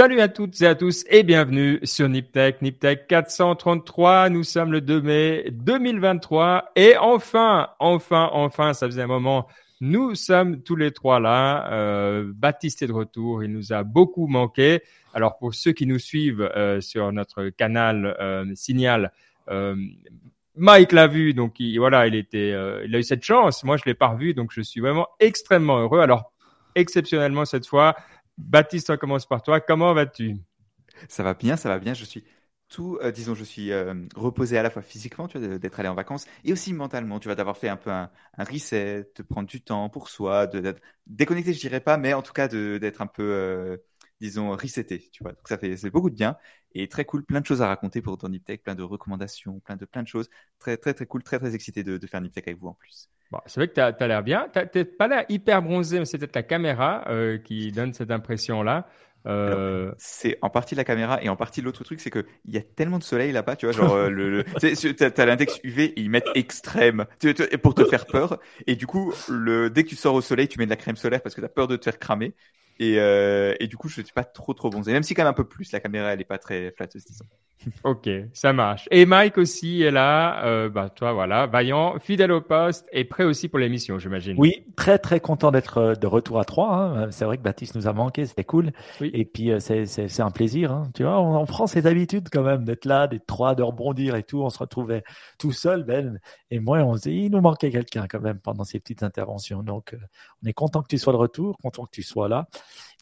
[0.00, 4.30] Salut à toutes et à tous et bienvenue sur Niptech, Niptech 433.
[4.30, 9.46] Nous sommes le 2 mai 2023 et enfin, enfin, enfin, ça faisait un moment.
[9.82, 11.70] Nous sommes tous les trois là.
[11.70, 13.44] Euh, Baptiste est de retour.
[13.44, 14.80] Il nous a beaucoup manqué.
[15.12, 19.12] Alors pour ceux qui nous suivent euh, sur notre canal euh, Signal,
[20.56, 22.54] Mike l'a vu, donc il, voilà, il était,
[22.86, 23.64] il a eu cette chance.
[23.64, 26.00] Moi, je l'ai pas revu, donc je suis vraiment extrêmement heureux.
[26.00, 26.32] Alors
[26.74, 27.96] exceptionnellement cette fois,
[28.38, 29.60] Baptiste, on commence par toi.
[29.60, 30.36] Comment vas-tu?
[31.08, 31.94] Ça va bien, ça va bien.
[31.94, 32.24] Je suis
[32.68, 35.88] tout, euh, disons, je suis euh, reposé à la fois physiquement, tu vois, d'être allé
[35.88, 39.48] en vacances, et aussi mentalement, tu vois, d'avoir fait un peu un, reset, de prendre
[39.48, 43.06] du temps pour soi, de, déconnecter, je dirais pas, mais en tout cas d'être un
[43.08, 43.76] peu, euh,
[44.20, 45.32] disons, reseté, tu vois.
[45.32, 46.36] Donc ça fait, beaucoup de bien
[46.74, 49.76] et très cool, plein de choses à raconter pour ton Niptech, plein de recommandations, plein
[49.76, 52.46] de plein de choses, très très très cool, très très excité de, de faire Niptech
[52.48, 53.08] avec vous en plus.
[53.30, 54.48] Bon, c'est vrai que tu as, l'air bien.
[54.52, 58.10] Tu n'as pas l'air hyper bronzé, mais c'est peut-être la caméra euh, qui donne cette
[58.10, 58.88] impression-là.
[59.26, 59.92] Euh...
[59.98, 62.98] C'est en partie la caméra et en partie l'autre truc, c'est qu'il y a tellement
[62.98, 64.44] de soleil là-bas, tu vois, genre euh, le, le
[64.94, 68.40] t'as l'index UV ils mettent extrême tu, tu, pour te faire peur.
[68.66, 70.96] Et du coup, le, dès que tu sors au soleil, tu mets de la crème
[70.96, 72.34] solaire parce que tu as peur de te faire cramer.
[72.80, 75.30] Et, euh, et du coup, je suis pas trop trop bronzé, même si quand même
[75.30, 75.70] un peu plus.
[75.70, 77.26] La caméra, elle est pas très flatteuse, disons.
[77.84, 78.88] ok, ça marche.
[78.90, 80.44] Et Mike aussi est là.
[80.44, 84.34] Euh, bah toi, voilà, vaillant, fidèle au poste et prêt aussi pour l'émission, j'imagine.
[84.38, 86.74] Oui, très très content d'être euh, de retour à trois.
[86.74, 87.10] Hein.
[87.10, 88.72] C'est vrai que Baptiste nous a manqué, c'était cool.
[89.00, 89.10] Oui.
[89.12, 90.72] Et puis euh, c'est c'est un plaisir.
[90.72, 90.90] Hein.
[90.94, 94.14] Tu vois, on, on, prend ses habitudes quand même d'être là, d'être trois, de rebondir
[94.16, 94.40] et tout.
[94.40, 95.02] On se retrouvait
[95.38, 96.18] tout seul, Ben
[96.50, 96.78] et moi.
[96.78, 99.62] On se dit, il nous manquait quelqu'un quand même pendant ces petites interventions.
[99.62, 99.98] Donc, euh,
[100.42, 102.48] on est content que tu sois de retour, content que tu sois là.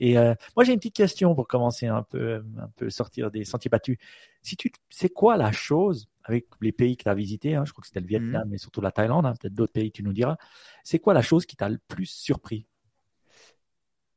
[0.01, 3.45] Et euh, moi, j'ai une petite question pour commencer un peu, un peu sortir des
[3.45, 3.99] sentiers battus.
[4.43, 7.73] Si tu, c'est quoi la chose avec les pays que tu as visités, hein, je
[7.73, 8.51] crois que c'était le Vietnam, mmh.
[8.51, 10.37] mais surtout la Thaïlande, hein, peut-être d'autres pays, tu nous diras.
[10.85, 12.67] C'est quoi la chose qui t'a le plus surpris?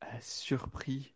[0.04, 1.14] Euh, Surpris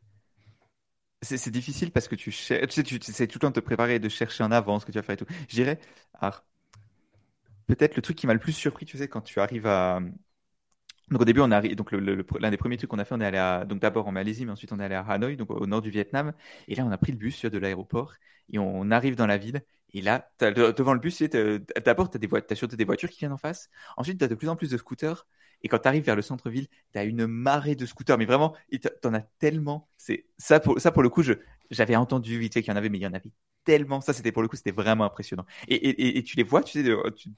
[1.22, 3.60] c'est difficile parce que tu cherches, tu sais, tu sais tout le temps de te
[3.60, 5.26] préparer, de chercher en avance ce que tu vas faire et tout.
[5.48, 5.80] Je dirais,
[7.66, 10.00] peut-être le truc qui m'a le plus surpris, tu sais, quand tu arrives à,
[11.10, 11.76] donc au début, on arrive.
[11.76, 13.66] Donc l'un des premiers trucs qu'on a fait, on est allé.
[13.66, 15.90] Donc d'abord en Malaisie, mais ensuite on est allé à Hanoï, donc au nord du
[15.90, 16.32] Vietnam.
[16.68, 18.14] Et là, on a pris le bus de l'aéroport
[18.50, 19.62] et on arrive dans la ville.
[19.92, 21.22] Et là, devant le bus,
[21.84, 23.70] d'abord, tu as, des as surtout des voitures qui viennent en face.
[23.96, 25.26] Ensuite, tu as de plus en plus de scooters.
[25.62, 28.18] Et quand tu arrives vers le centre-ville, tu as une marée de scooters.
[28.18, 29.88] Mais vraiment, tu en as tellement.
[29.96, 31.22] C'est ça pour ça pour le coup,
[31.70, 33.30] j'avais entendu vite fait qu'il y en avait, mais il y en avait
[33.64, 34.00] tellement.
[34.00, 35.46] Ça, c'était pour le coup, c'était vraiment impressionnant.
[35.68, 36.84] Et, et, tu les vois, tu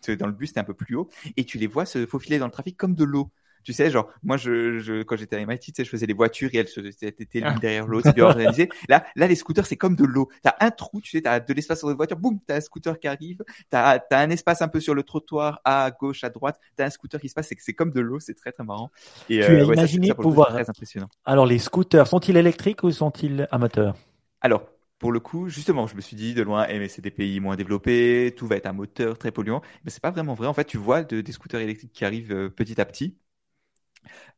[0.00, 2.38] sais, dans le bus, es un peu plus haut, et tu les vois se faufiler
[2.38, 3.30] dans le trafic comme de l'eau.
[3.68, 6.14] Tu sais, genre, moi, je, je quand j'étais à MIT, tu sais, je faisais les
[6.14, 8.70] voitures et elles se, étaient l'une derrière l'autre, c'était organisé.
[8.88, 10.30] Là, là, les scooters, c'est comme de l'eau.
[10.42, 12.98] T'as un trou, tu sais, t'as de l'espace sur les voitures, boum, t'as un scooter
[12.98, 13.44] qui arrive.
[13.68, 16.58] T'as, as un espace un peu sur le trottoir, à gauche, à droite.
[16.76, 18.90] T'as un scooter qui se passe, c'est c'est comme de l'eau, c'est très, très marrant.
[19.28, 20.48] Et, tu euh, as ouais, imaginé ça, ça, pouvoir.
[20.48, 21.10] Très impressionnant.
[21.26, 23.96] Alors, les scooters, sont-ils électriques ou sont-ils amateurs?
[24.40, 24.62] Alors,
[24.98, 27.38] pour le coup, justement, je me suis dit de loin, eh, mais c'est des pays
[27.38, 29.62] moins développés, tout va être un moteur très polluant.
[29.84, 30.48] Mais c'est pas vraiment vrai.
[30.48, 33.16] En fait, tu vois de, des scooters électriques qui arrivent euh, petit à petit.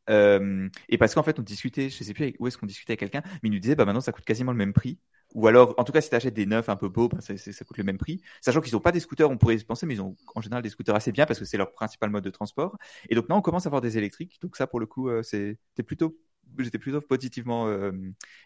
[0.09, 2.99] Euh, et parce qu'en fait, on discutait, je sais plus où est-ce qu'on discutait avec
[2.99, 4.99] quelqu'un, mais il nous disait, bah maintenant, ça coûte quasiment le même prix.
[5.33, 7.65] Ou alors, en tout cas, si tu achètes des neufs un peu beaux, bah, ça,
[7.65, 8.21] coûte le même prix.
[8.41, 10.61] Sachant qu'ils n'ont pas des scooters, on pourrait y penser, mais ils ont en général
[10.61, 12.77] des scooters assez bien parce que c'est leur principal mode de transport.
[13.09, 14.39] Et donc, là, on commence à avoir des électriques.
[14.41, 16.17] Donc, ça, pour le coup, euh, c'est plutôt
[16.59, 17.91] j'étais plutôt positivement euh,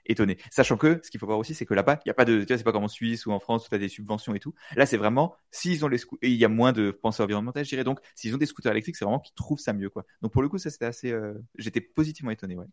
[0.06, 0.38] étonné.
[0.52, 2.40] Sachant que ce qu'il faut voir aussi, c'est que là-bas, il n'y a pas de,
[2.40, 4.36] tu vois, c'est pas comme en Suisse ou en France où tu as des subventions
[4.36, 4.54] et tout.
[4.76, 7.70] Là, c'est vraiment, s'ils ont les scooters, il y a moins de pensée environnementale, je
[7.70, 7.84] dirais.
[7.84, 10.06] Donc, s'ils ont des scooters électriques, c'est vraiment qu'ils trouvent ça mieux, quoi.
[10.22, 12.66] Donc, pour le coup, ça, c'était assez, euh, j'étais positivement étonné, ouais.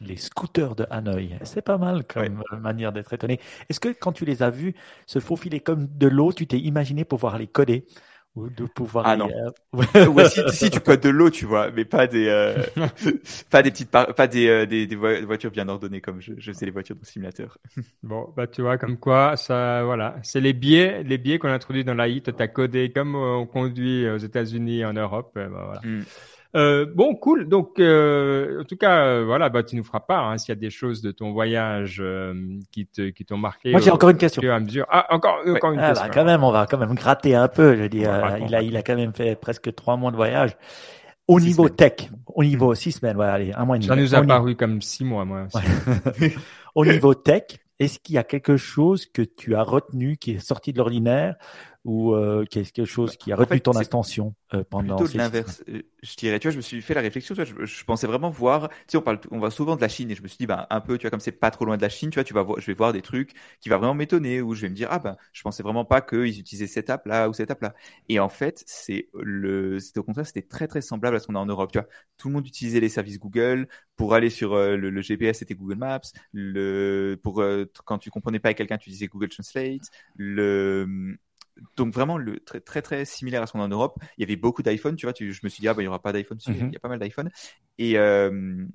[0.00, 2.58] Les scooters de Hanoï, c'est pas mal comme ouais.
[2.58, 3.40] manière d'être étonné.
[3.70, 4.74] Est-ce que quand tu les as vus
[5.06, 7.86] se faufiler comme de l'eau, tu t'es imaginé pouvoir les coder?
[8.36, 9.06] Ou de pouvoir.
[9.06, 9.28] Ah non.
[9.74, 10.06] Euh...
[10.08, 12.62] ouais, si, si, tu codes de l'eau, tu vois, mais pas des, euh...
[13.50, 14.14] pas des petites, par...
[14.14, 17.02] pas des, euh, des, des, voitures bien ordonnées comme je, je faisais les voitures dans
[17.02, 17.58] le simulateur.
[18.02, 21.84] bon, bah tu vois, comme quoi, ça, voilà, c'est les biais, les biais qu'on introduit
[21.84, 22.36] dans la HIT.
[22.36, 25.80] T'as codé comme on conduit aux États-Unis, en Europe, bah, voilà.
[25.82, 26.02] Mm.
[26.56, 27.48] Euh, bon, cool.
[27.48, 30.56] Donc, euh, en tout cas, euh, voilà, bah, tu nous feras part hein, s'il y
[30.56, 32.34] a des choses de ton voyage euh,
[32.72, 33.72] qui te qui t'ont marqué.
[33.72, 34.42] Moi, j'ai encore une question.
[34.50, 34.86] À mesure.
[34.88, 35.52] Ah, encore, ouais.
[35.52, 36.06] encore une ah, question.
[36.06, 37.76] Bah, quand même, on va quand même gratter un peu.
[37.76, 38.10] Je veux dire,
[38.46, 40.56] il a il a quand même fait presque trois mois de voyage.
[41.28, 41.76] Au six niveau semaines.
[41.76, 43.88] tech, au niveau six semaines, voilà, allez, un mois et demi.
[43.88, 45.48] Ça nous a paru comme six mois, moi.
[45.54, 46.34] Ouais.
[46.76, 47.42] au niveau tech,
[47.80, 51.34] est-ce qu'il y a quelque chose que tu as retenu qui est sorti de l'ordinaire
[51.86, 56.16] ou euh, quelque chose qui a retenu ton attention euh, pendant plutôt l'inverse euh, je
[56.16, 58.68] dirais tu vois je me suis fait la réflexion tu vois, je, pensais vraiment voir
[58.68, 60.46] tu sais on parle on voit souvent de la Chine et je me suis dit
[60.46, 62.24] bah un peu tu vois comme c'est pas trop loin de la Chine tu vois
[62.24, 64.68] tu vas voir je vais voir des trucs qui va vraiment m'étonner ou je vais
[64.68, 67.52] me dire ah ben je pensais vraiment pas qu'ils utilisaient cette app là ou cette
[67.52, 67.72] app là
[68.08, 71.36] et en fait c'est le c'était au contraire c'était très très semblable à ce qu'on
[71.36, 71.86] a en Europe tu vois.
[72.18, 75.76] Tout le monde utilisait les services Google pour aller sur le, le, GPS c'était Google
[75.76, 76.00] Maps.
[76.32, 77.44] Le pour
[77.84, 79.82] quand tu comprenais pas avec quelqu'un tu disais Google Translate.
[80.16, 81.16] Le
[81.76, 83.98] donc vraiment le très très très similaire à ce qu'on a en Europe.
[84.18, 85.12] Il y avait beaucoup d'iPhone, tu vois.
[85.12, 86.68] Tu, je me suis dit ah bah il y aura pas d'iPhone, mm-hmm.
[86.68, 87.30] il y a pas mal d'iPhone.
[87.78, 88.66] Et euh,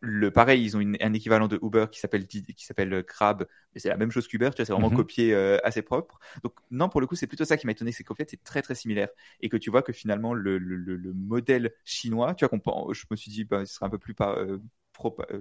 [0.00, 3.88] le pareil, ils ont un équivalent de Uber qui s'appelle qui s'appelle Crab, mais c'est
[3.88, 4.50] la même chose qu'Uber.
[4.50, 4.96] Tu vois, c'est vraiment mm-hmm.
[4.96, 6.18] copié euh, assez propre.
[6.42, 8.42] Donc non, pour le coup, c'est plutôt ça qui m'a étonné, c'est qu'en fait c'est
[8.42, 9.08] très très similaire
[9.40, 12.58] et que tu vois que finalement le, le, le, modèle chinois, tu vois,
[12.92, 14.58] je me suis dit bah, ce sera un peu plus pas euh,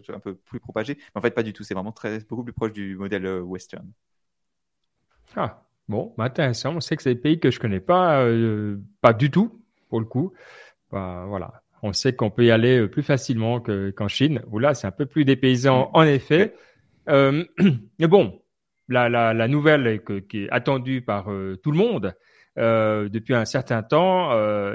[0.10, 1.64] un peu plus propagé, mais en fait pas du tout.
[1.64, 3.90] C'est vraiment très beaucoup plus proche du modèle western.
[5.36, 6.76] Ah, Bon, bah, intéressant.
[6.76, 10.00] On sait que c'est des pays que je connais pas, euh, pas du tout, pour
[10.00, 10.34] le coup.
[10.92, 11.62] Bah, voilà.
[11.82, 14.92] On sait qu'on peut y aller euh, plus facilement qu'en Chine, où là, c'est un
[14.92, 16.56] peu plus dépaysant, en effet.
[17.10, 17.44] Euh,
[18.00, 18.42] mais bon,
[18.88, 21.26] la, la, la nouvelle qui est attendue par
[21.62, 22.16] tout le monde
[22.56, 24.30] depuis un certain temps,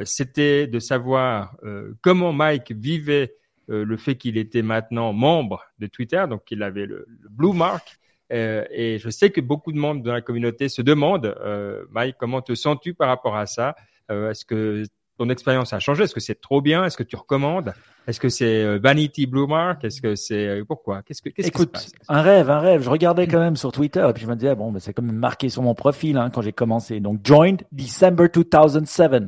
[0.05, 1.57] c'était de savoir
[2.01, 3.35] comment Mike vivait
[3.69, 7.99] le fait qu'il était maintenant membre de Twitter, donc qu'il avait le, le Blue Mark.
[8.33, 12.17] Euh, et je sais que beaucoup de membres de la communauté se demandent, euh, Mike,
[12.19, 13.75] comment te sens-tu par rapport à ça?
[14.11, 14.85] Euh, Est-ce que
[15.19, 16.05] ton expérience a changé?
[16.05, 16.85] Est-ce que c'est trop bien?
[16.85, 17.75] Est-ce que tu recommandes?
[18.07, 19.85] Est-ce que c'est euh, Vanity Blue Mark?
[19.85, 21.03] Est-ce que c'est euh, pourquoi?
[21.03, 22.83] Qu'est-ce que qu'est-ce Écoute, un rêve, un rêve.
[22.83, 25.03] Je regardais quand même sur Twitter et puis je me disais bon, ben, c'est quand
[25.03, 27.01] même marqué sur mon profil hein, quand j'ai commencé.
[27.01, 29.25] Donc joined December 2007.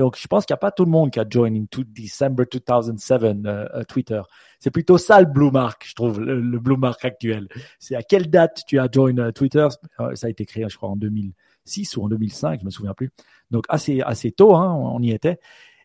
[0.00, 1.84] Donc, je pense qu'il n'y a pas tout le monde qui a joined in to
[1.84, 4.22] December 2007 uh, uh, Twitter.
[4.58, 7.48] C'est plutôt ça le blue mark, je trouve, le, blue mark actuel.
[7.78, 9.68] C'est à quelle date tu as joined uh, Twitter?
[10.00, 12.94] Euh, Ça a été créé, je crois, en 2006 ou en 2005, je me souviens
[12.94, 13.10] plus.
[13.50, 15.38] Donc, assez assez tôt, hein, on y était.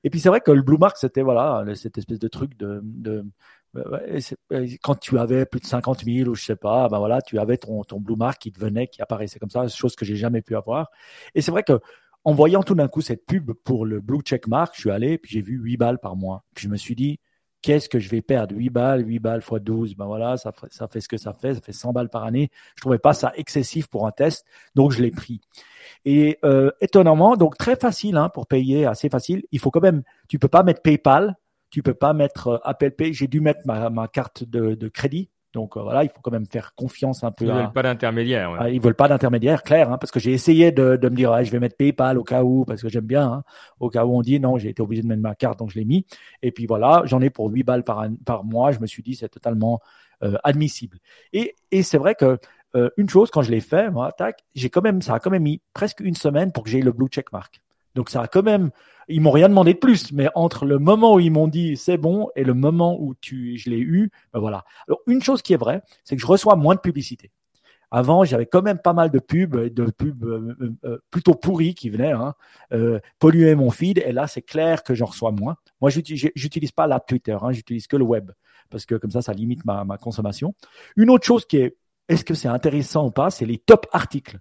[0.06, 2.82] Et puis, c'est vrai que le blue mark, c'était voilà cette espèce de truc de,
[3.76, 4.22] euh,
[4.82, 7.58] quand tu avais plus de 50 000 ou je sais pas, ben voilà, tu avais
[7.58, 10.56] ton, blue mark qui te venait, qui apparaissait comme ça, chose que j'ai jamais pu
[10.56, 10.90] avoir.
[11.34, 11.80] Et c'est vrai que
[12.26, 15.18] en voyant tout d'un coup cette pub pour le blue check mark, je suis allé,
[15.20, 16.44] puis j'ai vu 8 balles par mois.
[16.56, 17.20] Puis je me suis dit,
[17.62, 18.56] qu'est-ce que je vais perdre?
[18.56, 21.62] 8 balles, 8 balles fois 12, ben voilà, ça, fait ce que ça fait, ça
[21.62, 22.50] fait 100 balles par année.
[22.76, 24.44] Je trouvais pas ça excessif pour un test,
[24.74, 25.40] donc je l'ai pris.
[26.04, 29.44] Et euh, étonnamment, donc très facile hein, pour payer, assez facile.
[29.52, 31.36] Il faut quand même, tu peux pas mettre PayPal,
[31.70, 33.14] tu peux pas mettre euh, Apple Pay.
[33.14, 36.76] J'ai dû mettre ma, carte de crédit donc euh, voilà, il faut quand même faire
[36.76, 37.46] confiance un peu.
[37.46, 38.52] Ils veulent pas d'intermédiaire.
[38.52, 38.58] Ouais.
[38.60, 41.44] Ah, ils veulent pas d'intermédiaire, clair, hein, parce que j'ai essayé de, de, me dire,
[41.44, 43.26] je vais mettre PayPal au cas où, parce que j'aime bien.
[43.26, 43.44] Hein,
[43.80, 45.80] au cas où on dit non, j'ai été obligé de mettre ma carte, donc je
[45.80, 46.06] l'ai mis.
[46.44, 48.72] Et puis voilà, j'en ai pour 8 balles par, par mois.
[48.72, 49.80] Je me suis dit, c'est totalement
[50.24, 51.00] euh, admissible.
[51.34, 52.38] Et, et c'est vrai que
[52.76, 55.30] euh, une chose, quand je l'ai fait, moi, tac, j'ai quand même, ça a quand
[55.30, 57.62] même mis presque une semaine pour que j'ai le blue check mark.
[57.96, 58.72] Donc ça a quand même,
[59.08, 61.98] ils m'ont rien demandé de plus, mais entre le moment où ils m'ont dit c'est
[61.98, 64.64] bon et le moment où tu, je l'ai eu, ben voilà.
[64.88, 67.32] Alors une chose qui est vraie, c'est que je reçois moins de publicité.
[67.92, 71.76] Avant, j'avais quand même pas mal de pubs, de pubs euh, euh, euh, plutôt pourris
[71.76, 72.34] qui venaient hein,
[72.74, 74.00] euh, polluer mon feed.
[74.00, 75.56] Et là, c'est clair que j'en reçois moins.
[75.80, 78.32] Moi, j'utilise pas l'app Twitter, hein, j'utilise que le web
[78.70, 80.54] parce que comme ça, ça limite ma, ma consommation.
[80.96, 81.78] Une autre chose qui est,
[82.10, 84.40] est-ce que c'est intéressant ou pas, c'est les top articles.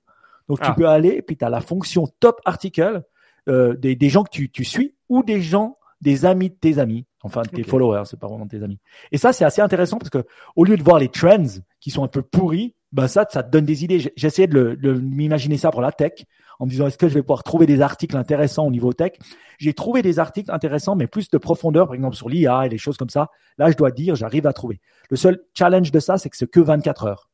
[0.48, 0.74] Donc, tu ah.
[0.74, 3.02] peux aller, puis tu as la fonction top article
[3.48, 6.78] euh, des, des, gens que tu, tu, suis ou des gens, des amis de tes
[6.78, 8.78] amis, enfin tes followers, c'est pas vraiment tes amis.
[9.12, 10.24] Et ça, c'est assez intéressant parce que
[10.56, 13.50] au lieu de voir les trends qui sont un peu pourris, bah ça, ça te
[13.50, 14.12] donne des idées.
[14.16, 16.24] J'essayais de, de m'imaginer ça pour la tech
[16.58, 19.12] en me disant est-ce que je vais pouvoir trouver des articles intéressants au niveau tech?
[19.58, 22.78] J'ai trouvé des articles intéressants, mais plus de profondeur, par exemple sur l'IA et des
[22.78, 23.30] choses comme ça.
[23.58, 24.80] Là, je dois dire, j'arrive à trouver.
[25.10, 27.28] Le seul challenge de ça, c'est que c'est que 24 heures.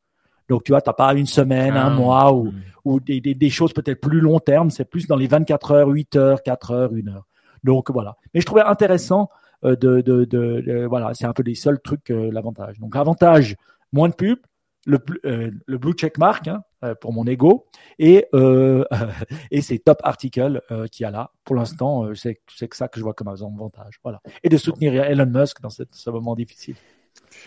[0.50, 1.90] Donc, tu vois, tu n'as pas une semaine, un ah.
[1.90, 2.52] mois ou,
[2.84, 4.68] ou des, des, des choses peut-être plus long terme.
[4.68, 7.26] C'est plus dans les 24 heures, 8 heures, 4 heures, 1 heure.
[7.62, 8.16] Donc, voilà.
[8.34, 9.28] Mais je trouvais intéressant
[9.64, 12.80] euh, de, de, de, voilà, c'est un peu les seuls trucs, euh, l'avantage.
[12.80, 13.54] Donc, avantage,
[13.92, 14.38] moins de pub,
[14.86, 16.62] le, euh, le blue check mark hein,
[17.00, 17.66] pour mon ego
[17.98, 18.84] et euh,
[19.50, 22.88] et c'est top article euh, qu'il y a là pour l'instant c'est c'est que ça
[22.88, 26.34] que je vois comme avantage voilà et de soutenir Elon Musk dans cette, ce moment
[26.34, 26.76] difficile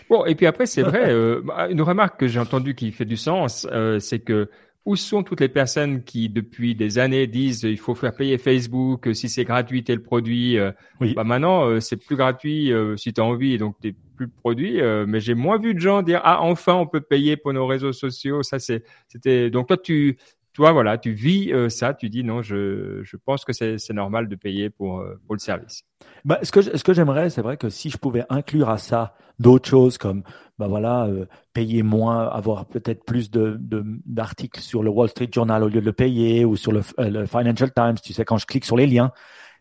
[0.08, 3.04] Bon, et puis après, c'est vrai, euh, bah, une remarque que j'ai entendue qui fait
[3.04, 4.50] du sens, euh, c'est que
[4.84, 9.08] où sont toutes les personnes qui, depuis des années, disent il faut faire payer Facebook
[9.14, 10.58] si c'est gratuit tel produit.
[10.58, 11.14] Euh, oui.
[11.14, 14.82] Bah maintenant, c'est plus gratuit si tu as envie, donc t'es plus le produit.
[15.06, 17.94] mais j'ai moins vu de gens dire ah enfin on peut payer pour nos réseaux
[17.94, 18.42] sociaux.
[18.42, 20.18] Ça c'est c'était donc toi tu
[20.54, 24.28] toi, voilà, tu vis euh, ça, tu dis non, je, je pense que c'est normal
[24.28, 25.82] de payer pour, euh, pour le service.
[26.24, 29.14] Bah, ce que, ce que j'aimerais, c'est vrai que si je pouvais inclure à ça
[29.40, 30.22] d'autres choses comme,
[30.56, 33.58] bah voilà, euh, payer moins, avoir peut-être plus de
[34.06, 37.26] d'articles sur le Wall Street Journal au lieu de le payer ou sur le, le
[37.26, 39.10] Financial Times, tu sais, quand je clique sur les liens,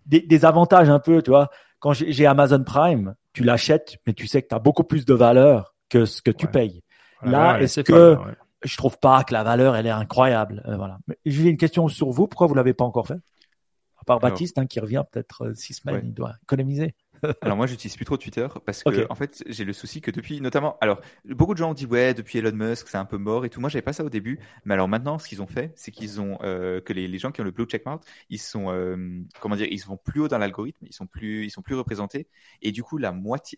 [0.06, 1.50] des, des avantages un peu, tu vois.
[1.80, 5.14] Quand j'ai Amazon Prime, tu l'achètes, mais tu sais que tu as beaucoup plus de
[5.14, 6.84] valeur que ce que tu payes.
[7.24, 8.18] Là, est-ce que
[8.64, 10.64] je trouve pas que la valeur elle est incroyable.
[10.68, 11.00] Euh, voilà.
[11.26, 12.28] J'ai une question sur vous.
[12.28, 13.20] Pourquoi vous l'avez pas encore fait?
[13.98, 16.96] À part Baptiste hein, qui revient peut-être euh, six semaines, il doit économiser.
[17.42, 20.42] alors moi j'utilise plus trop Twitter parce que en fait j'ai le souci que depuis
[20.42, 23.46] notamment alors beaucoup de gens ont dit ouais depuis Elon Musk c'est un peu mort
[23.46, 25.72] et tout moi j'avais pas ça au début mais alors maintenant ce qu'ils ont fait
[25.78, 28.66] c'est qu'ils ont euh, que les, les, gens qui ont le blue checkmark ils sont
[29.40, 32.28] comment dire ils vont plus haut dans l'algorithme ils sont plus ils sont plus représentés
[32.62, 33.58] et du coup la moitié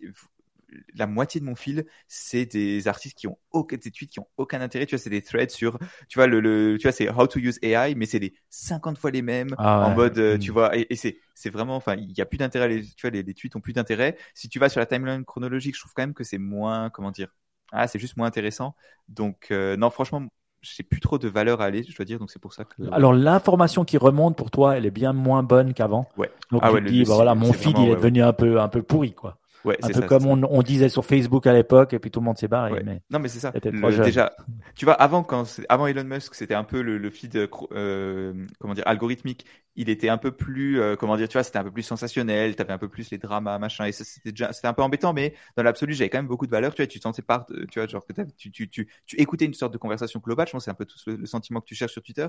[0.93, 4.27] la moitié de mon fil, c'est des artistes qui ont aucun, des tweets qui ont
[4.37, 4.85] aucun intérêt.
[4.85, 7.59] Tu vois, c'est des threads sur, tu vois, le, tu vois, c'est how to use
[7.61, 10.53] AI, mais c'est des 50 fois les mêmes ah en mode, euh, tu mm.
[10.53, 12.81] vois, et, c'est, c'est vraiment, enfin, il y a plus d'intérêt.
[12.81, 14.17] Tu vois, les, les, tweets ont plus d'intérêt.
[14.33, 17.11] Si tu vas sur la timeline chronologique, je trouve quand même que c'est moins, comment
[17.11, 17.29] dire,
[17.71, 18.75] ah, c'est juste moins intéressant.
[19.07, 20.27] Donc, euh, non, franchement,
[20.73, 22.75] j'ai plus trop de valeur à aller, je dois dire, donc c'est pour ça que.
[22.91, 26.09] Alors l'information qui remonte pour toi, elle est bien moins bonne qu'avant.
[26.17, 26.31] Ouais.
[26.51, 28.81] Donc ah tu dis, bah voilà, mon feed il est devenu un peu un peu
[28.81, 29.37] pourri quoi.
[29.65, 32.25] Ouais, un peu comme on, on, disait sur Facebook à l'époque, et puis tout le
[32.25, 32.83] monde s'est barré.
[32.85, 33.51] Mais non, mais c'est ça.
[33.51, 34.31] déjà,
[34.75, 37.35] tu vois, avant quand avant Elon Musk, c'était un peu le, le feed,
[37.71, 39.45] euh, comment dire, algorithmique.
[39.75, 42.55] Il était un peu plus, euh, comment dire, tu vois, c'était un peu plus sensationnel.
[42.55, 45.33] T'avais un peu plus les dramas, machin, et c'était déjà, c'était un peu embêtant, mais
[45.57, 46.75] dans l'absolu, j'avais quand même beaucoup de valeur.
[46.75, 49.53] Tu vois, tu t'en sépares, tu vois, genre que tu, tu, tu, tu écoutais une
[49.55, 50.47] sorte de conversation globale.
[50.47, 52.27] Je pense c'est un peu tout le, le sentiment que tu cherches sur Twitter.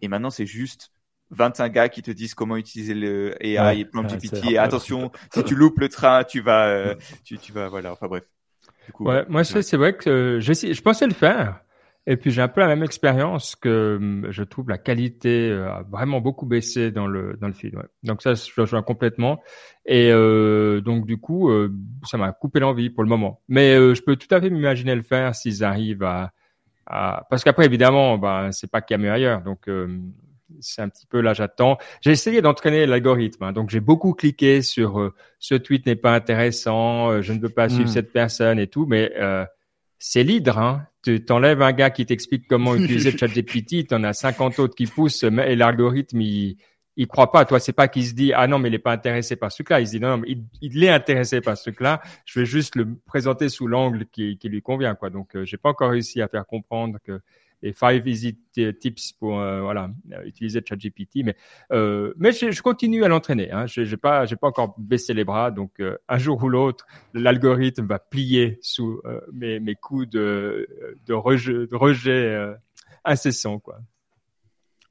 [0.00, 0.90] Et maintenant, c'est juste
[1.30, 4.52] 25 gars qui te disent comment utiliser le AI et plan GPT.
[4.52, 6.94] Et attention, si tu loupes le train, tu vas, euh,
[7.24, 7.92] tu, tu vas, voilà.
[7.92, 8.24] Enfin bref.
[8.86, 11.60] Du coup, ouais, moi, c'est vrai que je, je pensais le faire.
[12.06, 15.70] Et puis j'ai un peu la même expérience que hum, je trouve la qualité euh,
[15.70, 17.54] a vraiment beaucoup baissé dans le dans le.
[17.54, 17.84] Ouais.
[18.02, 19.40] Donc ça, je rejoins complètement.
[19.84, 21.72] Et euh, donc du coup, euh,
[22.04, 23.42] ça m'a coupé l'envie pour le moment.
[23.48, 26.32] Mais je peux tout à fait m'imaginer le faire s'ils arrivent à,
[26.86, 27.26] à...
[27.28, 29.42] parce qu'après évidemment, bah c'est pas qu'il y a mieux ailleurs.
[29.42, 29.68] Donc
[30.60, 31.78] c'est un petit peu là, j'attends.
[32.00, 33.52] J'ai essayé d'entraîner l'algorithme, hein.
[33.52, 37.48] donc j'ai beaucoup cliqué sur euh, ce tweet n'est pas intéressant, euh, je ne veux
[37.48, 37.92] pas suivre hmm.
[37.92, 39.44] cette personne et tout, mais euh,
[39.98, 40.58] c'est l'hydre.
[40.58, 40.86] Hein.
[41.02, 45.22] Tu t'enlèves un gars qui t'explique comment utiliser ChatGPT, t'en as 50 autres qui poussent,
[45.22, 46.56] et l'algorithme il
[46.96, 47.46] il croit pas.
[47.46, 49.58] Toi, c'est pas qu'il se dit ah non mais il est pas intéressé par ce
[49.58, 49.80] truc-là.
[49.80, 52.02] Il se dit non, non mais il, est intéressé par ce truc-là.
[52.26, 55.08] Je vais juste le présenter sous l'angle qui, qui lui convient quoi.
[55.08, 57.20] Donc j'ai pas encore réussi à faire comprendre que
[57.62, 59.90] et five easy tips pour euh, voilà
[60.24, 61.24] utiliser ChatGPT.
[61.24, 61.36] Mais
[61.72, 63.50] euh, mais je, je, continue à l'entraîner.
[63.50, 63.66] Hein.
[63.66, 65.50] Je j'ai pas j'ai pas encore baissé les bras.
[65.50, 70.68] Donc euh, un jour ou l'autre, l'algorithme va plier sous euh, mes mes coups de
[71.06, 72.54] de rejet de rejet
[73.04, 73.78] incessant quoi.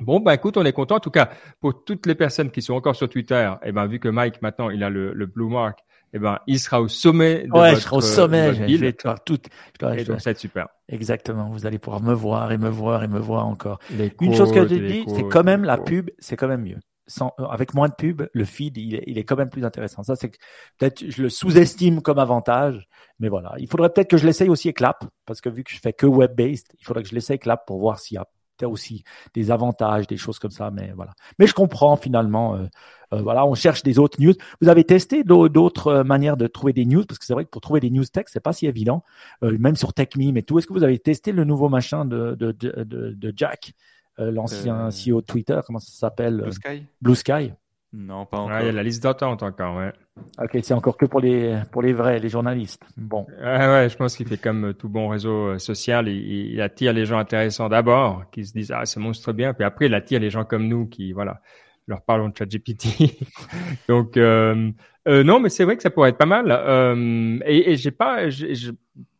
[0.01, 0.95] Bon, bah écoute, on est content.
[0.95, 3.85] En tout cas, pour toutes les personnes qui sont encore sur Twitter, et eh ben
[3.85, 5.79] vu que Mike maintenant il a le, le blue mark,
[6.13, 7.45] eh ben, il sera au sommet.
[7.47, 8.53] De ouais, je serai au sommet.
[8.53, 9.37] Je vais voir tout.
[9.73, 10.67] Je dois, ça va être super.
[10.87, 11.49] Exactement.
[11.49, 13.79] Vous allez pouvoir me voir et me voir et me voir encore.
[14.21, 16.79] Une chose que je dis, c'est quand même la pub, c'est quand même mieux.
[17.07, 19.65] Sans, euh, avec moins de pub, le feed, il est, il est quand même plus
[19.65, 20.03] intéressant.
[20.03, 20.29] Ça, c'est
[20.77, 22.87] peut-être, je le sous-estime comme avantage,
[23.17, 23.55] mais voilà.
[23.57, 25.91] Il faudrait peut-être que je l'essaye aussi avec Clap, parce que vu que je fais
[25.91, 28.27] que web-based, il faudrait que je l'essaye avec Clap pour voir s'il y a
[28.67, 30.71] aussi des avantages, des choses comme ça.
[30.71, 31.11] Mais voilà.
[31.37, 32.55] Mais je comprends finalement.
[32.55, 32.65] Euh,
[33.11, 34.33] euh, voilà, on cherche des autres news.
[34.61, 37.03] Vous avez testé d'autres euh, manières de trouver des news?
[37.05, 39.03] Parce que c'est vrai que pour trouver des news tech, c'est pas si évident,
[39.41, 40.59] même sur TechMeme et tout.
[40.59, 43.73] Est-ce que vous avez testé le nouveau machin de de, de, de, Jack,
[44.17, 46.41] l'ancien CEO de Twitter, comment ça s'appelle?
[46.41, 46.83] Blue Sky.
[47.01, 47.53] Blue Sky.
[47.91, 48.59] Non, pas encore.
[48.59, 49.91] il y a la liste d'attente encore, ouais.
[50.37, 52.83] Ok, c'est encore que pour les pour les vrais, les journalistes.
[52.97, 53.25] Bon.
[53.41, 56.93] Ouais, ouais, je pense qu'il fait comme tout bon réseau euh, social, il, il attire
[56.93, 60.19] les gens intéressants d'abord, qui se disent ah c'est monstre bien, puis après il attire
[60.19, 61.41] les gens comme nous qui voilà
[61.87, 63.17] leur parlons de ChatGPT.
[63.89, 64.71] Donc euh,
[65.07, 66.51] euh, non, mais c'est vrai que ça pourrait être pas mal.
[66.51, 68.25] Euh, et, et j'ai pas,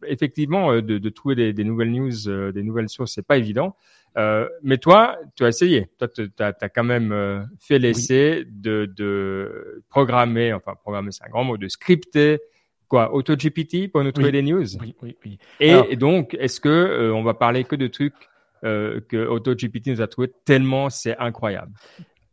[0.06, 3.38] effectivement, euh, de, de trouver des, des, nouvelles news, euh, des nouvelles sources, c'est pas
[3.38, 3.76] évident.
[4.18, 5.90] Euh, mais toi, tu as essayé.
[5.98, 11.24] Toi, tu as, as, quand même euh, fait l'essai de, de programmer, enfin programmer, c'est
[11.26, 12.40] un grand mot, de scripter
[12.88, 14.66] quoi, AutoGPT pour nous trouver des news?
[14.82, 15.38] Oui, oui, oui.
[15.60, 18.16] Et, donc, est-ce que euh, on va parler que de trucs
[18.62, 21.72] que AutoGPT nous a trouvé tellement c'est incroyable?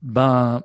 [0.03, 0.61] Ben,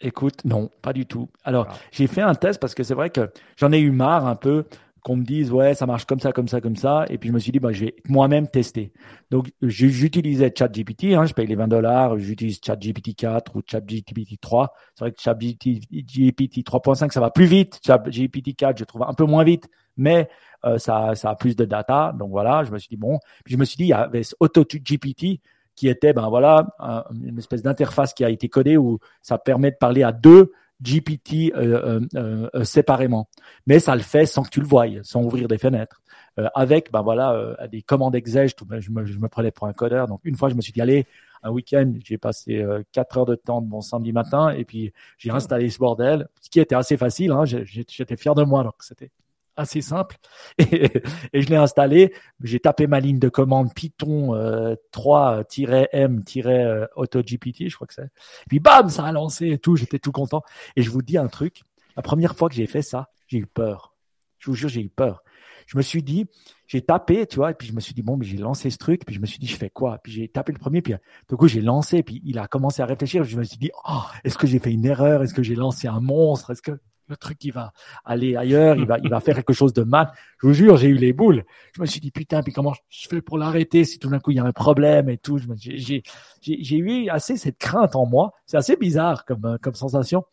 [0.00, 1.28] écoute, non, pas du tout.
[1.44, 4.36] Alors, j'ai fait un test parce que c'est vrai que j'en ai eu marre un
[4.36, 4.64] peu
[5.02, 7.04] qu'on me dise ouais ça marche comme ça comme ça comme ça.
[7.10, 8.92] Et puis je me suis dit bah je vais moi-même tester.
[9.30, 14.72] Donc j'utilisais ChatGPT hein, je paye les 20 dollars j'utilise ChatGPT 4 ou ChatGPT 3
[14.94, 17.80] c'est vrai que ChatGPT 3.5 ça va plus vite.
[17.84, 19.68] ChatGPT 4 je trouve un peu moins vite.
[19.96, 20.28] Mais
[20.64, 22.14] euh, ça ça a plus de data.
[22.18, 23.18] Donc voilà je me suis dit bon.
[23.44, 25.40] Puis je me suis dit il y avait AutoGPT
[25.74, 26.66] qui était ben voilà
[27.10, 31.52] une espèce d'interface qui a été codée où ça permet de parler à deux GPT
[31.54, 33.28] euh, euh, euh, séparément.
[33.66, 36.02] Mais ça le fait sans que tu le voyes, sans ouvrir des fenêtres.
[36.54, 40.08] avec ben voilà des commandes exèges, je me, je me prenais pour un codeur.
[40.08, 41.06] Donc une fois, je me suis dit allez,
[41.42, 45.30] un week-end, j'ai passé quatre heures de temps de mon samedi matin et puis j'ai
[45.30, 47.32] installé ce bordel, ce qui était assez facile.
[47.32, 49.10] Hein, J'étais fier de moi, donc c'était
[49.56, 50.16] assez simple.
[50.58, 51.02] Et,
[51.34, 52.14] je l'ai installé.
[52.42, 54.34] J'ai tapé ma ligne de commande Python
[54.92, 58.10] 3-m-AutoGPT, je crois que c'est.
[58.48, 59.76] Puis bam, ça a lancé et tout.
[59.76, 60.42] J'étais tout content.
[60.76, 61.62] Et je vous dis un truc.
[61.96, 63.94] La première fois que j'ai fait ça, j'ai eu peur.
[64.38, 65.22] Je vous jure, j'ai eu peur.
[65.66, 66.26] Je me suis dit,
[66.66, 68.78] j'ai tapé, tu vois, et puis je me suis dit, bon, mais j'ai lancé ce
[68.78, 69.98] truc, puis je me suis dit, je fais quoi?
[70.02, 70.94] Puis j'ai tapé le premier, puis
[71.28, 73.24] du coup, j'ai lancé, puis il a commencé à réfléchir.
[73.24, 75.22] Je me suis dit, oh, est-ce que j'ai fait une erreur?
[75.22, 76.50] Est-ce que j'ai lancé un monstre?
[76.50, 77.72] Est-ce que le truc il va
[78.04, 80.12] aller ailleurs, il va, il va faire quelque chose de mal.
[80.40, 81.44] Je vous jure, j'ai eu les boules.
[81.74, 84.30] Je me suis dit putain, puis comment je fais pour l'arrêter si tout d'un coup
[84.30, 85.38] il y a un problème et tout?
[85.58, 86.02] J'ai,
[86.46, 88.32] eu assez cette crainte en moi.
[88.46, 90.24] C'est assez bizarre comme, euh, comme sensation.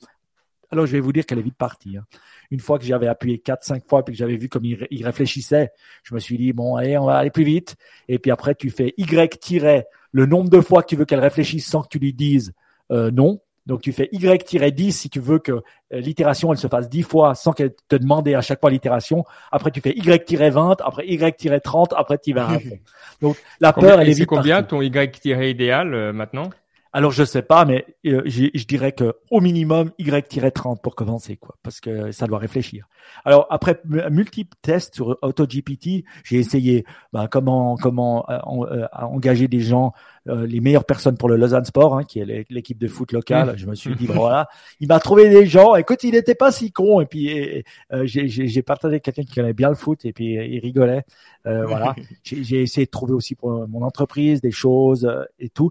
[0.72, 1.98] Alors je vais vous dire qu'elle est vite partie.
[1.98, 2.06] Hein.
[2.52, 5.04] Une fois que j'avais appuyé quatre, cinq fois puis que j'avais vu comme il, il,
[5.04, 5.72] réfléchissait,
[6.04, 7.76] je me suis dit bon allez, on va aller plus vite.
[8.08, 11.68] Et puis après tu fais Y le nombre de fois que tu veux qu'elle réfléchisse
[11.68, 12.54] sans que tu lui dises
[12.92, 13.42] euh, non.
[13.70, 15.62] Donc tu fais Y-10 si tu veux que euh,
[15.92, 19.24] l'itération elle se fasse 10 fois sans qu'elle te demande à chaque fois l'itération.
[19.52, 22.80] Après tu fais Y-20, après Y-30, après tu vas à fond.
[23.22, 24.18] Donc la peur elle est vite.
[24.22, 26.50] C'est combien ton Y- idéal euh, maintenant?
[26.92, 31.56] Alors je sais pas, mais euh, je dirais que au minimum Y-30 pour commencer, quoi,
[31.62, 32.88] parce que ça doit réfléchir.
[33.26, 38.40] Alors après multiples tests sur AutoGPT, j'ai essayé ben, comment comment euh,
[38.72, 39.94] euh, engager des gens,
[40.26, 43.54] les meilleures personnes pour le Lausanne Sport, hein, qui est l'équipe de foot locale.
[43.58, 44.48] Je me suis dit voilà,
[44.80, 45.76] il m'a trouvé des gens.
[45.76, 47.02] Écoute, il n'était pas si con.
[47.02, 47.64] Et puis
[48.04, 51.04] j'ai partagé avec quelqu'un qui connaît bien le foot et puis il rigolait.
[51.46, 51.94] voilà,
[52.24, 55.70] j'ai essayé de trouver aussi pour mon entreprise des choses et tout.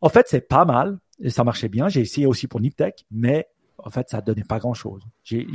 [0.00, 1.88] En fait, c'est pas mal ça marchait bien.
[1.88, 3.48] J'ai essayé aussi pour Niptech, mais
[3.78, 5.02] en fait, ça donnait pas grand-chose.
[5.22, 5.46] J'ai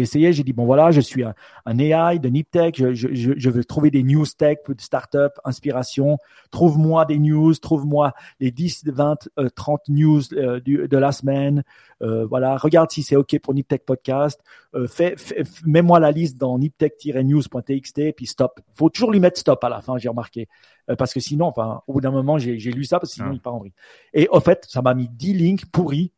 [0.00, 1.34] essayé, j'ai dit, bon voilà, je suis un,
[1.78, 6.18] AI de Niptech, je, je, je, veux trouver des news tech, de start-up, inspiration.
[6.50, 11.64] Trouve-moi des news, trouve-moi les 10, 20, 30 news euh, du, de la semaine.
[12.02, 14.40] Euh, voilà, regarde si c'est OK pour Niptech Podcast.
[14.74, 15.16] Euh, fais,
[15.64, 18.60] mets-moi la liste dans niptech-news.txt, puis stop.
[18.74, 20.48] faut toujours lui mettre stop à la fin, j'ai remarqué.
[20.90, 23.30] Euh, parce que sinon, enfin, au bout d'un moment, j'ai lu ça, parce que sinon,
[23.30, 23.34] ah.
[23.34, 23.74] il part en vrille.
[24.12, 26.12] Et en fait, ça m'a mis 10 links pourris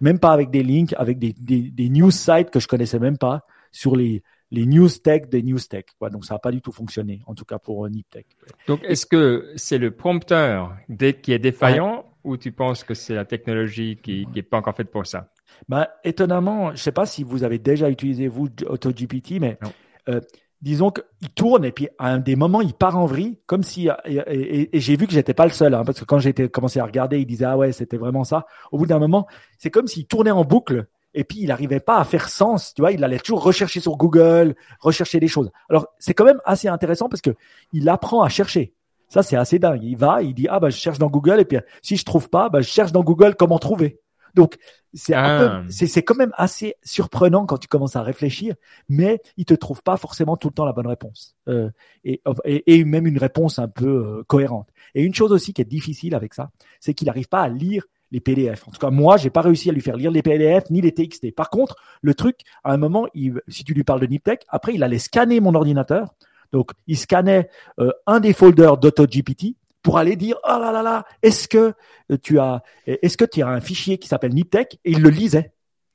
[0.00, 3.18] même pas avec des links, avec des, des, des news sites que je connaissais même
[3.18, 5.84] pas sur les, les news tech des news tech.
[5.98, 6.10] Quoi.
[6.10, 8.26] Donc ça n'a pas du tout fonctionné, en tout cas pour euh, Niptech.
[8.66, 10.76] Donc est-ce que c'est le prompteur
[11.22, 14.90] qui est défaillant ou tu penses que c'est la technologie qui n'est pas encore faite
[14.90, 15.32] pour ça?
[15.68, 19.58] Bah, Étonnamment, je ne sais pas si vous avez déjà utilisé vous AutoGPT, mais
[20.08, 20.20] euh,
[20.60, 23.88] disons qu'il tourne et puis à un des moments il part en vrille comme si
[24.06, 26.84] et, j'ai vu que j'étais pas le seul hein, parce que quand j'ai commencé à
[26.84, 28.46] regarder il disait ah ouais c'était vraiment ça.
[28.72, 29.26] Au bout d'un moment
[29.58, 32.82] c'est comme s'il tournait en boucle et puis il n'arrivait pas à faire sens tu
[32.82, 35.50] vois il allait toujours rechercher sur Google rechercher des choses.
[35.70, 37.34] Alors c'est quand même assez intéressant parce que
[37.72, 38.74] il apprend à chercher.
[39.08, 39.82] Ça c'est assez dingue.
[39.84, 42.28] Il va il dit ah bah je cherche dans Google et puis si je trouve
[42.28, 44.00] pas bah je cherche dans Google comment trouver
[44.38, 44.56] donc,
[44.94, 45.64] c'est ah.
[45.68, 48.54] c'est quand même assez surprenant quand tu commences à réfléchir,
[48.88, 51.70] mais il te trouve pas forcément tout le temps la bonne réponse euh,
[52.04, 54.68] et, et, même une réponse un peu euh, cohérente.
[54.94, 57.82] Et une chose aussi qui est difficile avec ça, c'est qu'il n'arrive pas à lire
[58.12, 58.68] les PDF.
[58.68, 60.92] En tout cas, moi, j'ai pas réussi à lui faire lire les PDF ni les
[60.92, 61.34] TXT.
[61.34, 64.72] Par contre, le truc, à un moment, il, si tu lui parles de Niptech, après,
[64.74, 66.14] il allait scanner mon ordinateur.
[66.52, 69.56] Donc, il scannait euh, un des folders d'AutoGPT
[69.88, 71.72] pour aller dire oh là là là est-ce que
[72.22, 75.54] tu as est-ce que tu as un fichier qui s'appelle Niptech et il le lisait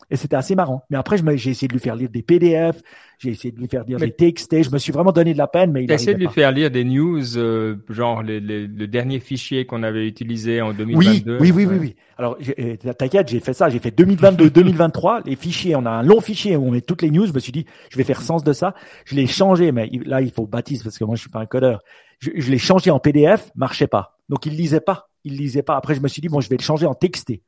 [0.10, 0.84] et c'était assez marrant.
[0.90, 2.82] Mais après, j'ai essayé de lui faire lire des PDF,
[3.20, 4.64] j'ai essayé de lui faire lire des TXT.
[4.64, 6.52] Je me suis vraiment donné de la peine, mais il a essayé de lui faire
[6.52, 11.38] lire des news, euh, genre le dernier fichier qu'on avait utilisé en 2022.
[11.40, 11.96] Oui, oui, oui, oui, oui.
[12.18, 13.70] Alors, euh, t'inquiète, j'ai fait ça.
[13.70, 15.22] J'ai fait 2022, 2023.
[15.26, 17.26] Les fichiers, on a un long fichier où on met toutes les news.
[17.26, 18.76] Je me suis dit, je vais faire sens de ça.
[19.06, 21.46] Je l'ai changé, mais là, il faut baptise parce que moi, je suis pas un
[21.46, 21.82] codeur.
[22.20, 24.18] Je, je l'ai changé en PDF, marchait pas.
[24.30, 25.10] Donc, il lisait pas.
[25.24, 25.78] Il lisait pas.
[25.78, 27.42] Après, je me suis dit, bon, je vais le changer en TXT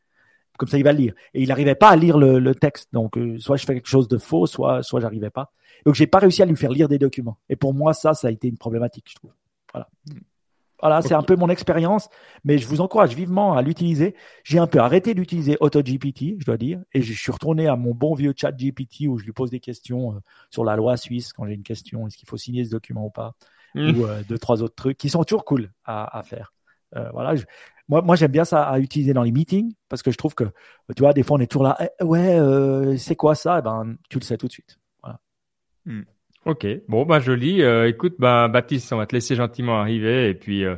[0.57, 1.13] comme ça il va le lire.
[1.33, 2.89] Et il n'arrivait pas à lire le, texte.
[2.93, 5.51] Donc euh, soit je fais quelque chose de faux, soit soit j'arrivais pas.
[5.85, 7.37] Donc j'ai pas réussi à lui faire lire des documents.
[7.49, 9.31] Et pour moi ça, ça a été une problématique, je trouve.
[9.73, 9.89] Voilà.
[10.81, 12.09] Voilà, c'est un peu mon expérience,
[12.43, 14.13] mais je vous encourage vivement à l'utiliser.
[14.43, 17.95] J'ai un peu arrêté d'utiliser AutoGPT, je dois dire, et je suis retourné à mon
[17.95, 20.19] bon vieux chat GPT où je lui pose des questions euh,
[20.51, 23.09] sur la loi suisse quand j'ai une question, est-ce qu'il faut signer ce document ou
[23.09, 23.35] pas,
[23.75, 23.99] mmh.
[23.99, 26.53] ou euh, deux trois autres trucs qui sont toujours cool à, à faire.
[26.95, 27.43] Euh, voilà, je,
[27.87, 30.45] moi, moi j'aime bien ça à utiliser dans les meetings parce que je trouve que,
[30.95, 33.59] tu vois, des fois on est toujours là, eh, ouais, euh, c'est quoi ça?
[33.59, 34.79] Eh Ben, tu le sais tout de suite.
[35.03, 35.19] Voilà.
[35.85, 36.03] Hmm.
[36.45, 37.61] Ok, bon, bah joli.
[37.61, 40.65] Euh, écoute, bah, Baptiste, on va te laisser gentiment arriver et puis.
[40.65, 40.77] Euh,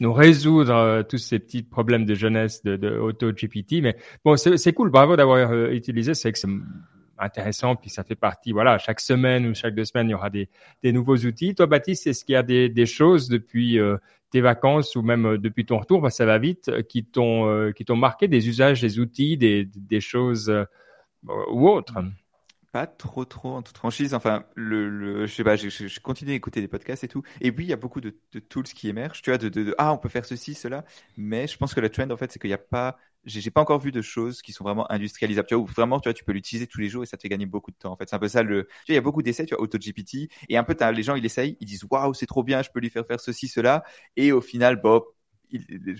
[0.00, 3.82] nous résoudre tous ces petits problèmes de jeunesse de, de AutoGPT.
[3.82, 4.90] Mais bon, c'est cool.
[4.90, 6.14] Bravo d'avoir utilisé.
[6.14, 6.46] C'est que c'est
[7.18, 7.76] intéressant.
[7.76, 8.52] Puis ça fait partie.
[8.52, 10.48] Voilà, chaque semaine ou chaque deux semaines, il y aura des,
[10.82, 11.54] des nouveaux outils.
[11.54, 13.78] Toi, Baptiste, est-ce qu'il y a des, des choses depuis
[14.30, 17.96] tes vacances ou même depuis ton retour, parce ça va vite, qui t'ont qui t'ont
[17.96, 20.52] marqué des usages, des outils, des, des choses
[21.26, 21.94] ou autres?
[22.70, 24.12] Pas trop trop en toute franchise.
[24.12, 27.22] Enfin, le, le je sais pas, je, continue d'écouter des podcasts et tout.
[27.40, 29.22] Et puis il y a beaucoup de, de tools qui émergent.
[29.22, 30.84] Tu vois, de, de, ah on peut faire ceci, cela.
[31.16, 32.98] Mais je pense que le trend en fait, c'est qu'il n'y a pas,
[33.28, 35.46] j'ai pas encore vu de choses qui sont vraiment industrialisables.
[35.46, 37.22] Tu vois, où vraiment tu vois, tu peux l'utiliser tous les jours et ça te
[37.22, 37.92] fait gagner beaucoup de temps.
[37.92, 38.64] En fait, c'est un peu ça le.
[38.64, 39.46] Tu vois, il y a beaucoup d'essais.
[39.46, 42.42] Tu vois, AutoGPT et un peu les gens ils essayent, ils disent waouh c'est trop
[42.42, 43.84] bien, je peux lui faire faire ceci, cela.
[44.16, 45.02] Et au final, bon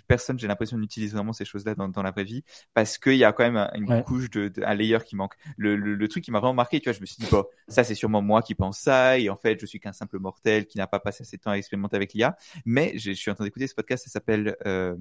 [0.06, 3.24] personne, j'ai l'impression, n'utilise vraiment ces choses-là dans, dans, la vraie vie parce qu'il y
[3.24, 5.34] a quand même une couche de, un layer qui manque.
[5.56, 7.84] Le, le, truc qui m'a vraiment marqué, tu vois, je me suis dit, bon, ça
[7.84, 10.78] c'est sûrement moi qui pense ça et en fait, je suis qu'un simple mortel qui
[10.78, 12.36] n'a pas passé assez de temps à expérimenter avec l'IA.
[12.64, 14.96] Mais je suis en train d'écouter ce podcast, ça s'appelle euh,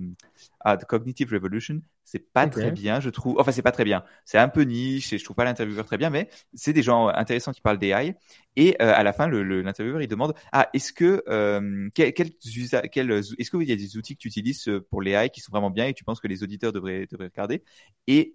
[0.62, 1.82] ah, The Cognitive Revolution.
[2.10, 3.38] C'est pas très bien, je trouve.
[3.38, 4.02] Enfin, c'est pas très bien.
[4.24, 7.10] C'est un peu niche et je trouve pas l'intervieweur très bien, mais c'est des gens
[7.10, 8.16] intéressants qui parlent d'AI.
[8.56, 12.30] Et euh, à la fin, l'intervieweur il demande ah est-ce que euh, quel, quel,
[12.92, 15.42] quel est-ce qu'il y a des outils que tu utilises euh, pour les AI qui
[15.42, 17.62] sont vraiment bien et tu penses que les auditeurs devraient devraient regarder?
[18.08, 18.34] Et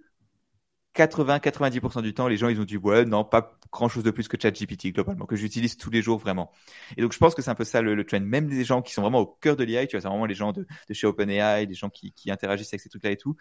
[0.94, 4.28] 80-90% du temps, les gens ils ont dit ouais non pas grand chose de plus
[4.28, 6.52] que ChatGPT globalement que j'utilise tous les jours vraiment.
[6.96, 8.20] Et donc je pense que c'est un peu ça le, le, trend.
[8.20, 10.34] Même les gens qui sont vraiment au cœur de l'AI, tu vois, c'est vraiment les
[10.34, 13.36] gens de, de chez OpenAI, des gens qui, qui interagissent avec ces trucs-là et tout,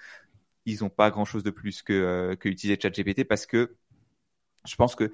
[0.66, 3.76] ils ont pas grand chose de plus que euh, que utiliser ChatGPT parce que
[4.66, 5.12] je pense que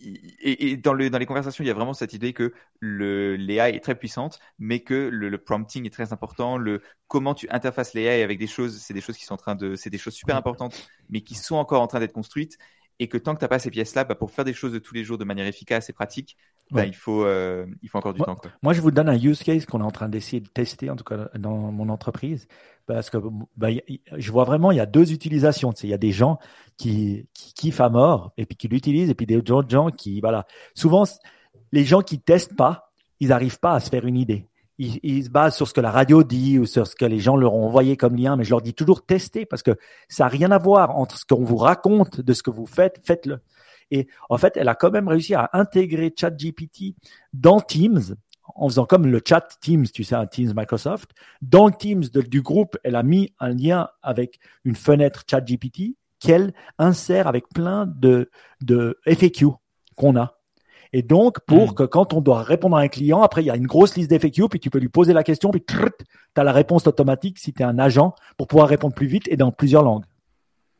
[0.00, 3.36] et, et dans, le, dans les conversations, il y a vraiment cette idée que le
[3.36, 6.58] l'AI est très puissante, mais que le, le, prompting est très important.
[6.58, 9.54] Le comment tu interfaces l'AI avec des choses, c'est des choses qui sont en train
[9.54, 12.58] de, c'est des choses super importantes, mais qui sont encore en train d'être construites
[12.98, 14.78] et que tant que tu n'as pas ces pièces-là, bah, pour faire des choses de
[14.78, 16.36] tous les jours de manière efficace et pratique,
[16.70, 18.34] bah, il, faut, euh, il faut encore du temps.
[18.34, 18.50] Quoi.
[18.62, 20.96] Moi, je vous donne un use case qu'on est en train d'essayer de tester, en
[20.96, 22.48] tout cas dans mon entreprise,
[22.86, 23.18] parce que
[23.56, 23.68] bah,
[24.16, 25.72] je vois vraiment, il y a deux utilisations.
[25.82, 26.38] Il y a des gens
[26.76, 30.20] qui, qui kiffent à mort et puis qui l'utilisent, et puis des autres gens qui,
[30.20, 30.46] voilà.
[30.74, 31.04] Souvent,
[31.72, 34.48] les gens qui testent pas, ils n'arrivent pas à se faire une idée
[34.78, 37.36] ils, se basent sur ce que la radio dit ou sur ce que les gens
[37.36, 39.76] leur ont envoyé comme lien, mais je leur dis toujours tester parce que
[40.08, 43.00] ça n'a rien à voir entre ce qu'on vous raconte de ce que vous faites,
[43.04, 43.40] faites-le.
[43.90, 46.96] Et en fait, elle a quand même réussi à intégrer ChatGPT
[47.32, 48.16] dans Teams
[48.54, 51.10] en faisant comme le chat Teams, tu sais, un Teams Microsoft.
[51.42, 56.54] Dans le Teams du groupe, elle a mis un lien avec une fenêtre ChatGPT qu'elle
[56.78, 58.30] insère avec plein de,
[58.62, 59.48] de FAQ
[59.96, 60.38] qu'on a.
[60.92, 61.74] Et donc, pour hmm.
[61.74, 64.10] que quand on doit répondre à un client, après, il y a une grosse liste
[64.10, 65.76] d'FAQ, puis tu peux lui poser la question, puis tu
[66.36, 69.36] as la réponse automatique si tu es un agent pour pouvoir répondre plus vite et
[69.36, 70.04] dans plusieurs langues.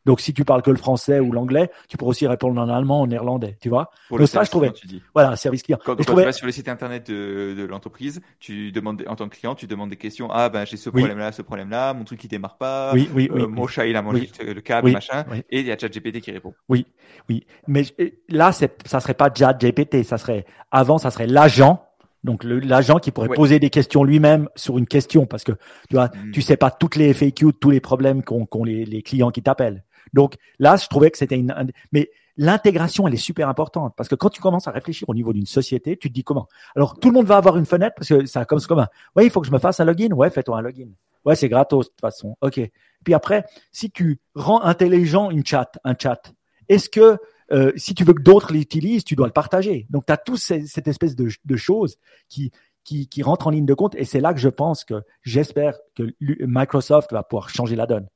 [0.06, 3.02] Donc, si tu parles que le français ou l'anglais, tu pourrais aussi répondre en allemand,
[3.02, 3.90] en néerlandais, tu vois.
[4.08, 4.70] Pour le ça, je trouvais.
[4.70, 5.02] Tu dis.
[5.12, 5.78] Voilà, service client.
[5.84, 9.36] Quand, tu vas sur le site internet de, de l'entreprise, tu demandes, en tant que
[9.36, 10.28] client, tu demandes des questions.
[10.30, 12.92] Ah, ben, j'ai ce problème-là, ce problème-là, mon truc qui démarre pas.
[12.94, 13.42] Oui, oui, oui.
[13.42, 15.24] Euh, mon chat, il a mangé le câble, machin.
[15.50, 16.54] Et il y a ChatGPT qui répond.
[16.68, 16.86] Oui,
[17.28, 17.44] oui.
[17.66, 17.82] Mais
[18.28, 21.82] là, ça serait pas ChatGPT, ça serait, avant, ça serait l'agent
[22.26, 25.52] donc l'agent qui pourrait poser des questions lui-même sur une question parce que
[25.88, 26.32] tu vois, hmm.
[26.32, 29.84] tu sais pas toutes les FAQ, tous les problèmes qu'ont les, les, clients qui t'appellent.
[30.12, 31.54] Donc là, je trouvais que c'était une.
[31.92, 35.32] Mais l'intégration, elle est super importante parce que quand tu commences à réfléchir au niveau
[35.32, 36.48] d'une société, tu te dis comment?
[36.74, 38.88] Alors tout le monde va avoir une fenêtre parce que ça comme comme un.
[39.14, 40.12] Ouais, il faut que je me fasse un login.
[40.12, 40.88] Ouais, fais-toi un login.
[41.24, 42.36] Ouais, c'est gratos de toute façon.
[42.40, 42.60] Ok.
[43.04, 46.32] Puis après, si tu rends intelligent une chat, un chat,
[46.68, 47.18] est-ce que
[47.52, 49.86] euh, si tu veux que d'autres l'utilisent, tu dois le partager.
[49.90, 51.96] Donc, tu as tous cette espèce de, de choses
[52.28, 52.50] qui,
[52.84, 53.94] qui, qui rentrent en ligne de compte.
[53.96, 58.08] Et c'est là que je pense que j'espère que Microsoft va pouvoir changer la donne.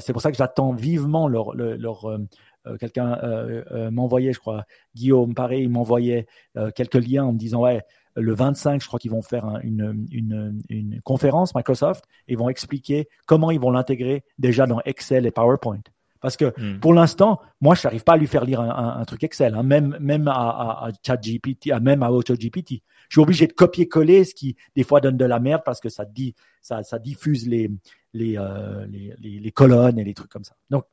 [0.00, 2.18] C'est pour ça que j'attends vivement leur, leur, euh,
[2.66, 6.26] euh, quelqu'un euh, m'envoyait, je crois, Guillaume, pareil, il m'envoyait
[6.74, 7.82] quelques liens en me disant ouais,
[8.14, 13.08] le 25, je crois qu'ils vont faire une, une, une, conférence Microsoft et vont expliquer
[13.26, 15.80] comment ils vont l'intégrer déjà dans Excel et PowerPoint.
[16.20, 16.78] Parce que hmm.
[16.78, 19.64] pour l'instant, moi, je n'arrive pas à lui faire lire un, un, truc Excel, hein,
[19.64, 22.82] même, même à, à, à ChatGPT, même à AutoGPT.
[23.08, 25.88] Je suis obligé de copier-coller, ce qui des fois donne de la merde parce que
[25.88, 27.70] ça dit, ça, ça diffuse les,
[28.14, 30.54] euh, les, les, les, colonnes et les trucs comme ça.
[30.70, 30.84] Donc,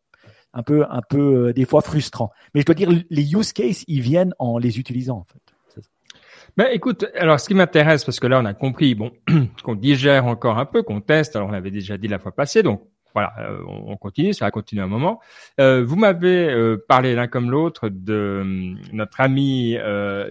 [0.53, 2.31] un peu, un peu euh, des fois frustrant.
[2.53, 5.41] Mais je dois dire, les use cases, ils viennent en les utilisant en fait.
[6.57, 9.11] Ben, écoute, alors ce qui m'intéresse, parce que là on a compris, bon,
[9.63, 11.35] qu'on digère encore un peu, qu'on teste.
[11.35, 12.81] Alors on l'avait déjà dit la fois passée, donc
[13.13, 15.19] voilà, euh, on continue, ça va continuer un moment.
[15.57, 19.77] Vous m'avez parlé l'un comme l'autre de notre ami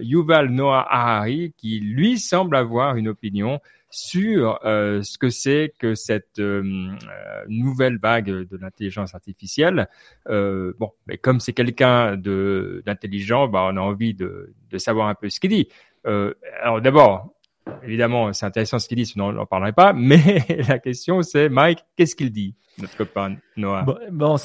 [0.01, 6.39] Yuval Noah Harari, qui lui semble avoir une opinion sur ce que c'est que cette
[7.47, 9.87] nouvelle vague de l'intelligence artificielle.
[10.27, 15.15] bon, mais comme c'est quelqu'un de d'intelligent, bah, on a envie de, de savoir un
[15.15, 15.69] peu ce qu'il dit.
[16.03, 17.33] alors d'abord,
[17.83, 19.93] évidemment, c'est intéressant ce qu'il dit, sinon on n'en parlerait pas.
[19.95, 23.85] Mais la question, c'est Mike, qu'est-ce qu'il dit, notre copain Noah?
[24.11, 24.37] Bon,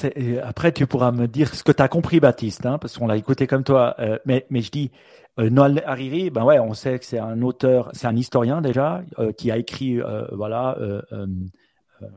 [0.43, 3.17] après, tu pourras me dire ce que tu as compris, Baptiste, hein, parce qu'on l'a
[3.17, 3.95] écouté comme toi.
[3.99, 4.91] Euh, mais, mais je dis,
[5.39, 9.03] euh, Noël Hariri, ben ouais, on sait que c'est un auteur, c'est un historien déjà,
[9.19, 11.01] euh, qui a écrit, euh, voilà, euh,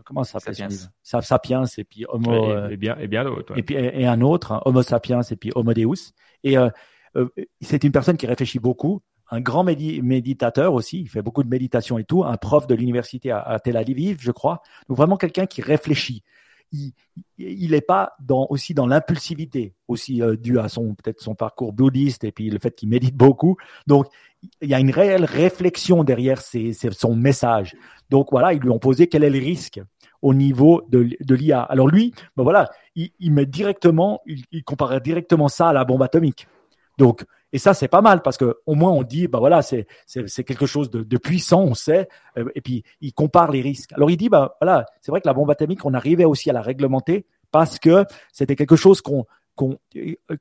[0.04, 0.70] comment ça s'appelle
[1.02, 1.22] Sapiens.
[1.22, 2.68] Sapiens et puis Homo.
[2.68, 3.58] Et, bien, et bien d'autres.
[3.58, 6.12] Et puis et, un autre, hein, Homo sapiens et puis Homo Deus.
[6.44, 6.56] Et
[7.60, 11.98] c'est une personne qui réfléchit beaucoup un grand méditateur aussi, il fait beaucoup de méditation
[11.98, 14.62] et tout, un prof de l'université à, Tel Aviv, je crois.
[14.88, 16.22] Donc vraiment quelqu'un qui réfléchit.
[17.38, 21.72] Il n'est pas dans, aussi dans l'impulsivité, aussi euh, dû à son peut-être son parcours
[21.72, 23.56] bouddhiste et puis le fait qu'il médite beaucoup.
[23.86, 24.06] Donc
[24.60, 27.74] il y a une réelle réflexion derrière son message.
[28.10, 29.80] Donc voilà, ils lui ont posé quel est le risque
[30.20, 31.62] au niveau de, l'IA.
[31.62, 34.62] Alors lui, ben voilà, il, il met directement, il, il
[35.02, 36.48] directement ça à la bombe atomique.
[36.98, 39.86] Donc et ça, c'est pas mal parce que au moins on dit, bah voilà, c'est
[40.06, 42.08] c'est quelque chose de, puissant, on sait.
[42.36, 43.92] Euh, et puis il compare les risques.
[43.92, 46.52] Alors il dit, bah voilà, c'est vrai que la bombe atomique, on arrivait aussi à
[46.52, 49.78] la réglementer parce que c'était quelque chose qu'on qu'on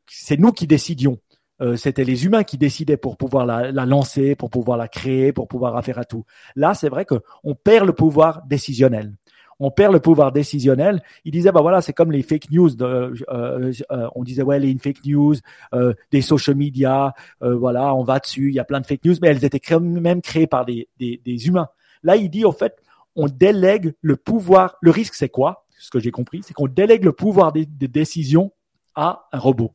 [0.08, 1.20] c'est nous qui décidions.
[1.60, 5.34] Euh, c'était les humains qui décidaient pour pouvoir la, la, lancer, pour pouvoir la créer,
[5.34, 6.24] pour pouvoir faire à tout.
[6.56, 9.14] Là, c'est vrai que on perd le pouvoir décisionnel
[9.60, 11.02] on perd le pouvoir décisionnel.
[11.26, 12.70] Il disait, bah voilà, c'est comme les fake news.
[12.76, 15.36] De, euh, euh, on disait, ouais, les fake news,
[15.74, 19.16] euh, des social media, voilà, on va dessus, il y a plein de fake news,
[19.22, 21.68] mais elles étaient même créées par des, des, des humains.
[22.04, 22.76] Là, il dit, en fait,
[23.16, 24.78] on délègue le pouvoir.
[24.82, 25.66] Le risque, c'est quoi?
[25.80, 28.52] Ce que j'ai compris, c'est qu'on délègue le pouvoir des, des décisions
[28.96, 29.74] à un robot.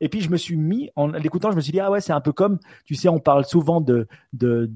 [0.00, 2.12] Et puis je me suis mis en l'écoutant, je me suis dit ah ouais c'est
[2.12, 4.70] un peu comme tu sais on parle souvent de de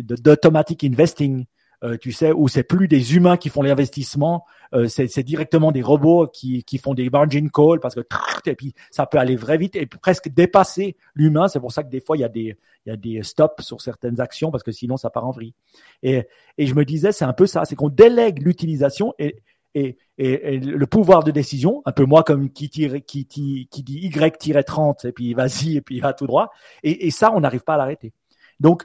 [0.00, 1.46] d'automatic investing
[1.84, 5.82] euh, tu sais, où c'est plus des humains qui font l'investissement, euh, c'est directement des
[5.82, 8.00] robots qui, qui font des margin calls parce que
[8.46, 11.48] et puis ça peut aller très vite et presque dépasser l'humain.
[11.48, 13.62] C'est pour ça que des fois il y a des il y a des stops
[13.62, 15.54] sur certaines actions parce que sinon ça part en vrille.
[16.02, 16.26] Et
[16.58, 19.42] et je me disais c'est un peu ça, c'est qu'on délègue l'utilisation et
[19.74, 23.82] et, et, le pouvoir de décision, un peu moi comme qui tire, qui, qui, qui
[23.82, 26.50] dit Y-30 et puis vas-y et puis va tout droit.
[26.82, 28.14] Et, et ça, on n'arrive pas à l'arrêter.
[28.58, 28.84] Donc,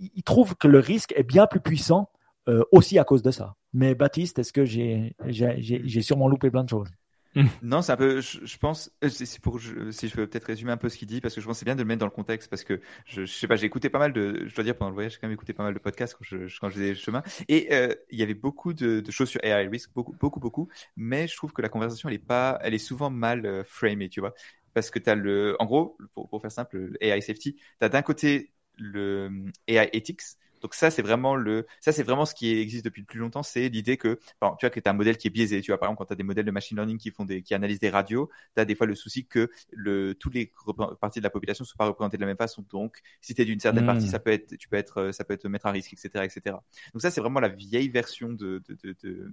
[0.00, 2.10] il trouve que le risque est bien plus puissant
[2.48, 3.54] euh, aussi à cause de ça.
[3.72, 6.88] Mais Baptiste, est-ce que j'ai sûrement loupé plein de choses?
[7.62, 10.76] Non, c'est un peu, je, pense, euh, c'est pour, si je peux peut-être résumer un
[10.76, 12.10] peu ce qu'il dit, parce que je pense c'est bien de le mettre dans le
[12.10, 14.76] contexte, parce que je, je sais pas, j'ai écouté pas mal de, je dois dire
[14.76, 16.90] pendant le voyage, j'ai quand même écouté pas mal de podcasts quand je, je faisais
[16.90, 20.40] le chemin, et euh, il y avait beaucoup de, choses sur AI risk, beaucoup, beaucoup,
[20.40, 23.64] beaucoup, mais je trouve que la conversation elle est pas, elle est souvent mal euh,
[23.64, 24.34] framée, tu vois,
[24.72, 27.84] parce que tu as le, en gros, pour, pour faire simple, le AI safety, tu
[27.84, 29.30] as d'un côté le
[29.66, 30.22] AI ethics,
[30.60, 33.42] donc ça, c'est vraiment le, ça c'est vraiment ce qui existe depuis le plus longtemps,
[33.42, 35.60] c'est l'idée que, tu vois, que tu as un modèle qui est biaisé.
[35.60, 37.42] Tu vois, par exemple, quand tu as des modèles de machine learning qui font des,
[37.42, 40.52] qui analysent des radios, tu as des fois le souci que le, tous les
[41.00, 42.64] parties de la population ne sont pas représentées de la même façon.
[42.70, 44.10] Donc, si tu es d'une certaine partie, hmm.
[44.10, 46.56] ça peut être, tu peux être, ça peut te mettre à risque, etc., etc.
[46.92, 49.32] Donc ça, c'est vraiment la vieille version de, de, de, de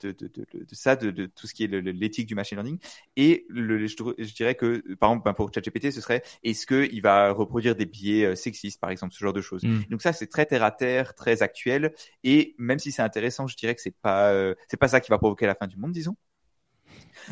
[0.00, 2.78] de, de, de, de, ça, de, tout ce qui est l'éthique du machine learning.
[3.16, 7.02] Et le, je, je, dirais que, par exemple, ben, pour ChatGPT, ce serait est-ce qu'il
[7.02, 9.62] va reproduire des biais euh, sexistes, par exemple, ce genre de choses.
[9.64, 9.84] Mm.
[9.90, 11.94] Donc ça, c'est très terre à terre, très actuel.
[12.24, 15.10] Et même si c'est intéressant, je dirais que c'est pas, euh, c'est pas ça qui
[15.10, 16.16] va provoquer la fin du monde, disons.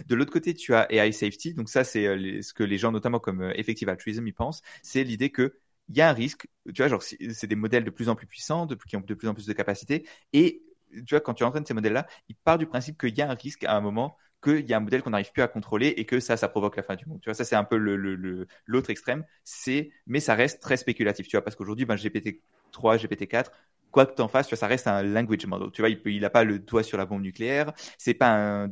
[0.08, 1.54] De l'autre côté, tu as AI safety.
[1.54, 4.62] Donc ça, c'est euh, ce que les gens, notamment comme Effective Altruism, y pensent.
[4.82, 5.54] C'est l'idée que
[5.88, 6.48] il y a un risque.
[6.66, 9.14] Tu vois, genre, c'est des modèles de plus en plus puissants, de, qui ont de
[9.14, 10.62] plus en plus de capacités, et
[11.04, 13.34] tu vois, quand tu entraînes ces modèles-là, il part du principe qu'il y a un
[13.34, 16.04] risque à un moment qu'il y a un modèle qu'on n'arrive plus à contrôler et
[16.04, 17.20] que ça, ça provoque la fin du monde.
[17.20, 19.24] Tu vois, ça, c'est un peu l'autre extrême.
[19.44, 23.50] C'est, mais ça reste très spéculatif, tu vois, parce qu'aujourd'hui, ben, GPT-3, GPT-4,
[23.90, 25.70] quoi que tu en fasses, ça reste un language model.
[25.72, 27.72] Tu vois, il, peut, il a pas le doigt sur la bombe nucléaire.
[27.98, 28.70] C'est pas un,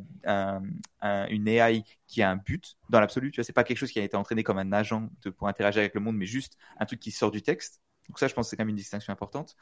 [1.00, 3.30] un, une AI qui a un but dans l'absolu.
[3.30, 5.08] Tu vois, c'est pas quelque chose qui a été entraîné comme un agent
[5.38, 7.80] pour interagir avec le monde, mais juste un truc qui sort du texte.
[8.08, 9.56] Donc ça, je pense que c'est quand même une distinction importante.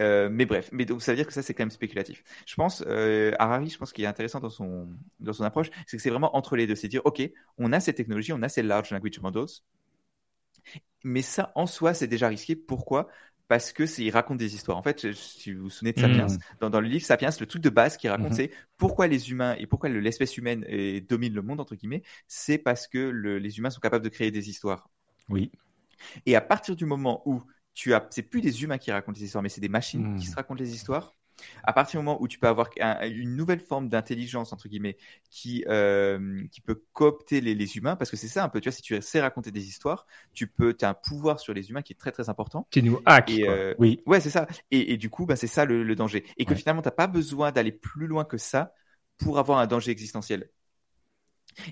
[0.00, 2.22] Euh, mais bref, mais donc ça veut dire que ça c'est quand même spéculatif.
[2.46, 4.88] Je pense, euh, Harari, je pense qu'il est intéressant dans son
[5.20, 7.22] dans son approche, c'est que c'est vraiment entre les deux, c'est dire ok,
[7.58, 9.46] on a ces technologies, on a ces large language models,
[11.04, 12.56] mais ça en soi c'est déjà risqué.
[12.56, 13.08] Pourquoi?
[13.48, 14.78] Parce que il raconte des histoires.
[14.78, 16.38] En fait, si vous vous souvenez de Sapiens, hmm.
[16.60, 18.36] dans, dans, le livre Sapiens, le truc de base qu'il raconte, hmm.
[18.36, 20.64] c'est pourquoi les humains et pourquoi l'espèce humaine
[21.06, 24.30] domine le monde entre guillemets, c'est parce que le, les humains sont capables de créer
[24.30, 24.88] des histoires.
[25.28, 25.52] Oui.
[26.24, 27.42] Et à partir du moment où
[27.74, 30.26] tu as, c'est plus des humains qui racontent les histoires, mais c'est des machines qui
[30.26, 30.30] hmm.
[30.30, 31.14] se racontent les histoires.
[31.64, 32.68] À partir du moment où tu peux avoir
[33.02, 34.96] une nouvelle forme d'intelligence entre guillemets
[35.30, 38.60] qui euh, qui peut coopter les, les humains, parce que c'est ça un peu.
[38.60, 41.70] Tu vois, si tu sais raconter des histoires, tu peux, as un pouvoir sur les
[41.70, 42.66] humains qui est très très important.
[42.70, 43.30] Qui nous hack.
[43.30, 44.02] Et, euh, oui.
[44.06, 44.46] Ouais, c'est ça.
[44.70, 46.24] Et, et, du coup, bah, c'est ça le, le, danger.
[46.36, 48.74] Et que finalement, t'as pas besoin d'aller plus loin que ça
[49.18, 50.50] pour avoir un danger existentiel.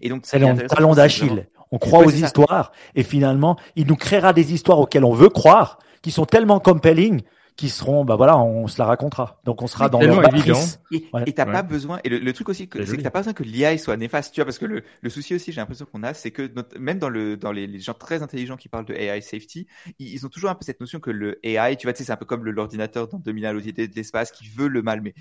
[0.01, 1.49] Et donc, c'est le talon d'Achille.
[1.73, 5.79] On croit aux histoires et finalement, il nous créera des histoires auxquelles on veut croire
[6.03, 7.23] qui sont tellement compelling
[7.61, 9.39] qui seront, bah voilà, on se la racontera.
[9.45, 10.59] Donc on sera dans leur évident.
[11.27, 12.01] Et t'as pas besoin.
[12.05, 14.47] Et le, truc aussi, c'est que t'as pas besoin que l'IA soit néfaste, tu vois,
[14.47, 17.37] parce que le, le souci aussi, j'ai l'impression qu'on a, c'est que même dans le
[17.37, 19.67] dans les, gens très intelligents qui parlent de AI safety,
[19.99, 22.13] ils, ont toujours un peu cette notion que le AI, tu vois, tu sais, c'est
[22.13, 25.13] un peu comme l'ordinateur dans 2001 l'autorité de l'espace qui veut le mal, mais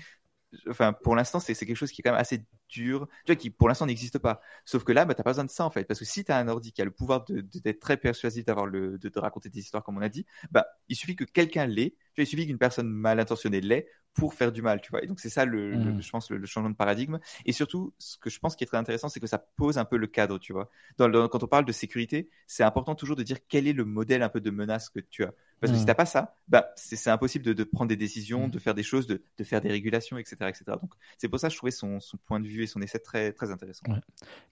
[0.68, 3.68] enfin pour l'instant c'est quelque chose qui est quand même assez tu vois qui pour
[3.68, 4.40] l'instant n'existe pas.
[4.64, 5.84] Sauf que là bah t'as pas besoin de ça en fait.
[5.84, 8.98] Parce que si t'as un ordi qui a le pouvoir d'être très persuasif d'avoir le
[8.98, 11.94] de, de, raconter des histoires comme on a dit bah il suffit que quelqu'un l'ait
[12.18, 15.02] il suffit qu'une personne mal intentionnée l'ait pour faire du mal, tu vois.
[15.02, 16.02] Et donc c'est ça, le, mmh.
[16.02, 17.18] je pense, le, changement de paradigme.
[17.46, 19.84] Et surtout, ce que je pense qui est très intéressant, c'est que ça pose un
[19.84, 20.68] peu le cadre, tu vois.
[20.98, 24.22] Dans, quand on parle de sécurité, c'est important toujours de dire quel est le modèle
[24.22, 25.32] un peu de menace que tu as.
[25.60, 25.88] Parce que si mmh.
[25.88, 28.50] t'as pas ça, bah c'est impossible de, de, prendre des décisions, mmh.
[28.50, 30.64] de faire des choses, de, de, faire des régulations, etc., etc.
[30.80, 32.98] Donc c'est pour ça que je trouvais son, son, point de vue et son essai
[32.98, 33.84] très très intéressant.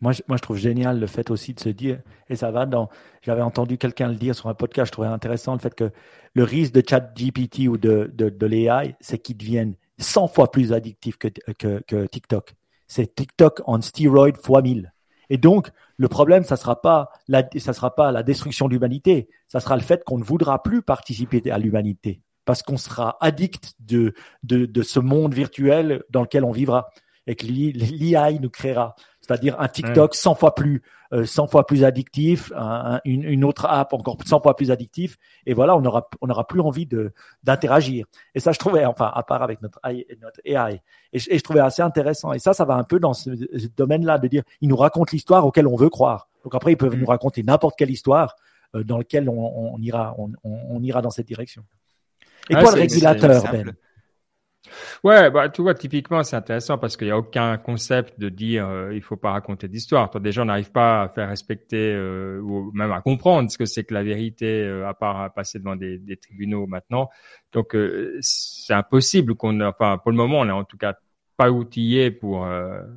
[0.03, 2.67] Moi, je, moi, je trouve génial le fait aussi de se dire, et ça va
[2.67, 2.91] dans.
[3.23, 5.91] J'avais entendu quelqu'un le dire sur un podcast, je trouvais intéressant le fait que
[6.35, 10.73] le risque de chat GPT ou de, de, l'AI, c'est qu'ils deviennent 100 fois plus
[10.73, 11.29] addictifs que,
[11.81, 12.55] que, TikTok.
[12.87, 14.93] C'est TikTok en stéroïde fois 1000.
[15.31, 19.29] Et donc, le problème, ça sera pas la, ça sera pas la destruction de l'humanité,
[19.47, 23.75] ça sera le fait qu'on ne voudra plus participer à l'humanité parce qu'on sera addict
[23.79, 26.89] de, de, de, ce monde virtuel dans lequel on vivra
[27.27, 28.97] et que l'IA nous créera
[29.29, 32.51] c'est-à-dire un TikTok 100 fois plus, 100 euh, fois plus addictif,
[33.05, 36.61] une, autre app encore 100 fois plus addictif, et voilà, on aura, on aura plus
[36.61, 37.13] envie de
[37.43, 38.07] d'interagir.
[38.35, 40.81] Et ça, je trouvais, enfin, à part avec notre AI, notre AI,
[41.13, 42.33] et je, trouvais assez intéressant.
[42.33, 43.31] Et ça, ça va un peu dans ce,
[43.77, 46.29] domaine-là de dire, il nous raconte l'histoire auquel on veut croire.
[46.45, 47.01] Donc après, ils peuvent mm.
[47.01, 48.35] nous raconter n'importe quelle histoire
[48.75, 51.65] euh, dans laquelle on, ira, on, ira dans cette direction.
[52.49, 53.75] Et quoi le régulateur, Ben?
[55.05, 58.69] Ouais, bah, tu vois, typiquement, c'est intéressant parce qu'il n'y a aucun concept de dire
[58.69, 60.11] euh, il faut pas raconter d'histoire.
[60.11, 63.65] Toi, déjà, on n'arrive pas à faire respecter euh, ou même à comprendre ce que
[63.65, 67.09] c'est que la vérité, euh, à part à passer devant des, des tribunaux maintenant.
[67.53, 70.95] Donc, euh, c'est impossible qu'on, enfin, pour le moment, on n'est en tout cas
[71.37, 72.49] pas outillé pour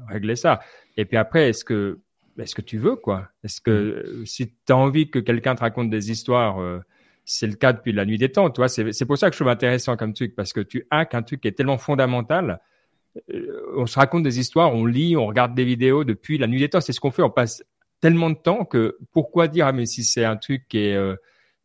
[0.08, 0.62] régler ça.
[0.98, 2.00] Et puis après, est-ce que,
[2.40, 3.28] est-ce que tu veux quoi?
[3.44, 4.26] Est-ce que mmh.
[4.26, 6.58] si tu as envie que quelqu'un te raconte des histoires
[7.32, 8.50] c'est le cas depuis la nuit des temps.
[8.50, 11.06] Tu vois, c'est pour ça que je trouve intéressant comme truc parce que tu as
[11.06, 12.60] qu'un truc qui est tellement fondamental.
[13.34, 16.60] Euh, on se raconte des histoires, on lit, on regarde des vidéos depuis la nuit
[16.60, 16.82] des temps.
[16.82, 17.22] C'est ce qu'on fait.
[17.22, 17.64] On passe
[18.02, 21.16] tellement de temps que pourquoi dire ah mais si c'est un truc qui est euh,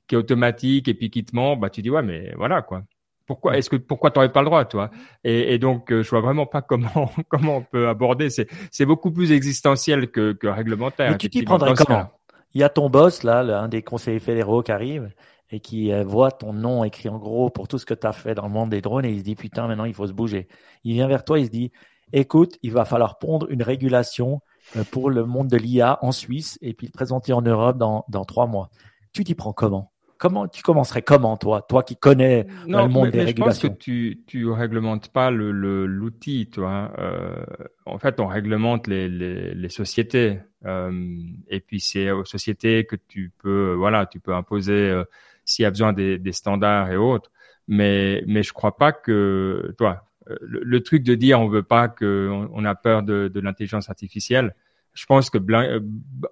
[0.06, 2.82] qui est automatique et puis qui te ment, bah tu dis ouais mais voilà quoi.
[3.26, 4.90] Pourquoi est-ce que pourquoi t'aurais pas le droit toi?
[5.24, 8.30] Et, et, donc euh, je vois vraiment pas comment comment on peut aborder.
[8.30, 11.10] C'est c'est beaucoup plus existentiel que, que réglementaire.
[11.10, 12.08] Mais tu t'y prendrais comment?
[12.54, 15.10] Il y a ton boss là, un des conseillers fédéraux qui arrive
[15.50, 18.12] et qui euh, voit ton nom écrit en gros pour tout ce que tu as
[18.12, 20.12] fait dans le monde des drones et il se dit putain maintenant il faut se
[20.12, 20.48] bouger.
[20.84, 21.72] Il vient vers toi, il se dit
[22.12, 24.40] écoute, il va falloir pondre une régulation
[24.76, 28.04] euh, pour le monde de l'IA en Suisse et puis le présenter en Europe dans,
[28.08, 28.70] dans trois mois.
[29.12, 29.92] Tu t'y prends comment?
[30.18, 33.76] Comment tu commencerais comment toi, toi qui connais euh, le monde des régulations Je pense
[33.76, 35.52] que tu tu réglementes pas le
[35.86, 36.90] l'outil, toi.
[36.98, 37.44] Euh,
[37.84, 42.96] en fait, on réglemente les les, les sociétés euh, et puis c'est aux sociétés que
[42.96, 45.02] tu peux voilà tu peux imposer
[45.46, 47.30] s'il y a besoin des, des, standards et autres.
[47.68, 51.88] Mais, mais je crois pas que, toi, euh, le, truc de dire on veut pas
[51.88, 54.54] que on, a peur de, de l'intelligence artificielle,
[54.92, 55.80] je pense que euh,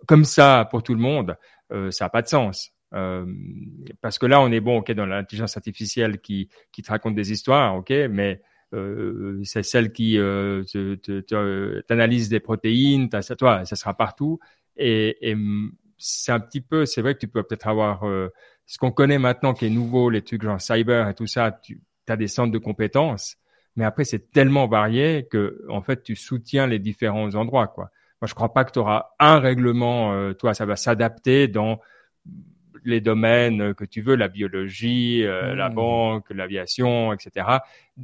[0.06, 1.36] comme ça pour tout le monde,
[1.72, 2.72] euh, ça a pas de sens.
[2.94, 3.26] Euh,
[4.00, 7.32] parce que là, on est bon, ok, dans l'intelligence artificielle qui qui te raconte des
[7.32, 8.40] histoires, ok, mais
[8.74, 10.62] euh, c'est celle qui euh,
[11.86, 14.38] t'analyse des protéines, ça, toi, ça sera partout.
[14.76, 15.36] Et, et
[16.06, 18.28] c'est un petit peu, c'est vrai que tu peux peut-être avoir euh,
[18.66, 21.80] ce qu'on connaît maintenant qui est nouveau, les trucs genre cyber et tout ça, tu
[22.08, 23.36] as des centres de compétences,
[23.74, 27.90] mais après c'est tellement varié que en fait tu soutiens les différents endroits quoi.
[28.20, 31.80] Moi je crois pas que tu auras un règlement, euh, toi ça va s'adapter dans
[32.84, 35.74] les domaines que tu veux, la biologie, euh, la mmh.
[35.74, 37.46] banque, l'aviation, etc.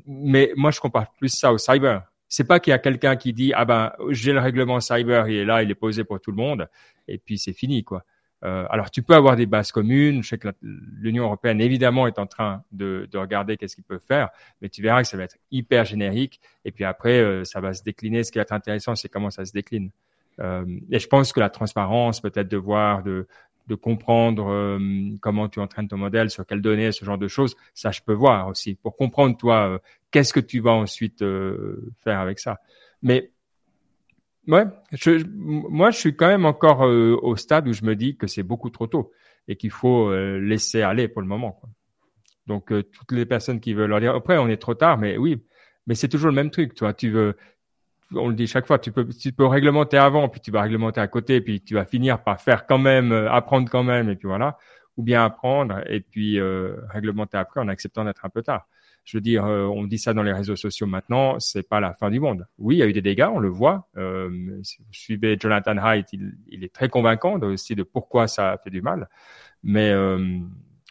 [0.06, 2.09] Mais moi je compare plus ça au cyber.
[2.30, 5.36] C'est pas qu'il y a quelqu'un qui dit ah ben j'ai le règlement cyber, il
[5.36, 6.68] est là, il est posé pour tout le monde,
[7.06, 8.04] et puis c'est fini quoi.
[8.42, 10.22] Euh, alors, tu peux avoir des bases communes.
[10.22, 14.04] Je sais que l'Union européenne, évidemment, est en train de, de regarder qu'est-ce qu'ils peuvent
[14.06, 14.30] faire,
[14.62, 16.40] mais tu verras que ça va être hyper générique.
[16.64, 18.24] Et puis après, euh, ça va se décliner.
[18.24, 19.90] Ce qui va être intéressant, c'est comment ça se décline.
[20.40, 23.26] Euh, et je pense que la transparence, peut-être de voir, de,
[23.66, 24.78] de comprendre euh,
[25.20, 28.12] comment tu entraînes ton modèle, sur quelles données, ce genre de choses, ça, je peux
[28.12, 31.24] voir aussi, pour comprendre, toi, qu'est-ce que tu vas ensuite
[32.02, 32.60] faire avec ça.
[33.02, 33.30] Mais
[34.48, 38.16] Ouais, je, moi je suis quand même encore euh, au stade où je me dis
[38.16, 39.12] que c'est beaucoup trop tôt
[39.46, 41.60] et qu'il faut euh, laisser aller pour le moment.
[42.46, 45.16] Donc euh, toutes les personnes qui veulent leur dire après on est trop tard, mais
[45.18, 45.44] oui,
[45.86, 46.94] mais c'est toujours le même truc, toi.
[46.94, 47.36] Tu veux,
[48.14, 51.40] on le dit chaque fois, tu peux, réglementer avant, puis tu vas réglementer à côté,
[51.40, 54.56] puis tu vas finir par faire quand même, apprendre quand même, et puis voilà,
[54.96, 56.40] ou bien apprendre et puis
[56.88, 58.66] réglementer après en acceptant d'être un peu tard.
[59.04, 61.94] je veux dire, euh, on dit ça dans les réseaux sociaux maintenant, c'est pas la
[61.94, 62.46] fin du monde.
[62.58, 63.88] Oui, il y a eu des dégâts, on le voit.
[63.96, 68.58] Euh, si vous suivez Jonathan Haidt, il, est très convaincant aussi de pourquoi ça a
[68.58, 69.08] fait du mal.
[69.62, 70.38] Mais euh,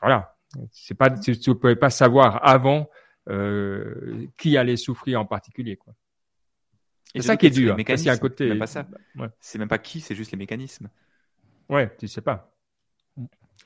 [0.01, 0.36] voilà,
[0.72, 2.89] c'est pas, tu ne pouvais pas savoir avant
[3.30, 5.78] euh, qui allait souffrir en particulier.
[7.16, 7.76] C'est ça qui est dur.
[7.95, 8.49] C'est un côté.
[8.49, 8.86] Même pas ça.
[9.39, 10.89] C'est même pas qui, c'est juste les mécanismes.
[11.70, 12.51] Ouais, tu sais pas.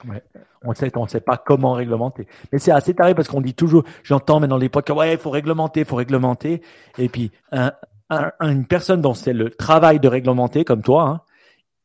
[0.05, 0.23] Ouais.
[0.63, 2.27] On sait, on sait pas comment réglementer.
[2.51, 5.29] Mais c'est assez taré parce qu'on dit toujours, j'entends maintenant les podcasts, ouais, il faut
[5.29, 6.61] réglementer, il faut réglementer.
[6.97, 7.71] Et puis, un,
[8.41, 11.21] une personne dont c'est le travail de réglementer, comme toi, hein,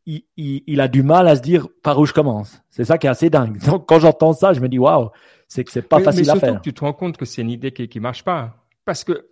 [0.07, 2.63] il, il, il, a du mal à se dire par où je commence.
[2.71, 3.59] C'est ça qui est assez dingue.
[3.67, 5.11] Donc, quand j'entends ça, je me dis, waouh,
[5.47, 6.57] c'est que c'est pas facile mais à faire.
[6.57, 8.55] Que tu te rends compte que c'est une idée qui, qui marche pas.
[8.85, 9.29] Parce que,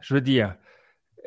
[0.00, 0.54] je veux dire,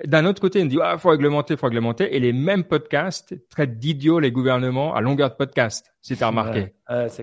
[0.05, 3.77] d'un autre côté, on dit ah faut réglementer, faut réglementer, et les mêmes podcasts traitent
[3.77, 6.73] d'idiots les gouvernements à longueur de podcast, si tu as remarqué.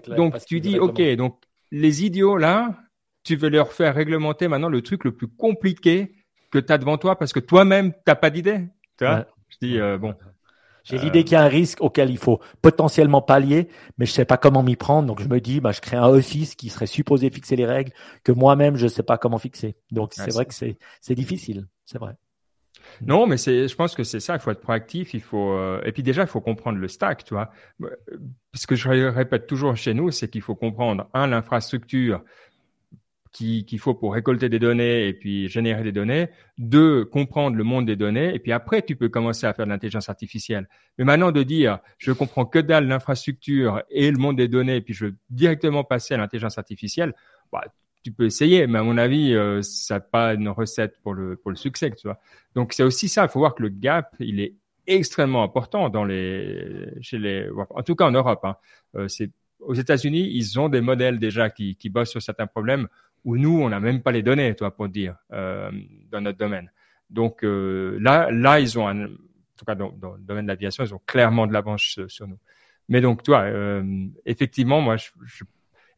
[0.00, 2.76] clair, donc tu dis ok, donc les idiots là,
[3.24, 6.12] tu veux leur faire réglementer maintenant le truc le plus compliqué
[6.50, 8.68] que tu as devant toi parce que toi-même t'as pas d'idée.
[8.98, 9.26] Tu vois?
[9.48, 10.14] Je dis euh, bon.
[10.84, 13.68] J'ai l'idée qu'il y a un risque auquel il faut potentiellement pallier,
[13.98, 15.06] mais je sais pas comment m'y prendre.
[15.06, 17.92] Donc je me dis, bah, je crée un office qui serait supposé fixer les règles
[18.24, 19.76] que moi-même je sais pas comment fixer.
[19.90, 22.14] Donc c'est vrai que c'est c'est difficile, c'est vrai.
[23.06, 24.34] Non, mais c'est, je pense que c'est ça.
[24.34, 25.14] Il faut être proactif.
[25.14, 27.50] Il faut, euh, et puis déjà, il faut comprendre le stack, tu vois.
[28.54, 32.22] Ce que je répète toujours chez nous, c'est qu'il faut comprendre un l'infrastructure
[33.32, 36.28] qu'il faut pour récolter des données et puis générer des données.
[36.56, 38.34] Deux, comprendre le monde des données.
[38.34, 40.68] Et puis après, tu peux commencer à faire de l'intelligence artificielle.
[40.96, 44.80] Mais maintenant, de dire, je comprends que dalle l'infrastructure et le monde des données, et
[44.80, 47.14] puis je veux directement passer à l'intelligence artificielle,
[47.52, 47.64] bah,
[48.02, 51.36] tu peux essayer, mais à mon avis, euh, ça n'a pas une recette pour le
[51.36, 52.18] pour le succès, tu vois.
[52.54, 53.24] Donc c'est aussi ça.
[53.24, 54.54] Il faut voir que le gap, il est
[54.86, 58.44] extrêmement important dans les chez les, en tout cas en Europe.
[58.44, 58.56] Hein.
[58.96, 59.30] Euh, c'est
[59.60, 62.88] aux États-Unis, ils ont des modèles déjà qui qui bossent sur certains problèmes
[63.24, 65.70] où nous, on n'a même pas les données, toi, pour dire euh,
[66.10, 66.70] dans notre domaine.
[67.10, 69.08] Donc là, là, ils ont un, en
[69.56, 72.38] tout cas dans, le domaine de l'aviation, ils ont clairement de l'avance sur, nous.
[72.88, 73.46] Mais donc, toi,
[74.26, 75.44] effectivement, moi, je, je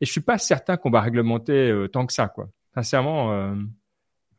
[0.01, 2.49] et je suis pas certain qu'on va réglementer euh, tant que ça, quoi.
[2.75, 3.55] Sincèrement, euh,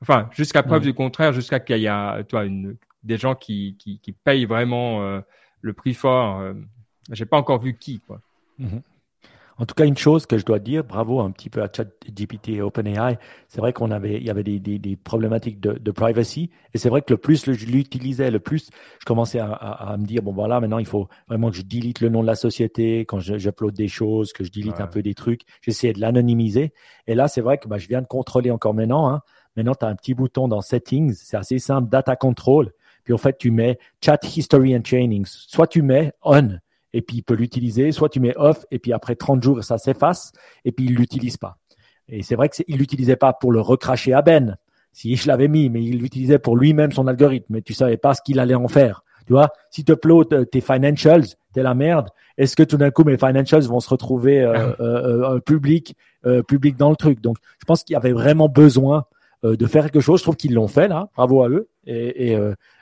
[0.02, 4.00] enfin, jusqu'à preuve du contraire, jusqu'à qu'il y a, toi, une, des gens qui, qui,
[4.00, 5.22] qui payent vraiment euh,
[5.62, 6.44] le prix fort.
[7.12, 8.22] J'ai pas encore vu qui, quoi.
[8.58, 8.82] Mhm.
[9.62, 12.50] En tout cas, une chose que je dois dire, bravo un petit peu à ChatGPT
[12.50, 15.92] et OpenAI, c'est vrai qu'on avait, il y avait des, des, des problématiques de, de,
[15.92, 19.92] privacy, et c'est vrai que le plus je l'utilisais, le plus je commençais à, à,
[19.92, 22.28] à, me dire bon voilà, maintenant il faut vraiment que je delete le nom de
[22.28, 25.42] la société quand j'upload des choses, que je delete un peu des trucs.
[25.62, 26.74] J'essayais de l'anonymiser,
[27.06, 29.12] et là c'est vrai que bah, je viens de contrôler encore maintenant.
[29.12, 29.22] Hein.
[29.56, 32.72] Maintenant, tu as un petit bouton dans Settings, c'est assez simple, Data Control.
[33.04, 35.28] Puis en fait, tu mets Chat History and Trainings.
[35.28, 36.58] Soit tu mets On,
[36.94, 37.92] et puis il peut l'utiliser.
[37.92, 40.32] Soit tu mets off et puis après 30 jours ça s'efface
[40.66, 41.58] et puis il l'utilise pas.
[42.08, 44.58] Et c'est vrai que il l'utilisait pas pour le recracher à Ben.
[44.92, 47.46] Si je l'avais mis, mais il l'utilisait pour lui-même son algorithme.
[47.50, 49.04] Mais tu savais pas ce qu'il allait en faire.
[49.26, 51.24] Tu vois, si tu uploads tes financials,
[51.54, 52.10] t'es la merde.
[52.38, 54.82] Est-ce que tout d'un coup mes financials vont se retrouver euh, ah.
[54.82, 57.22] euh, euh, public, euh, public dans le truc?
[57.22, 59.06] Donc, je pense qu'il y avait vraiment besoin
[59.46, 60.20] euh, de faire quelque chose.
[60.20, 61.10] Je trouve qu'ils l'ont fait là.
[61.16, 61.70] Bravo à eux.
[61.86, 62.38] Et, et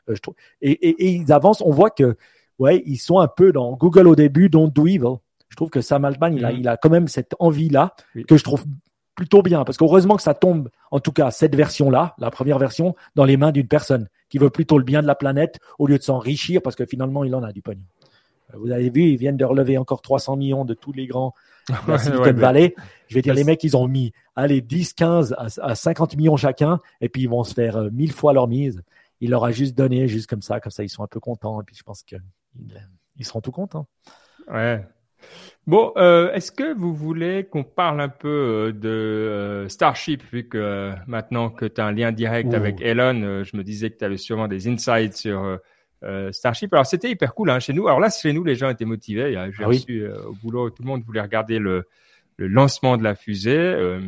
[0.07, 0.36] je trouve.
[0.62, 1.62] Et, et, et, ils avancent.
[1.62, 2.18] On voit que
[2.60, 5.18] ouais, ils sont un peu dans Google au début, don't do evil.
[5.49, 6.57] Je trouve que Sam Altman, il, a, mm.
[6.57, 7.95] il a quand même cette envie-là
[8.28, 8.66] que je trouve
[9.20, 9.66] plutôt bien.
[9.66, 13.36] Parce qu'heureusement que ça tombe, en tout cas, cette version-là, la première version, dans les
[13.36, 16.62] mains d'une personne qui veut plutôt le bien de la planète au lieu de s'enrichir
[16.62, 17.84] parce que finalement, il en a du pognon.
[18.53, 21.34] Euh, vous avez vu, ils viennent de relever encore 300 millions de tous les grands
[21.70, 22.76] de la Silicon Valley.
[23.07, 26.80] Je vais dire, les mecs, ils ont mis, allez, 10, 15 à, 50 millions chacun,
[27.01, 28.82] et puis ils vont se faire euh, mille fois leur mise.
[29.20, 31.60] Il leur a juste donné, juste comme ça, comme ça, ils sont un peu contents.
[31.60, 32.16] Et puis je pense que
[33.18, 33.88] ils, seront tout contents.
[34.47, 34.84] Ouais.
[35.68, 40.47] Bon, euh, est-ce que vous voulez qu'on parle un peu euh, de euh, Starship, vu
[40.47, 44.06] que maintenant que tu as un lien direct avec Elon, je me disais que tu
[44.06, 45.60] avais sûrement des insights sur
[46.32, 46.74] Starship.
[46.74, 47.88] Alors c'était hyper cool hein, chez nous.
[47.88, 49.34] Alors là, chez nous, les gens étaient motivés.
[49.34, 51.88] J'ai ah reçu au boulot, tout le monde voulait regarder le,
[52.38, 54.00] le lancement de la fusée.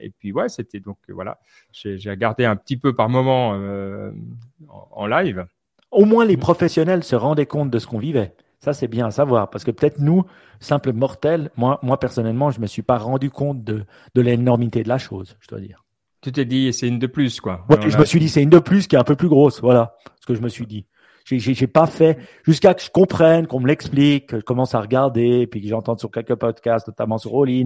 [0.00, 1.38] et puis ouais, c'était donc voilà,
[1.70, 5.46] j'ai regardé un petit peu par moment en, en live.
[5.90, 8.34] Au moins, les professionnels se rendaient compte de ce qu'on vivait.
[8.60, 9.50] Ça, c'est bien à savoir.
[9.50, 10.24] Parce que peut-être nous,
[10.60, 13.84] simples mortels, moi, moi personnellement, je me suis pas rendu compte de,
[14.14, 15.84] de l'énormité de la chose, je dois dire.
[16.20, 17.64] Tu t'es dit, c'est une de plus, quoi.
[17.86, 19.60] je me suis dit, c'est une de plus qui est un peu plus grosse.
[19.60, 20.86] Voilà ce que je me suis dit.
[21.24, 25.46] J'ai pas fait jusqu'à que je comprenne, qu'on me l'explique, que je commence à regarder,
[25.46, 27.64] puis que j'entende sur quelques podcasts, notamment sur All euh,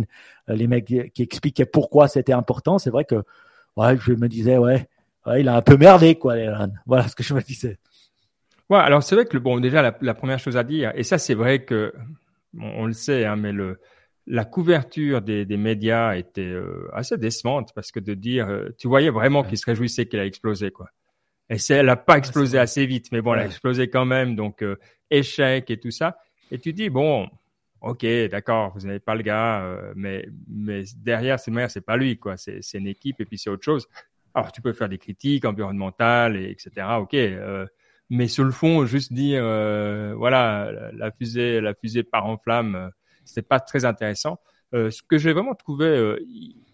[0.48, 2.78] les mecs qui expliquaient pourquoi c'était important.
[2.78, 3.22] C'est vrai que
[3.76, 4.88] ouais, je me disais, ouais,
[5.26, 6.34] ouais, il a un peu merdé, quoi,
[6.86, 7.78] Voilà ce que je me disais.
[8.72, 11.34] Ouais, alors c'est vrai que bon, déjà la, première chose à dire, et ça c'est
[11.34, 11.92] vrai que
[12.58, 13.78] on le sait, hein, mais le
[14.26, 18.88] la couverture des, des médias était euh, assez décevante parce que de dire, euh, tu
[18.88, 20.88] voyais vraiment qu'il se réjouissait qu'elle a explosé, quoi.
[21.50, 24.36] Et c'est, elle a pas explosé assez vite, mais bon, elle a explosé quand même,
[24.36, 24.76] donc euh,
[25.10, 26.16] échec et tout ça.
[26.50, 27.28] Et tu dis, bon,
[27.82, 32.38] ok, d'accord, vous n'avez pas le gars, mais mais derrière, c'est c'est pas lui, quoi.
[32.38, 33.86] C'est c'est une équipe et puis c'est autre chose.
[34.32, 36.86] Alors tu peux faire des critiques environnementales et etc.
[37.00, 37.14] Ok,
[38.12, 39.42] mais sur le fond, juste dire,
[40.16, 42.92] voilà, la fusée, la fusée part en flamme
[43.24, 44.40] c'est pas très intéressant.
[44.74, 46.18] Euh, ce que j'ai vraiment trouvé euh,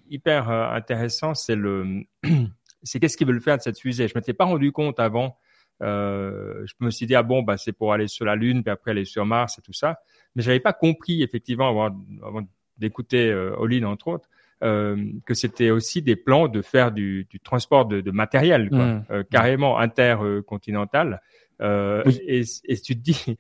[0.09, 2.05] hyper euh, intéressant, c'est le,
[2.83, 4.09] c'est qu'est-ce qu'ils veulent faire de cette fusée.
[4.09, 5.39] Je m'étais pas rendu compte avant.
[5.83, 8.71] Euh, je me suis dit ah bon bah c'est pour aller sur la Lune puis
[8.73, 10.01] après aller sur Mars et tout ça,
[10.35, 12.43] mais j'avais pas compris effectivement avant, avant
[12.79, 17.41] d'écouter euh, Olin entre autres euh, que c'était aussi des plans de faire du, du
[17.41, 19.05] transport de, de matériel quoi, mmh.
[19.11, 21.21] euh, carrément intercontinental.
[21.61, 22.21] Oui.
[22.27, 23.37] Et, et tu te dis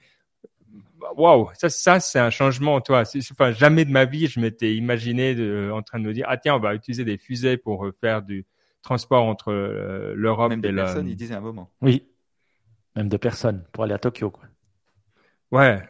[1.17, 3.05] waouh, ça, ça c'est un changement, toi.
[3.31, 6.37] Enfin, jamais de ma vie, je m'étais imaginé de, en train de me dire, ah
[6.37, 8.47] tiens, on va utiliser des fusées pour euh, faire du
[8.83, 10.85] transport entre euh, l'Europe et la.
[10.85, 11.71] Personne, il disait un moment.
[11.81, 12.07] Oui,
[12.97, 14.45] même de personnes pour aller à Tokyo, quoi.
[15.51, 15.83] Ouais.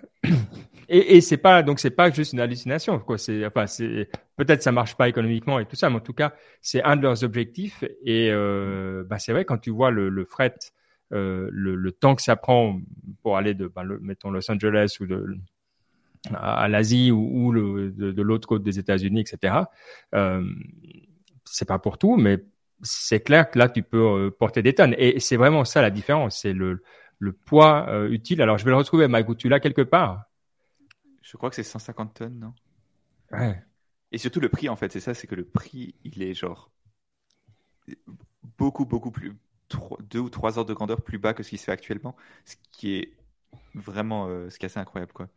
[0.88, 3.18] Et, et c'est pas donc c'est pas juste une hallucination quoi.
[3.18, 6.34] C'est enfin c'est peut-être ça marche pas économiquement et tout ça, mais en tout cas
[6.62, 7.84] c'est un de leurs objectifs.
[8.04, 10.54] Et euh, bah c'est vrai quand tu vois le, le fret
[11.12, 12.80] euh, le, le, temps que ça prend
[13.22, 15.38] pour aller de, ben, le, mettons, Los Angeles ou de,
[16.34, 19.54] à, l'Asie ou, ou le, de, de l'autre côte des États-Unis, etc.
[20.14, 20.44] Euh,
[21.44, 22.38] c'est pas pour tout, mais
[22.82, 24.94] c'est clair que là, tu peux euh, porter des tonnes.
[24.98, 26.82] Et c'est vraiment ça la différence, c'est le,
[27.18, 28.42] le poids euh, utile.
[28.42, 30.24] Alors, je vais le retrouver, Mike, tu l'as quelque part?
[31.28, 32.54] Je crois que c'est 150 tonnes, non?
[33.32, 33.62] Ouais.
[34.12, 36.70] Et surtout le prix, en fait, c'est ça, c'est que le prix, il est genre
[38.58, 39.36] beaucoup, beaucoup plus,
[40.00, 42.56] deux ou trois heures de grandeur plus bas que ce qui se fait actuellement, ce
[42.72, 43.16] qui est
[43.74, 45.28] vraiment euh, ce qui est assez incroyable quoi.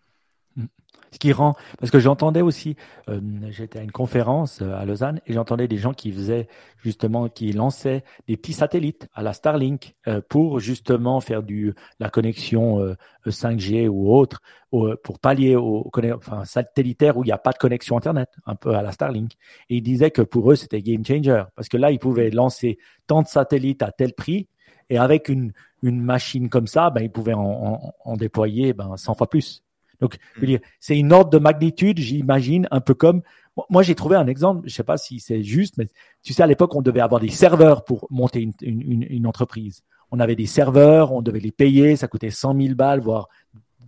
[0.56, 0.66] Mm.
[1.14, 2.78] Ce qui rend, parce que j'entendais aussi,
[3.10, 6.48] euh, j'étais à une conférence euh, à Lausanne et j'entendais des gens qui faisaient
[6.78, 12.10] justement, qui lançaient des petits satellites à la Starlink euh, pour justement faire du la
[12.10, 12.96] connexion
[13.26, 17.98] 5G ou autre, pour pallier au enfin, satellitaire où il n'y a pas de connexion
[17.98, 19.34] Internet, un peu à la Starlink.
[19.70, 22.78] Et ils disaient que pour eux c'était game changer parce que là ils pouvaient lancer
[23.06, 24.48] tant de satellites à tel prix
[24.90, 25.52] et avec une
[25.84, 29.64] une machine comme ça, ben ils pouvaient en, en, en déployer ben 100 fois plus.
[30.02, 33.22] Donc, dire, c'est une ordre de magnitude, j'imagine, un peu comme
[33.70, 35.86] moi, j'ai trouvé un exemple, je sais pas si c'est juste, mais
[36.24, 39.84] tu sais, à l'époque, on devait avoir des serveurs pour monter une, une, une, entreprise.
[40.10, 43.28] On avait des serveurs, on devait les payer, ça coûtait 100 000 balles, voire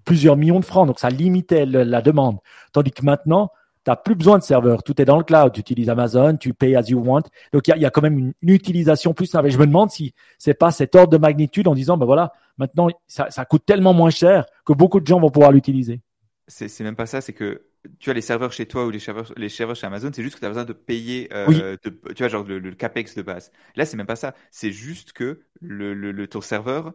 [0.03, 2.39] plusieurs millions de francs, donc ça limitait la demande.
[2.74, 3.51] Tandis que maintenant,
[3.88, 6.76] n'as plus besoin de serveurs, tout est dans le cloud, tu utilises Amazon, tu payes
[6.76, 7.24] as you want.
[7.52, 9.50] Donc, il y a, y a, quand même une, utilisation plus simple.
[9.50, 12.88] je me demande si c'est pas cet ordre de magnitude en disant, ben voilà, Maintenant,
[13.08, 16.02] ça, ça coûte tellement moins cher que beaucoup de gens vont pouvoir l'utiliser.
[16.48, 17.64] C'est même pas ça, c'est que
[18.00, 20.36] tu as les serveurs chez toi ou les serveurs, les serveurs chez Amazon, c'est juste
[20.36, 23.22] que tu as besoin de payer, euh, de, tu vois, genre le, le, capex de
[23.22, 23.52] base.
[23.76, 24.36] Là, c'est même pas ça.
[24.52, 26.94] C'est juste que le, le, le ton serveur,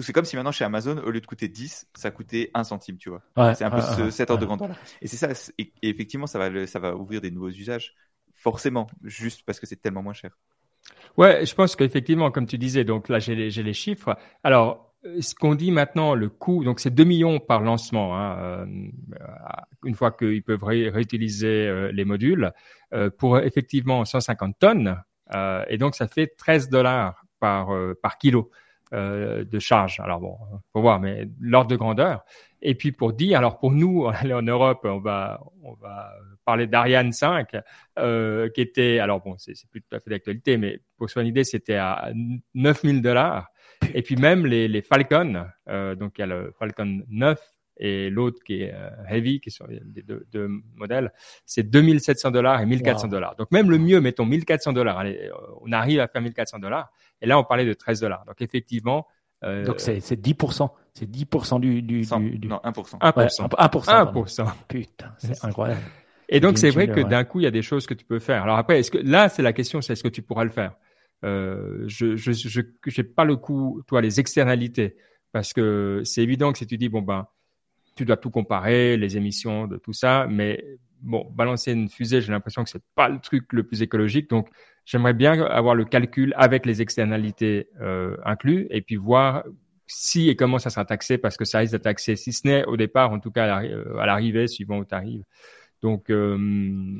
[0.00, 2.96] c'est comme si maintenant chez Amazon, au lieu de coûter 10, ça coûtait 1 centime,
[2.96, 3.22] tu vois.
[3.36, 4.70] Ouais, c'est un peu ce, cet ordre de grandeur.
[5.02, 5.28] Et c'est ça,
[5.58, 7.94] et, effectivement, ça va, ça va ouvrir des nouveaux usages,
[8.34, 10.30] forcément, juste parce que c'est tellement moins cher.
[11.16, 14.16] Ouais, je pense qu'effectivement, comme tu disais, donc là j'ai les, les chiffres.
[14.42, 18.66] Alors, ce qu'on dit maintenant, le coût, donc c'est 2 millions par lancement, hein, euh,
[19.84, 22.52] une fois qu'ils peuvent réutiliser euh, les modules,
[22.92, 24.96] euh, pour effectivement 150 tonnes,
[25.68, 27.68] et donc ça fait 13 dollars par,
[28.02, 28.50] par kilo
[28.92, 30.00] de charge.
[30.00, 30.36] Alors bon,
[30.72, 32.24] faut voir, mais l'ordre de grandeur.
[32.62, 36.12] Et puis pour dire, alors pour nous, aller en Europe, on va, on va
[36.44, 37.56] parler d'Ariane 5,
[37.98, 41.22] euh, qui était, alors bon, c'est plus tout à fait d'actualité, mais pour se faire
[41.22, 42.10] une idée, c'était à
[42.54, 43.48] 9000 dollars.
[43.94, 47.40] Et puis même les, les Falcon, euh, donc il y a le Falcon 9
[47.82, 51.12] et l'autre qui est euh, Heavy, qui sont les deux, deux modèles,
[51.46, 53.36] c'est 2700 dollars et 1400 dollars.
[53.36, 55.00] Donc même le mieux, mettons 1400 dollars.
[55.06, 55.30] Euh,
[55.62, 56.92] on arrive à faire 1400 dollars.
[57.22, 58.24] Et là, on parlait de 13 dollars.
[58.26, 59.06] Donc effectivement,
[59.44, 60.70] euh, Donc c'est 10%.
[60.92, 62.98] C'est 10% du, du, du, Non, 1%.
[62.98, 63.16] 1%.
[63.16, 64.12] Ouais, 1%.
[64.12, 64.52] 1%.
[64.68, 65.80] Putain, c'est incroyable.
[66.28, 68.20] Et donc c'est vrai que d'un coup il y a des choses que tu peux
[68.20, 68.42] faire.
[68.44, 70.74] Alors après, est-ce que là c'est la question, c'est est-ce que tu pourras le faire?
[71.24, 74.96] Euh, Je je je j'ai pas le coup, toi les externalités,
[75.32, 77.26] parce que c'est évident que si tu dis bon ben
[77.96, 80.64] tu dois tout comparer, les émissions de tout ça, mais
[81.00, 84.30] bon balancer une fusée, j'ai l'impression que c'est pas le truc le plus écologique.
[84.30, 84.48] Donc
[84.90, 89.44] j'aimerais bien avoir le calcul avec les externalités euh, inclus et puis voir
[89.86, 92.64] si et comment ça sera taxé parce que ça risque d'être taxé, si ce n'est
[92.64, 95.22] au départ, en tout cas à l'arrivée, suivant où tu arrives.
[95.80, 96.36] Donc euh,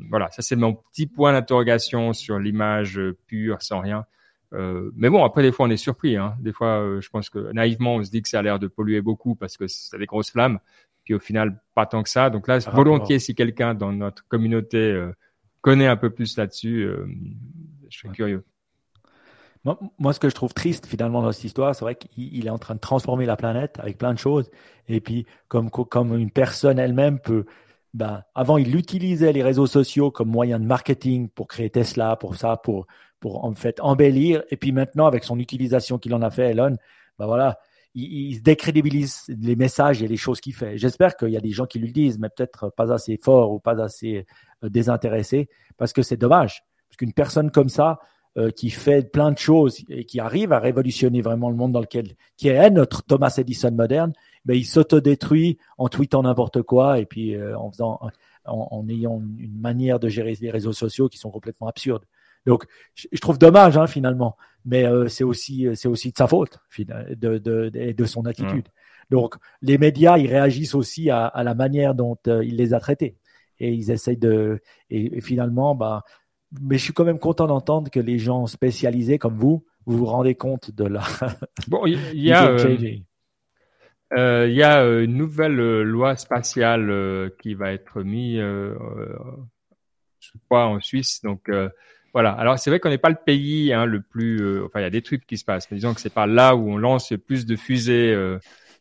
[0.09, 4.05] voilà, ça c'est mon petit point d'interrogation sur l'image pure, sans rien.
[4.53, 6.15] Euh, mais bon, après des fois on est surpris.
[6.15, 6.35] Hein.
[6.39, 8.67] Des fois, euh, je pense que naïvement on se dit que ça a l'air de
[8.67, 10.59] polluer beaucoup parce que c'est des grosses flammes.
[11.03, 12.29] Puis au final pas tant que ça.
[12.29, 15.11] Donc là, volontiers, si quelqu'un dans notre communauté euh,
[15.61, 17.05] connaît un peu plus là-dessus, euh,
[17.91, 18.45] je suis curieux.
[19.99, 22.57] Moi, ce que je trouve triste finalement dans cette histoire, c'est vrai qu'il est en
[22.57, 24.49] train de transformer la planète avec plein de choses.
[24.87, 27.45] Et puis, comme, comme une personne elle-même peut,
[27.93, 32.37] ben, avant, il utilisait les réseaux sociaux comme moyen de marketing pour créer Tesla, pour
[32.37, 32.87] ça, pour,
[33.19, 34.43] pour en fait embellir.
[34.49, 36.77] Et puis maintenant, avec son utilisation qu'il en a fait, Elon,
[37.19, 37.59] ben voilà,
[37.93, 40.77] il, se décrédibilise les messages et les choses qu'il fait.
[40.77, 43.59] J'espère qu'il y a des gens qui lui disent, mais peut-être pas assez fort ou
[43.59, 44.25] pas assez
[44.63, 46.63] euh, désintéressé, parce que c'est dommage.
[46.91, 48.01] Parce qu'une personne comme ça,
[48.37, 51.79] euh, qui fait plein de choses et qui arrive à révolutionner vraiment le monde dans
[51.81, 54.13] lequel, qui est notre Thomas Edison moderne,
[54.45, 57.99] ben, il s'autodétruit en tweetant n'importe quoi et puis euh, en faisant,
[58.45, 62.05] en, ayant une manière de gérer les réseaux sociaux qui sont complètement absurdes.
[62.45, 62.65] Donc,
[62.95, 67.37] je, trouve dommage hein, finalement, mais euh, c'est aussi c'est aussi de sa faute de
[67.37, 68.67] de, de, son attitude.
[69.09, 73.17] Donc, les médias ils réagissent aussi à, à la manière dont il les a traités
[73.61, 76.03] et ils essayent de et, et finalement bah
[76.59, 80.05] mais je suis quand même content d'entendre que les gens spécialisés comme vous, vous vous
[80.05, 81.03] rendez compte de la.
[81.67, 82.47] Bon, il y, a.
[82.47, 82.77] Euh,
[84.13, 90.67] euh, il y a euh, une nouvelle loi spatiale qui va être mise, je crois,
[90.67, 91.21] en Suisse.
[91.23, 91.49] Donc
[92.13, 92.31] voilà.
[92.31, 94.61] Alors c'est vrai qu'on n'est pas le pays hein, le plus.
[94.63, 95.69] enfin, il y a des trucs qui se passent.
[95.71, 98.13] Mais disons que c'est pas là où on lance plus de fusées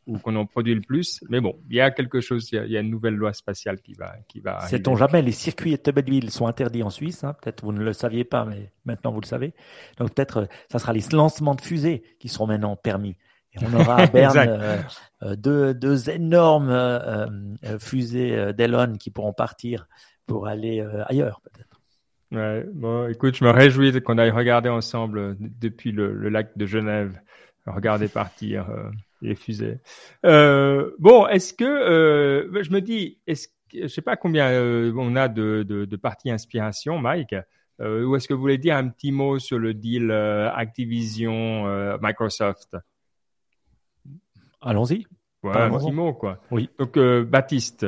[0.06, 1.22] ou qu'on en produit le plus.
[1.28, 3.94] Mais bon, il y a quelque chose, il y a, une nouvelle loi spatiale qui
[3.94, 4.60] va, qui va.
[4.60, 7.24] Sait-on jamais, les circuits automobile sont interdits en Suisse.
[7.24, 7.34] Hein.
[7.40, 9.54] peut-être vous ne le saviez pas, mais maintenant vous le savez.
[9.98, 13.16] Donc peut-être, euh, ça sera les lancements de fusées qui seront maintenant permis.
[13.52, 14.78] Et on aura à Berne euh,
[15.22, 19.88] euh, deux, deux, énormes fusées d'Elon qui pourront partir
[20.26, 21.80] pour aller ailleurs, peut-être.
[22.32, 26.64] Ouais, bon, écoute, je me réjouis qu'on aille regarder ensemble depuis le, le lac de
[26.64, 27.20] Genève,
[27.66, 28.66] regarder partir
[29.20, 29.78] les fusées.
[30.24, 35.16] Euh, bon, est-ce que euh, je me dis, est-ce je sais pas combien euh, on
[35.16, 37.36] a de, de, de parties inspiration, Mike.
[37.80, 41.98] Euh, ou est-ce que vous voulez dire un petit mot sur le deal euh, Activision
[42.00, 42.76] Microsoft?
[44.60, 45.06] Allons-y.
[45.42, 46.40] Ouais, un petit mot quoi.
[46.50, 46.68] Oui.
[46.78, 47.86] Donc Baptiste,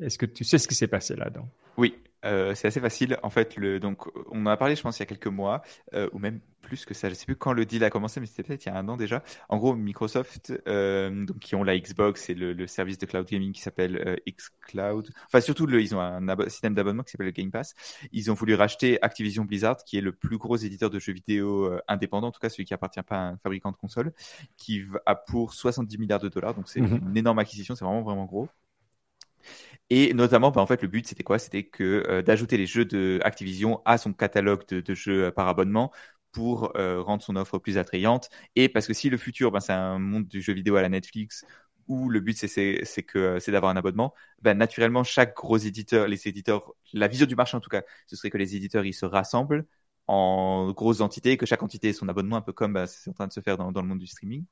[0.00, 1.48] est-ce que tu sais ce qui s'est passé là-dedans?
[1.76, 1.94] Oui.
[2.24, 3.18] Euh, c'est assez facile.
[3.22, 5.62] En fait, le, donc, on en a parlé, je pense, il y a quelques mois,
[5.94, 7.08] euh, ou même plus que ça.
[7.08, 8.88] Je sais plus quand le deal a commencé, mais c'était peut-être il y a un
[8.88, 9.22] an déjà.
[9.48, 13.26] En gros, Microsoft, euh, donc, qui ont la Xbox et le, le service de cloud
[13.26, 15.10] gaming qui s'appelle xCloud.
[15.26, 17.74] Enfin, surtout, le, ils ont un système d'abonnement qui s'appelle le Game Pass.
[18.12, 21.72] Ils ont voulu racheter Activision Blizzard, qui est le plus gros éditeur de jeux vidéo
[21.88, 24.12] indépendant, en tout cas celui qui appartient pas à un fabricant de consoles,
[24.56, 26.54] qui a pour 70 milliards de dollars.
[26.54, 27.08] Donc, c'est mhm.
[27.08, 27.74] une énorme acquisition.
[27.74, 28.48] C'est vraiment, vraiment gros.
[29.90, 31.38] Et notamment, bah, en fait, le but, c'était quoi?
[31.38, 35.30] C'était que euh, d'ajouter les jeux de Activision à son catalogue de, de jeux euh,
[35.32, 35.92] par abonnement
[36.32, 38.30] pour euh, rendre son offre plus attrayante.
[38.54, 40.88] Et parce que si le futur, ben, c'est un monde du jeu vidéo à la
[40.88, 41.44] Netflix,
[41.88, 46.28] où le but, c'est que c'est d'avoir un abonnement, ben, naturellement, chaque gros éditeur, les
[46.28, 49.06] éditeurs, la vision du marché en tout cas, ce serait que les éditeurs, ils se
[49.06, 49.66] rassemblent
[50.06, 53.12] en grosses entités, que chaque entité ait son abonnement, un peu comme bah, c'est en
[53.12, 54.44] train de se faire dans, dans le monde du streaming.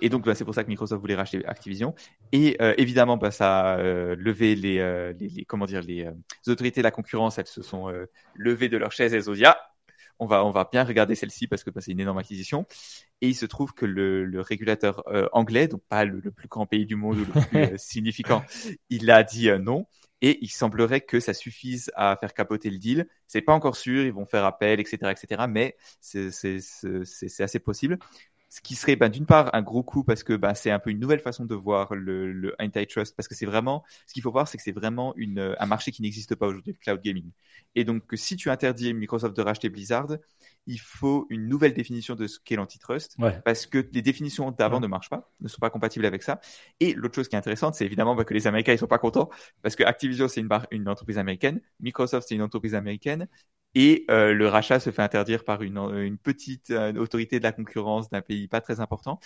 [0.00, 1.94] Et donc, bah, c'est pour ça que Microsoft voulait racheter Activision.
[2.32, 6.08] Et euh, évidemment, bah, ça a euh, levé les, euh, les, les, comment dire, les,
[6.46, 7.38] autorités de la concurrence.
[7.38, 7.92] Elles se sont
[8.34, 9.58] levées de leur chaise et elles ont dit ah,
[10.18, 12.66] on va, on va bien regarder celle-ci parce que bah, c'est une énorme acquisition.
[13.20, 15.02] Et il se trouve que le, le régulateur
[15.32, 18.44] anglais, donc pas le, plus grand pays du monde ou le plus significant,
[18.90, 19.86] il a dit non.
[20.22, 23.06] Et il semblerait que ça suffise à faire capoter le deal.
[23.26, 25.44] C'est pas encore sûr, ils vont faire appel, etc., etc.
[25.46, 27.98] Mais c'est assez possible
[28.56, 30.88] ce qui serait ben, d'une part un gros coup parce que ben, c'est un peu
[30.88, 34.32] une nouvelle façon de voir le, le antitrust parce que c'est vraiment ce qu'il faut
[34.32, 37.30] voir c'est que c'est vraiment une, un marché qui n'existe pas aujourd'hui le cloud gaming.
[37.74, 40.08] Et donc si tu interdis Microsoft de racheter Blizzard
[40.66, 44.86] il faut une nouvelle définition de ce qu'est l'antitrust parce que les définitions d'avant ne
[44.86, 46.40] marchent pas ne sont pas compatibles avec ça.
[46.80, 48.98] Et l'autre chose qui est intéressante c'est évidemment ben, que les Américains ils sont pas
[48.98, 49.28] contents
[49.60, 51.60] parce que Activision c'est une, une entreprise américaine.
[51.80, 53.28] Microsoft c'est une entreprise américaine
[53.78, 57.52] et euh, le rachat se fait interdire par une, une petite euh, autorité de la
[57.52, 59.20] concurrence d'un pays pas très important.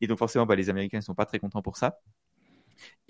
[0.00, 2.00] Et donc forcément, bah, les Américains ne sont pas très contents pour ça.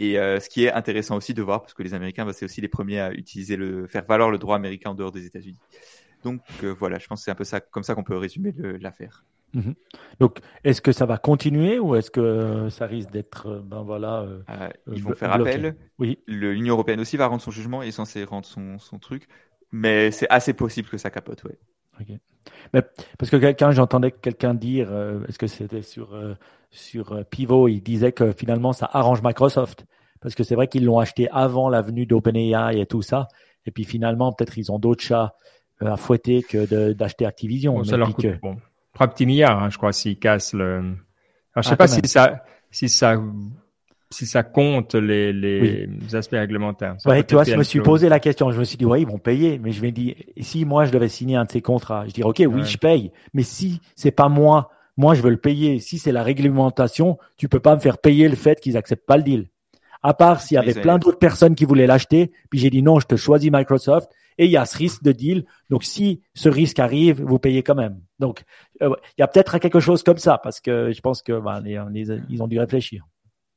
[0.01, 2.45] Et euh, ce qui est intéressant aussi de voir, parce que les Américains, bah, c'est
[2.45, 5.61] aussi les premiers à utiliser le, faire valoir le droit américain en dehors des États-Unis.
[6.24, 9.24] Donc voilà, je pense que c'est un peu ça, comme ça qu'on peut résumer l'affaire.
[9.55, 9.74] Mhm.
[10.18, 14.26] Donc, est-ce que ça va continuer ou est-ce que ça risque d'être, ben voilà,
[14.93, 15.76] ils vont faire appel.
[15.99, 16.18] Oui.
[16.26, 19.28] L'Union européenne aussi va rendre son jugement et est censé rendre son, son truc
[19.73, 21.59] mais c'est assez possible que ça capote, ouais.
[22.73, 22.83] Mais
[23.18, 26.35] parce que quelqu'un, j'entendais quelqu'un dire, euh, est-ce que c'était sur euh,
[26.71, 29.85] sur euh, Pivot, il disait que finalement ça arrange Microsoft
[30.21, 33.29] parce que c'est vrai qu'ils l'ont acheté avant la venue d'OpenAI et tout ça,
[33.66, 35.35] et puis finalement peut-être ils ont d'autres chats
[35.81, 37.75] à fouetter que d'acheter Activision.
[37.75, 38.57] Bon, ça leur coûte, bon,
[38.95, 40.79] 3 petits milliards, hein, je crois, s'ils cassent le.
[41.55, 43.21] Alors, je sais ah, pas si ça si ça
[44.13, 46.97] si ça compte les, les aspects réglementaires.
[47.07, 48.51] ouais, tu vois, je me suis posé la question.
[48.51, 49.59] Je me suis dit, ouais, ils vont payer.
[49.59, 52.29] Mais je vais dire, si moi, je devais signer un de ces contrats, je dirais,
[52.29, 53.13] OK, oui, je paye.
[53.35, 55.79] Mais si c'est pas moi, moi, je veux le payer.
[55.79, 59.17] Si c'est la réglementation, tu peux pas me faire payer le fait qu'ils acceptent pas
[59.17, 59.49] le deal.
[60.03, 62.33] À part s'il y avait plein d'autres personnes qui voulaient l'acheter.
[62.51, 64.11] Puis j'ai dit, non, je te choisis Microsoft.
[64.39, 65.45] Et il y a ce risque de deal.
[65.69, 68.01] Donc, si ce risque arrive, vous payez quand même.
[68.19, 68.43] Donc,
[68.83, 71.63] euh, il y a peut-être quelque chose comme ça parce que je pense que ben,
[71.65, 73.07] ils ont dû réfléchir.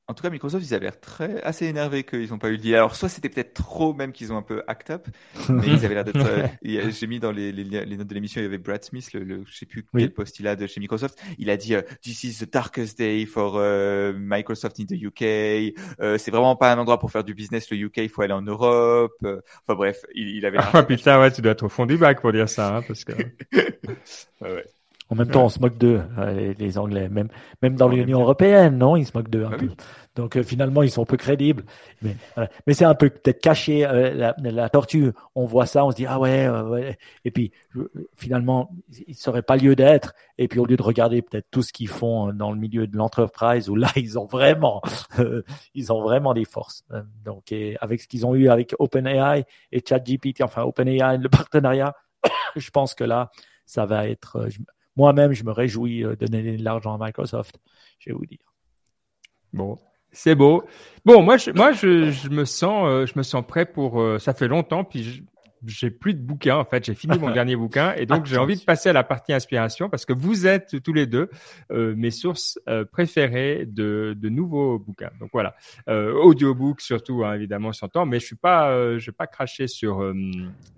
[0.10, 2.58] En tout cas, Microsoft, ils avaient l'air très assez énervés qu'ils n'ont pas eu le
[2.58, 2.76] deal.
[2.76, 5.08] Alors, soit c'était peut-être trop même qu'ils ont un peu act up,
[5.48, 6.20] mais ils avaient l'air d'être.
[6.84, 9.14] Euh, j'ai mis dans les, les, les notes de l'émission, il y avait Brad Smith,
[9.14, 11.22] le, le je sais plus quel poste il a de chez Microsoft.
[11.38, 15.22] Il a dit euh, "This is the darkest day for uh, Microsoft in the UK.
[16.02, 17.70] Euh, c'est vraiment pas un endroit pour faire du business.
[17.70, 19.14] Le UK, il faut aller en Europe.
[19.24, 20.58] enfin bref, il, il avait.
[20.60, 23.04] Ah putain, ouais, tu dois être au fond du bac pour dire ça, hein, parce
[23.04, 23.14] que.
[23.54, 23.80] ouais,
[24.42, 24.66] ouais.
[25.10, 27.10] En même temps, on se moque d'eux, euh, les, Anglais.
[27.10, 27.28] Même,
[27.62, 29.70] même dans l'Union européenne, non, ils se moquent d'eux un ah peu.
[30.16, 31.64] Donc euh, finalement, ils sont peu crédibles.
[32.02, 32.16] Mais,
[32.66, 33.86] mais c'est un peu peut-être caché.
[33.86, 36.98] Euh, la, tortue, on voit ça, on se dit ah ouais, ouais.
[37.26, 37.52] Et puis
[38.16, 38.72] finalement,
[39.08, 40.14] il serait pas lieu d'être.
[40.38, 42.98] Et puis au lieu de regarder peut-être tout ce qu'ils font dans le milieu de
[42.98, 44.82] l'entreprise, où là ils ont vraiment,
[45.76, 46.86] ils ont vraiment des forces.
[47.26, 51.94] Donc et avec ce qu'ils ont eu avec OpenAI et ChatGPT, enfin OpenAI, le partenariat,
[52.56, 53.32] je pense que là,
[53.66, 54.48] ça va être
[54.96, 57.60] moi-même, je me réjouis euh, de donner de l'argent à Microsoft,
[58.00, 58.54] je vais vous dire.
[59.52, 59.78] Bon,
[60.12, 60.64] c'est beau.
[61.06, 64.02] Bon, moi, je, moi, je, me sens, euh, je me sens prêt pour.
[64.02, 65.24] Euh, ça fait longtemps, puis
[65.66, 66.86] j'ai plus de bouquins en fait.
[66.86, 69.90] J'ai fini mon dernier bouquin et donc j'ai envie de passer à la partie inspiration
[69.90, 71.30] parce que vous êtes tous les deux
[71.72, 75.12] euh, mes sources euh, préférées de, de, nouveaux bouquins.
[75.20, 75.56] Donc voilà,
[75.88, 79.68] euh, audiobook surtout hein, évidemment temps, mais je suis pas, euh, je vais pas cracher
[79.68, 80.14] sur euh,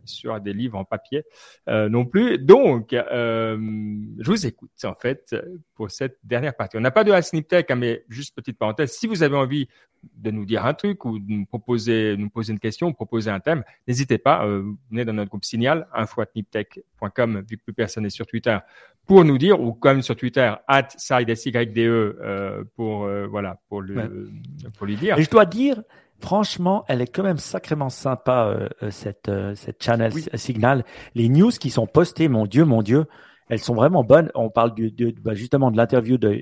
[0.06, 1.24] sur des livres en papier
[1.68, 2.38] non plus.
[2.38, 5.36] Donc je vous écoute en fait
[5.74, 6.78] pour cette dernière partie.
[6.78, 8.92] On n'a pas de Snip Tech, hein, mais juste petite parenthèse.
[8.92, 9.68] Si vous avez envie
[10.16, 13.39] de nous dire un truc ou de nous proposer, nous poser une question, proposer un
[13.39, 14.45] thème, n'hésitez pas.
[14.45, 18.58] Euh, venez dans notre groupe Signal, info.niptech.com, vu que plus personne n'est sur Twitter,
[19.06, 24.32] pour nous dire, ou comme sur Twitter, at SideSYDE, euh, pour, euh, voilà, pour, le,
[24.78, 25.18] pour lui dire.
[25.18, 25.82] Et je dois dire,
[26.20, 30.84] franchement, elle est quand même sacrément sympa, euh, cette, cette channel Signal.
[31.14, 33.06] Les news qui sont postées, mon Dieu, mon Dieu,
[33.47, 34.32] elles sont vraiment bonnes.
[34.34, 34.91] On parle du,
[35.22, 36.41] bah, justement de l'interview de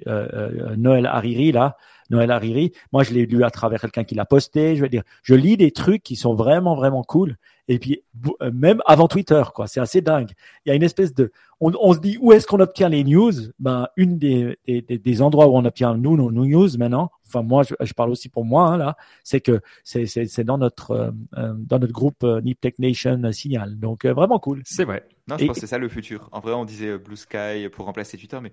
[0.78, 1.76] Noël Hariri, là,
[2.14, 2.72] Noël Hariri.
[2.92, 4.76] Moi, je l'ai lu à travers quelqu'un qui l'a posté.
[4.76, 7.38] Je veux dire, je lis des trucs qui sont vraiment, vraiment cool.
[7.68, 8.04] Et puis,
[8.42, 9.68] euh, même avant Twitter, quoi.
[9.68, 10.32] C'est assez dingue.
[10.66, 11.32] Il y a une espèce de,
[11.64, 13.32] on, se dit où est-ce qu'on obtient les news?
[13.60, 17.10] Ben, une des, des, des, endroits où on obtient nous nos, news maintenant.
[17.28, 18.98] Enfin, moi, je, je parle aussi pour moi hein, là.
[19.24, 23.20] C'est que c'est c'est dans notre euh, euh, dans notre groupe euh, Nip Tech Nation
[23.32, 23.80] Signal.
[23.80, 24.62] Donc vraiment cool.
[24.66, 25.08] C'est vrai.
[25.26, 26.28] Non, je pense que c'est ça le futur.
[26.34, 28.52] En vrai, on disait Blue Sky pour remplacer Twitter, mais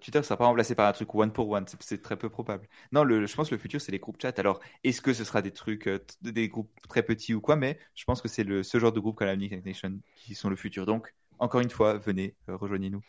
[0.00, 1.64] Twitter sera pas remplacé par un truc one pour one.
[1.80, 2.68] C'est très peu probable.
[2.92, 4.38] Non, le, je pense que le futur c'est les groupes chat.
[4.38, 5.88] Alors, est-ce que ce sera des trucs
[6.22, 9.00] des groupes très petits ou quoi Mais je pense que c'est le ce genre de
[9.00, 10.86] groupe comme la Tech Nation qui sont le futur.
[10.86, 13.02] Donc encore une fois, venez, euh, rejoignez-nous.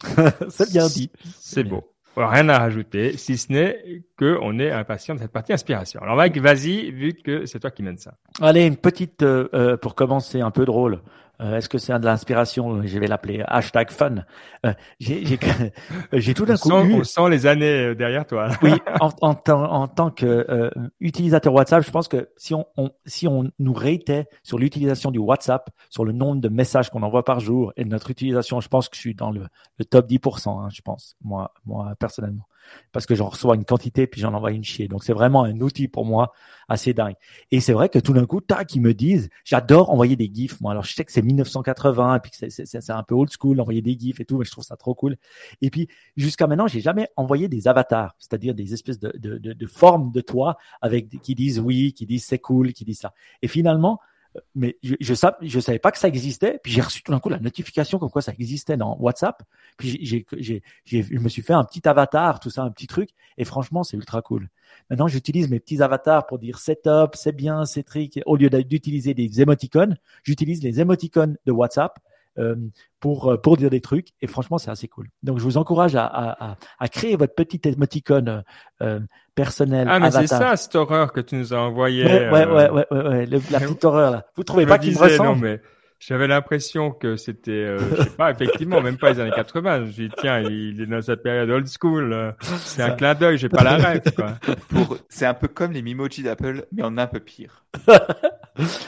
[0.48, 1.10] c'est bien dit.
[1.38, 1.92] C'est beau.
[2.16, 6.00] Rien à rajouter, si ce n'est qu'on est impatient de cette partie inspiration.
[6.02, 8.14] Alors Mike, vas-y, vu que c'est toi qui mène ça.
[8.40, 11.00] Allez, une petite, euh, euh, pour commencer, un peu drôle.
[11.40, 12.82] Euh, est-ce que c'est de l'inspiration?
[12.82, 14.16] Je vais l'appeler hashtag fun.
[14.66, 16.72] Euh, j'ai tout d'un coup.
[16.72, 18.48] on sent les années derrière toi.
[18.62, 20.70] oui, en, en, en, tant que
[21.00, 25.18] utilisateur WhatsApp, je pense que si on, on si on nous ratait sur l'utilisation du
[25.18, 28.68] WhatsApp, sur le nombre de messages qu'on envoie par jour et de notre utilisation, je
[28.68, 29.46] pense que je suis dans le,
[29.78, 30.48] le top 10%.
[30.48, 32.47] Hein, je pense, moi, moi personnellement
[32.92, 34.88] parce que j'en reçois une quantité puis j'en envoie une chier.
[34.88, 36.32] Donc c'est vraiment un outil pour moi
[36.68, 37.14] assez dingue.
[37.50, 40.60] Et c'est vrai que tout d'un coup, tac, ils me disent, j'adore envoyer des gifs.
[40.60, 43.60] Moi, alors je sais que c'est 1980 et puis que c'est un peu old school
[43.60, 45.16] envoyer des gifs et tout, mais je trouve ça trop cool.
[45.62, 49.52] Et puis jusqu'à maintenant, j'ai jamais envoyé des avatars, c'est-à-dire des espèces de, de, de,
[49.52, 53.12] de formes de toi avec qui disent oui, qui disent c'est cool, qui disent ça.
[53.42, 54.00] Et finalement,
[54.54, 56.60] mais je, je, savais, pas que ça existait.
[56.62, 59.42] Puis j'ai reçu tout d'un coup la notification comme quoi ça existait dans WhatsApp.
[59.76, 62.86] Puis j'ai, j'ai, j'ai, je me suis fait un petit avatar, tout ça, un petit
[62.86, 63.10] truc.
[63.36, 64.48] Et franchement, c'est ultra cool.
[64.90, 68.20] Maintenant, j'utilise mes petits avatars pour dire c'est top, c'est bien, c'est trick.
[68.26, 71.98] Au lieu d'utiliser des émoticônes, j'utilise les émoticônes de WhatsApp
[73.00, 74.08] pour, euh, pour dire des trucs.
[74.20, 75.08] Et franchement, c'est assez cool.
[75.22, 78.44] Donc, je vous encourage à, à, à créer votre petite émoticône
[78.82, 79.00] euh,
[79.34, 79.88] personnel.
[79.90, 82.04] Ah, mais c'est ça, cette horreur que tu nous as envoyé.
[82.04, 84.26] Ouais, ouais, ouais, ouais, ouais, la petite horreur, là.
[84.36, 85.60] Vous trouvez pas qu'il me ressemble?
[86.00, 89.86] J'avais l'impression que c'était, euh, je sais pas, effectivement, même pas les années 80.
[89.86, 92.34] Je dis, tiens, il est dans cette période old school.
[92.40, 94.34] C'est un clin d'œil, j'ai pas la rêve, quoi.
[94.68, 97.64] Pour, c'est un peu comme les Mimoji d'Apple, mais en un peu pire.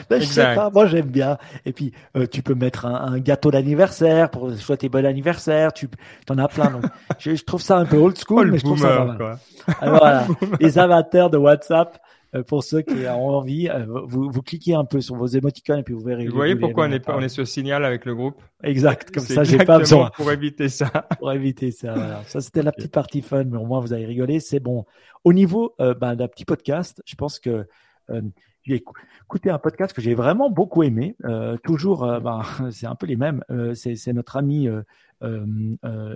[0.09, 1.37] Ben, je sais pas, moi j'aime bien.
[1.65, 5.71] Et puis euh, tu peux mettre un, gâteau d'anniversaire pour souhaiter bon anniversaire.
[5.71, 5.87] Tu
[6.29, 6.71] en as plein.
[6.71, 6.83] Donc
[7.19, 9.37] je, trouve ça un peu old school, oh, mais je trouve ça pas mal.
[9.79, 10.27] Alors, voilà,
[10.59, 11.97] les amateurs de WhatsApp.
[12.33, 15.79] Euh, pour ceux qui ont envie, euh, vous, vous cliquez un peu sur vos émoticônes
[15.79, 16.27] et puis vous verrez.
[16.27, 19.43] Vous voyez pourquoi on est, on est sur Signal avec le groupe Exact, comme ça
[19.43, 20.11] j'ai pas besoin.
[20.15, 20.89] Pour éviter ça.
[21.19, 22.23] pour éviter ça, voilà.
[22.27, 24.85] Ça c'était la petite partie fun, mais au moins vous avez rigolé, c'est bon.
[25.23, 27.67] Au niveau euh, ben, d'un petit podcast, je pense que
[28.09, 28.21] euh,
[28.63, 31.15] j'ai écouté un podcast que j'ai vraiment beaucoup aimé.
[31.25, 33.43] Euh, toujours, ben, c'est un peu les mêmes.
[33.73, 34.67] C'est notre ami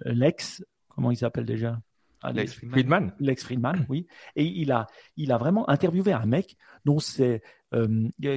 [0.05, 0.63] Lex.
[0.89, 1.80] Comment il s'appelle déjà?
[2.34, 3.13] Lex Friedman.
[3.20, 4.07] Lex Friedman, oui.
[4.36, 4.88] Et il a,
[5.18, 7.41] il a vraiment interviewé un mec dont c'est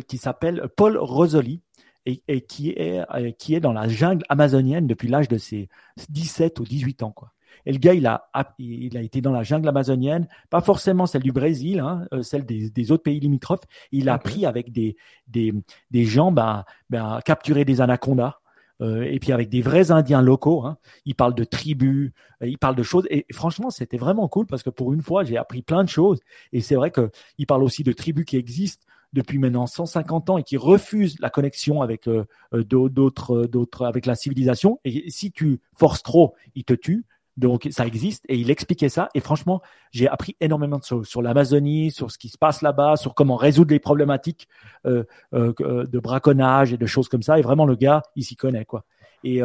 [0.08, 1.62] qui s'appelle Paul Rosoli.
[2.06, 3.04] Et, et, qui, est,
[3.36, 5.68] qui est dans la jungle amazonienne depuis l'âge de ses
[6.08, 7.10] 17 ou 18 ans.
[7.10, 7.34] Quoi.
[7.66, 11.22] Et le gars, il a, il a été dans la jungle amazonienne, pas forcément celle
[11.22, 13.64] du Brésil, hein, euh, celle des, autres pays limitrophes.
[13.92, 15.52] Il a appris avec des, des,
[15.90, 16.64] des gens ben,
[16.94, 18.40] à capturer des anacondas.
[18.80, 20.64] Euh, et puis avec des vrais Indiens locaux.
[20.64, 20.78] Hein.
[21.04, 22.12] Il parle de tribus,
[22.42, 23.06] euh, il parle de choses.
[23.10, 26.20] Et, franchement, c'était vraiment cool parce que pour une fois, j'ai appris plein de choses.
[26.52, 30.42] Et c'est vrai qu'il parle aussi de tribus qui existent depuis maintenant 150 ans et
[30.42, 32.10] qui refusent la connexion avec
[32.52, 34.80] d'autres, d'autres, avec la civilisation.
[34.84, 37.06] Et si tu forces trop, ils te tuent.
[37.38, 39.62] Donc ça existe et il expliquait ça et franchement
[39.92, 43.36] j'ai appris énormément de choses sur l'Amazonie, sur ce qui se passe là-bas, sur comment
[43.36, 44.48] résoudre les problématiques
[44.86, 48.24] euh, euh, euh, de braconnage et de choses comme ça et vraiment le gars il
[48.24, 48.84] s'y connaît quoi.
[49.24, 49.40] Et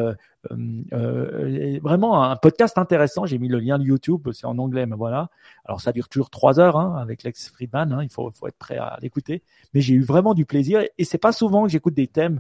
[1.80, 3.26] vraiment un podcast intéressant.
[3.26, 5.30] J'ai mis le lien de YouTube, c'est en anglais, mais voilà.
[5.66, 7.92] Alors ça dure toujours trois heures hein, avec Lex Friedman.
[7.92, 9.42] Hein, il faut, faut être prêt à l'écouter.
[9.74, 12.40] Mais j'ai eu vraiment du plaisir et c'est pas souvent que j'écoute des thèmes euh,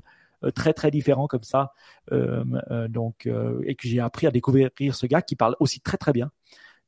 [0.51, 1.73] très très différents comme ça.
[2.11, 3.27] Euh, euh, donc
[3.65, 6.31] et que j'ai appris à découvrir ce gars qui parle aussi très très bien.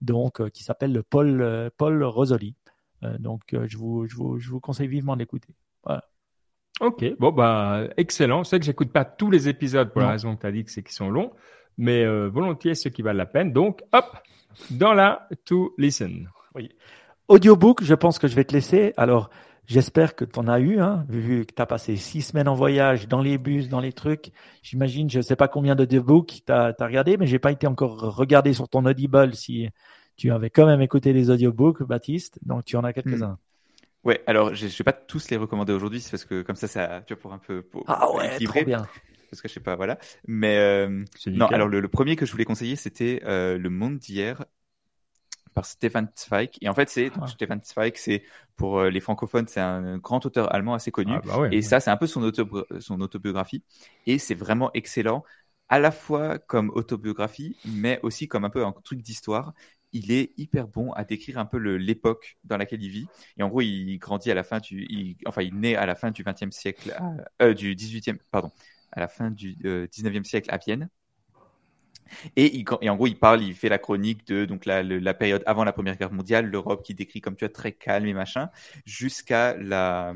[0.01, 2.56] Donc qui s'appelle Paul Paul Rosoli.
[3.20, 5.56] donc je vous, je vous je vous conseille vivement d'écouter.
[5.84, 6.03] Voilà.
[6.82, 8.43] Ok, bon bah excellent.
[8.43, 10.72] C'est que j'écoute pas tous les épisodes pour la raison que tu as dit que
[10.72, 11.32] c'est qu'ils sont longs,
[11.78, 13.53] mais volontiers ceux qui valent la peine.
[13.53, 14.18] Donc hop,
[14.72, 16.30] dans la to listen.
[16.56, 16.70] Oui.
[17.28, 18.93] Audiobook, je pense que je vais te laisser.
[18.97, 19.30] Alors,
[19.68, 22.53] J'espère que tu en as eu, hein, vu que tu as passé six semaines en
[22.53, 24.32] voyage, dans les bus, dans les trucs.
[24.61, 27.66] J'imagine, je ne sais pas combien de books tu as, regardé, mais j'ai pas été
[27.66, 29.70] encore regardé sur ton Audible si
[30.18, 32.39] tu avais quand même écouté les audiobooks, Baptiste.
[32.45, 33.32] Donc, tu en as quelques-uns.
[33.32, 33.38] Hmm.
[34.05, 36.68] Ouais, alors je ne vais pas tous les recommander aujourd'hui, c'est parce que comme ça,
[36.68, 38.88] ça, tu vois, pour un peu pour, ah ouais, trop bien.
[39.32, 39.97] Parce que je sais pas, voilà.
[40.28, 44.45] Mais euh, non, alors le, premier que je voulais conseiller, c'était euh, Le Monde d'hier
[45.56, 46.49] par Stefan Zweig.
[46.62, 47.26] Et en fait, c'est ah.
[47.26, 48.24] Stefan Zweig, c'est
[48.58, 51.14] pour euh, les francophones, c'est un grand auteur allemand assez connu.
[51.16, 52.30] Ah, bah et ça, c'est un peu son,
[52.80, 53.64] son autobiographie.
[54.06, 55.24] Et c'est vraiment excellent,
[55.70, 59.53] à la fois comme autobiographie, mais aussi comme un peu un truc d'histoire.
[59.93, 63.08] Il est hyper bon à décrire un peu l'époque dans laquelle il vit.
[63.38, 65.95] Et en gros, il grandit à la fin du, il, enfin, il naît à la
[65.95, 66.93] fin du 20e siècle,
[67.41, 68.51] euh, du 18e, pardon,
[68.91, 70.89] à la fin du 19e euh, siècle à Vienne.
[72.36, 75.43] Et, et, en gros, il parle, il fait la chronique de donc la, la période
[75.45, 78.49] avant la Première Guerre mondiale, l'Europe qui décrit comme tu vois très calme et machin,
[78.86, 80.14] jusqu'à la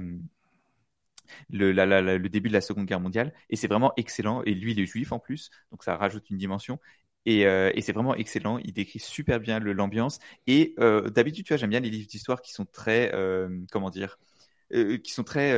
[1.50, 3.34] le, la, le début de la Seconde Guerre mondiale.
[3.50, 4.44] Et c'est vraiment excellent.
[4.44, 6.80] Et lui, il est juif en plus, donc ça rajoute une dimension.
[7.26, 8.58] Et, euh, et c'est vraiment excellent.
[8.60, 10.20] Il décrit super bien l'ambiance.
[10.48, 13.90] Et euh, d'habitude, tu vois, j'aime bien les livres d'histoire qui sont très, euh, comment
[13.90, 14.18] dire,
[14.72, 15.52] qui sont très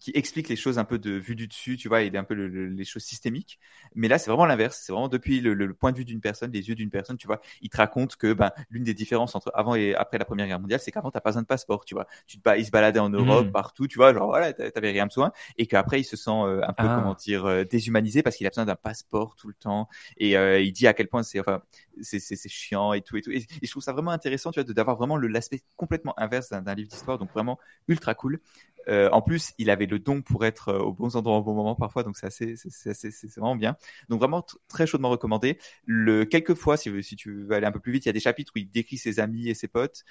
[0.00, 2.34] qui explique les choses un peu de vue du dessus, tu vois, et un peu
[2.34, 3.58] les choses systémiques.
[3.94, 4.82] Mais là, c'est vraiment l'inverse.
[4.84, 7.40] C'est vraiment depuis le, point de vue d'une personne, les yeux d'une personne, tu vois.
[7.62, 10.60] Il te raconte que ben, l'une des différences entre avant et après la Première Guerre
[10.60, 12.06] mondiale, c'est qu'avant, t'as pas besoin de passeport, tu vois.
[12.26, 13.52] Tu te, il se baladait en Europe, hmm.
[13.52, 15.32] partout, tu vois, genre voilà, t'avais rien besoin.
[15.56, 16.96] Et qu'après, il se sent euh, un peu, ah.
[17.00, 19.88] comment dire, euh, déshumanisé parce qu'il a besoin d'un passeport tout le temps.
[20.16, 21.62] Et euh, il dit à quel point c'est, enfin,
[22.02, 23.30] c'est, chiant et tout et tout.
[23.30, 26.88] Et, je trouve ça vraiment intéressant, tu vois, d'avoir vraiment l'aspect complètement inverse d'un livre
[26.88, 27.18] d'histoire.
[27.18, 28.40] Donc vraiment ultra cool.
[28.88, 31.74] En plus, il avait le don pour être euh, au bons endroits au bon moment
[31.74, 33.76] parfois, donc c'est assez, c'est vraiment bien.
[34.08, 35.58] Donc vraiment très chaudement recommandé.
[35.84, 38.20] Le quelquefois, si, si tu veux aller un peu plus vite, il y a des
[38.20, 40.04] chapitres où il décrit ses amis et ses potes,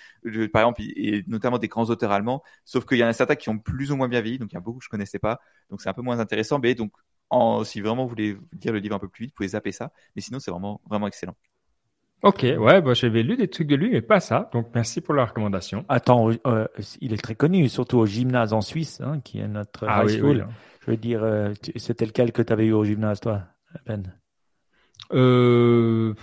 [0.53, 2.43] par exemple, et notamment des grands auteurs allemands.
[2.65, 4.55] Sauf qu'il y en a certains qui ont plus ou moins bien vieilli, donc il
[4.55, 6.59] y a beaucoup que je connaissais pas, donc c'est un peu moins intéressant.
[6.59, 6.91] Mais donc,
[7.29, 9.71] en, si vraiment vous voulez lire le livre un peu plus vite, vous pouvez zapper
[9.71, 9.91] ça.
[10.15, 11.35] Mais sinon, c'est vraiment vraiment excellent.
[12.23, 14.49] Ok, ouais, bah, j'avais lu des trucs de lui, mais pas ça.
[14.51, 15.85] Donc, merci pour la recommandation.
[15.89, 16.65] Attends, euh,
[16.99, 20.19] il est très connu, surtout au gymnase en Suisse, hein, qui est notre ah, high
[20.19, 20.47] school.
[20.85, 23.41] Je veux dire, euh, c'était lequel que tu avais eu au gymnase, toi,
[23.87, 24.03] Ben?
[25.13, 26.13] Euh,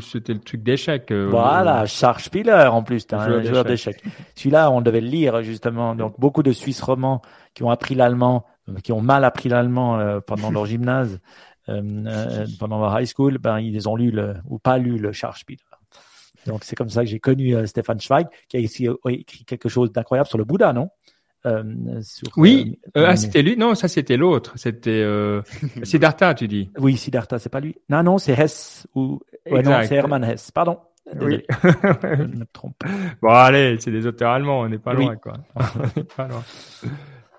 [0.00, 1.10] C'était le truc d'échecs.
[1.10, 4.02] Euh, voilà, Charles Spieler en plus, tu un joueur d'échecs.
[4.34, 5.94] Celui-là, on devait le lire, justement.
[5.94, 7.20] Donc, beaucoup de Suisses romans
[7.54, 8.46] qui ont appris l'allemand,
[8.82, 11.20] qui ont mal appris l'allemand pendant leur gymnase.
[11.68, 15.12] Euh, euh, pendant ma high school, ben, ils ont lu le, ou pas lu le
[15.12, 15.58] Schachspiel.
[16.46, 19.68] Donc, c'est comme ça que j'ai connu euh, Stéphane Zweig, qui a ici écrit quelque
[19.68, 20.90] chose d'incroyable sur le Bouddha, non?
[22.36, 23.56] Oui, ah, c'était lui?
[23.56, 24.52] Non, ça c'était l'autre.
[24.54, 25.04] C'était
[25.82, 26.70] Siddhartha, tu dis.
[26.78, 27.74] Oui, Siddhartha, c'est pas lui.
[27.88, 30.52] Non, non, c'est Hess ou non, c'est Hermann Hess.
[30.52, 30.78] Pardon.
[31.20, 31.42] Oui.
[31.64, 32.76] je me trompe.
[33.20, 35.34] Bon, allez, c'est des auteurs allemands, on n'est pas loin, quoi.
[35.56, 36.44] on n'est pas loin.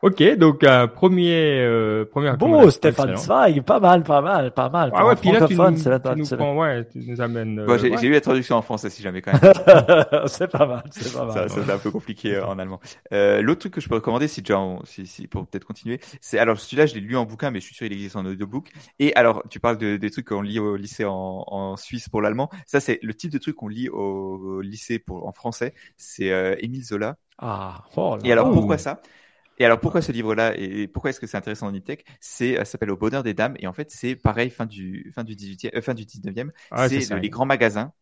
[0.04, 2.38] Ok, donc un premier, euh, première.
[2.38, 4.92] Bon, Stéphane Zweig, pas mal, pas mal, pas mal.
[4.94, 7.58] Ah ouais, puis là tu nous, tu nous prends, ouais, tu nous amènes.
[7.60, 8.04] Euh, j'ai ouais.
[8.04, 9.54] eu la traduction en français si jamais quand même.
[10.28, 11.50] c'est pas mal, c'est pas mal.
[11.50, 12.82] Ça, c'est un peu compliqué euh, en allemand.
[13.14, 16.38] Euh, L'autre truc que je peux recommander, si déjà, si, si, pour peut-être continuer, c'est
[16.38, 18.74] alors celui-là, je l'ai lu en bouquin, mais je suis sûr il existe en audiobook.
[19.00, 22.22] Et alors, tu parles de, des trucs qu'on lit au lycée en, en Suisse pour
[22.22, 22.50] l'allemand.
[22.66, 25.74] Ça, c'est le type de truc qu'on lit au, lycée pour en français.
[25.96, 27.16] C'est euh, Émile Zola.
[27.38, 28.22] Ah, oh là.
[28.26, 29.02] Et alors pourquoi ça?
[29.58, 32.66] Et alors pourquoi ce livre-là et pourquoi est-ce que c'est intéressant dans Niptech C'est ça
[32.66, 35.78] s'appelle Au bonheur des dames et en fait c'est pareil fin du fin du 18e
[35.78, 37.94] euh, fin du 19e, ah, c'est les grands magasins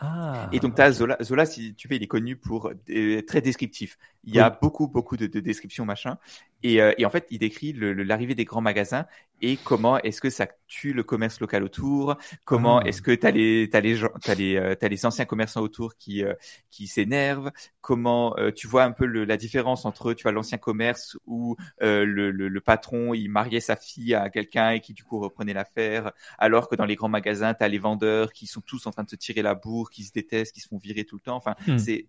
[0.00, 1.16] ah, et donc, tu as Zola.
[1.20, 3.98] Zola, si tu veux, il est connu pour être très descriptif.
[4.24, 6.18] Il y a beaucoup, beaucoup de, de descriptions, machin.
[6.62, 9.06] Et, euh, et, en fait, il décrit l'arrivée des grands magasins
[9.40, 12.86] et comment est-ce que ça tue le commerce local autour, comment ah.
[12.86, 15.60] est-ce que tu as les, t'as les, gens, t'as les, euh, t'as les anciens commerçants
[15.60, 16.34] autour qui, euh,
[16.70, 21.16] qui s'énervent, comment tu vois un peu le, la différence entre tu vois l'ancien commerce
[21.26, 25.20] où le, le, le, patron il mariait sa fille à quelqu'un et qui du coup
[25.20, 28.86] reprenait l'affaire, alors que dans les grands magasins, tu as les vendeurs qui sont tous
[28.88, 31.14] en train de se tirer la bourre, qui se détestent, qui se font virer tout
[31.14, 31.36] le temps.
[31.36, 31.78] Enfin, hmm.
[31.78, 32.08] c'est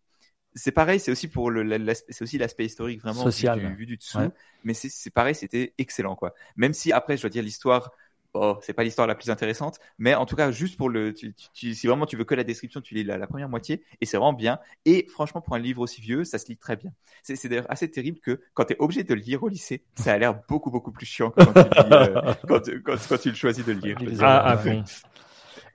[0.56, 3.60] c'est pareil, c'est aussi pour le, c'est aussi l'aspect historique vraiment Social.
[3.76, 4.20] Vu, du, dessous.
[4.64, 6.34] Mais c'est pareil, c'était excellent quoi.
[6.56, 7.92] Même si après, je dois dire l'histoire.
[8.36, 11.34] Oh, c'est pas l'histoire la plus intéressante, mais en tout cas, juste pour le, tu,
[11.52, 14.18] tu, si vraiment tu veux que la description, tu lis la, première moitié, et c'est
[14.18, 14.60] vraiment bien.
[14.86, 16.92] Et franchement, pour un livre aussi vieux, ça se lit très bien.
[17.24, 20.14] C'est d'ailleurs assez terrible que quand tu es obligé de le lire au lycée, ça
[20.14, 22.62] a l'air beaucoup beaucoup plus chiant que quand tu, lis, euh, quand,
[23.10, 23.98] quand, tu le choisis de le lire.
[24.22, 24.84] Ah, à fond.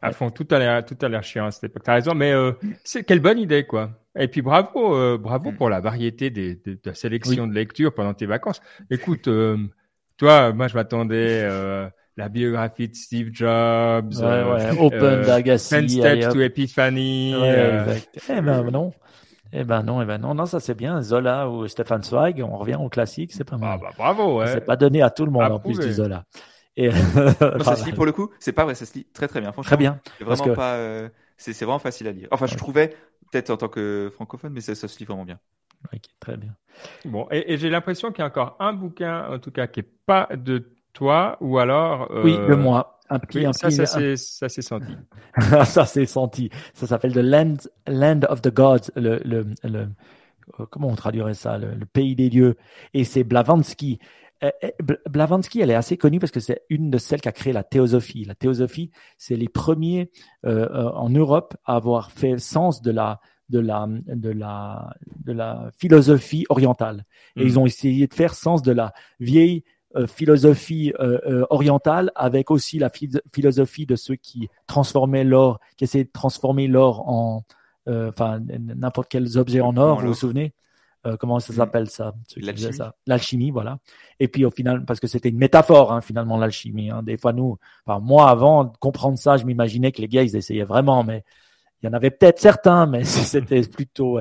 [0.00, 1.82] À fond, tout a l'air, tout a l'air chiant à cette époque.
[1.82, 2.52] T'as raison, mais euh,
[2.84, 3.90] c'est quelle bonne idée, quoi.
[4.16, 5.56] Et puis bravo, euh, bravo mm.
[5.56, 8.60] pour la variété des, de la sélection de lecture pendant tes vacances.
[8.90, 9.56] Écoute, euh,
[10.16, 14.78] toi, moi je m'attendais euh, la biographie de Steve Jobs, ouais, ouais.
[14.78, 17.34] Open d'Agassi, Ten Steps to Epiphany.
[17.34, 18.92] Ouais, eh ben non.
[19.52, 21.00] Eh ben non, eh ben non, non, ça c'est bien.
[21.02, 23.70] Zola ou Stefan Zweig, on revient au classique, c'est pas mal.
[23.72, 24.48] Ah bah bravo, ouais.
[24.48, 26.24] C'est pas donné à tout le monde en plus du Zola.
[26.76, 29.40] Et ça se lit pour le coup, c'est pas vrai, ça se lit très très
[29.40, 29.52] bien.
[29.52, 30.00] Franchement, très bien.
[30.18, 30.76] C'est vraiment pas,
[31.36, 32.28] c'est vraiment facile à lire.
[32.30, 32.96] Enfin, je trouvais
[33.30, 35.38] peut-être en tant que francophone, mais ça, se lit vraiment bien.
[35.92, 36.54] Ok, très bien.
[37.04, 39.90] Bon, et, j'ai l'impression qu'il y a encore un bouquin, en tout cas, qui est
[40.06, 42.10] pas de toi, ou alors.
[42.10, 42.22] Euh...
[42.24, 42.98] Oui, de moi.
[43.10, 44.96] Un petit, un ça, ça, ça s'est senti.
[45.66, 46.48] ça s'est senti.
[46.72, 47.56] Ça s'appelle The Land,
[47.86, 49.88] Land of the Gods, le, le, le
[50.60, 52.56] euh, comment on traduirait ça, le, le, pays des dieux.
[52.94, 53.98] Et c'est Blavatsky.
[54.42, 57.32] Euh, euh, Blavatsky, elle est assez connue parce que c'est une de celles qui a
[57.32, 58.24] créé la théosophie.
[58.24, 60.10] La théosophie, c'est les premiers
[60.44, 63.20] euh, en Europe à avoir fait sens de la
[63.50, 67.04] de la de la de la philosophie orientale.
[67.36, 67.58] Et ils mm.
[67.58, 69.64] ont essayé de faire sens de la vieille
[70.08, 70.92] philosophie
[71.50, 77.08] orientale avec aussi la philosophie de ceux qui transformaient l'or, qui essayaient de transformer l'or
[77.08, 77.44] en
[77.86, 80.00] enfin n'importe quels objets en or.
[80.00, 80.52] Vous vous souvenez?
[81.06, 81.56] Euh, comment ça mm.
[81.56, 82.14] s'appelle ça?
[83.06, 83.78] L'alchimie, voilà.
[84.20, 86.90] Et puis au final, parce que c'était une métaphore hein, finalement l'alchimie.
[86.90, 87.02] Hein.
[87.02, 90.36] Des fois nous, enfin, moi avant de comprendre ça, je m'imaginais que les gars ils
[90.36, 91.24] essayaient vraiment, mais
[91.82, 94.18] il y en avait peut-être certains, mais c'était plutôt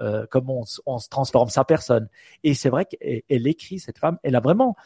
[0.00, 2.08] euh, comment on, on, se transforme sa personne.
[2.44, 4.76] Et c'est vrai qu'elle écrit cette femme, elle a vraiment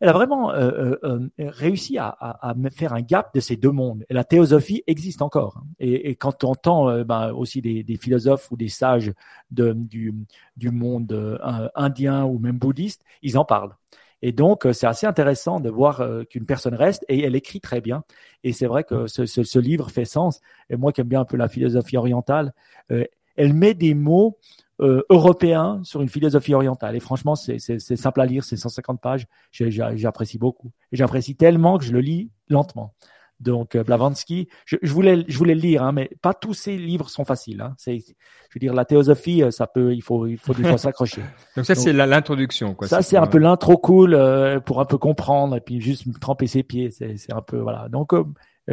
[0.00, 3.56] elle a vraiment euh, euh, euh, réussi à, à, à, faire un gap de ces
[3.56, 4.04] deux mondes.
[4.08, 5.58] La théosophie existe encore.
[5.58, 5.66] Hein.
[5.78, 9.12] Et, et quand on entend ben, aussi des, des, philosophes ou des sages
[9.50, 10.14] de, du,
[10.56, 11.38] du monde
[11.74, 13.76] indien ou même bouddhiste, ils en parlent.
[14.22, 18.04] Et donc, c'est assez intéressant de voir qu'une personne reste et elle écrit très bien.
[18.44, 20.40] Et c'est vrai que ce, ce, ce, livre fait sens.
[20.68, 22.52] Et moi qui aime bien un peu la philosophie orientale,
[22.88, 24.36] elle met des mots
[24.80, 26.96] euh, européen sur une philosophie orientale.
[26.96, 27.58] Et franchement, c'est
[27.96, 29.26] simple à lire, c'est 150 pages.
[29.52, 30.72] J'apprécie beaucoup.
[30.92, 32.94] Et j'apprécie tellement que je le lis lentement.
[33.40, 36.76] Donc euh, Blavatsky, je, je, voulais, je voulais le lire, hein, mais pas tous ces
[36.76, 37.60] livres sont faciles.
[37.62, 37.74] Hein.
[37.78, 41.22] C'est, je veux dire, la théosophie, euh, ça peut, il faut, il faut fois s'accrocher.
[41.56, 42.86] Donc ça, c'est l'introduction, quoi.
[42.86, 46.46] Ça, c'est un peu l'intro cool euh, pour un peu comprendre et puis juste tremper
[46.46, 46.90] ses pieds.
[46.90, 47.88] C'est un peu voilà.
[47.88, 48.24] Donc euh,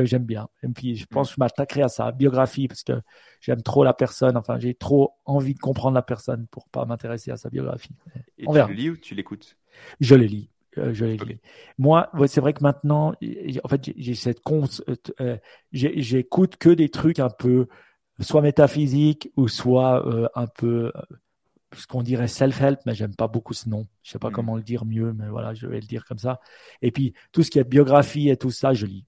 [0.06, 0.48] j'aime bien.
[0.64, 2.94] Et puis, je pense que je m'attaquerai à sa biographie parce que
[3.42, 4.38] j'aime trop la personne.
[4.38, 7.96] Enfin, j'ai trop envie de comprendre la personne pour pas m'intéresser à sa biographie.
[8.38, 9.58] Et On tu le lis ou tu l'écoutes?
[10.00, 10.50] Je le lis.
[10.78, 11.40] Euh, je les lis.
[11.78, 13.14] Moi, c'est vrai que maintenant,
[13.64, 14.66] en fait, j'ai cette con,
[15.22, 15.38] euh,
[15.72, 17.68] j'écoute que des trucs un peu
[18.20, 20.92] soit métaphysiques ou soit un peu
[21.74, 23.88] ce qu'on dirait self-help, mais j'aime pas beaucoup ce nom.
[24.04, 24.34] Je sais pas mm.
[24.34, 26.40] comment le dire mieux, mais voilà, je vais le dire comme ça.
[26.82, 29.06] Et puis tout ce qui est biographie et tout ça, je lis.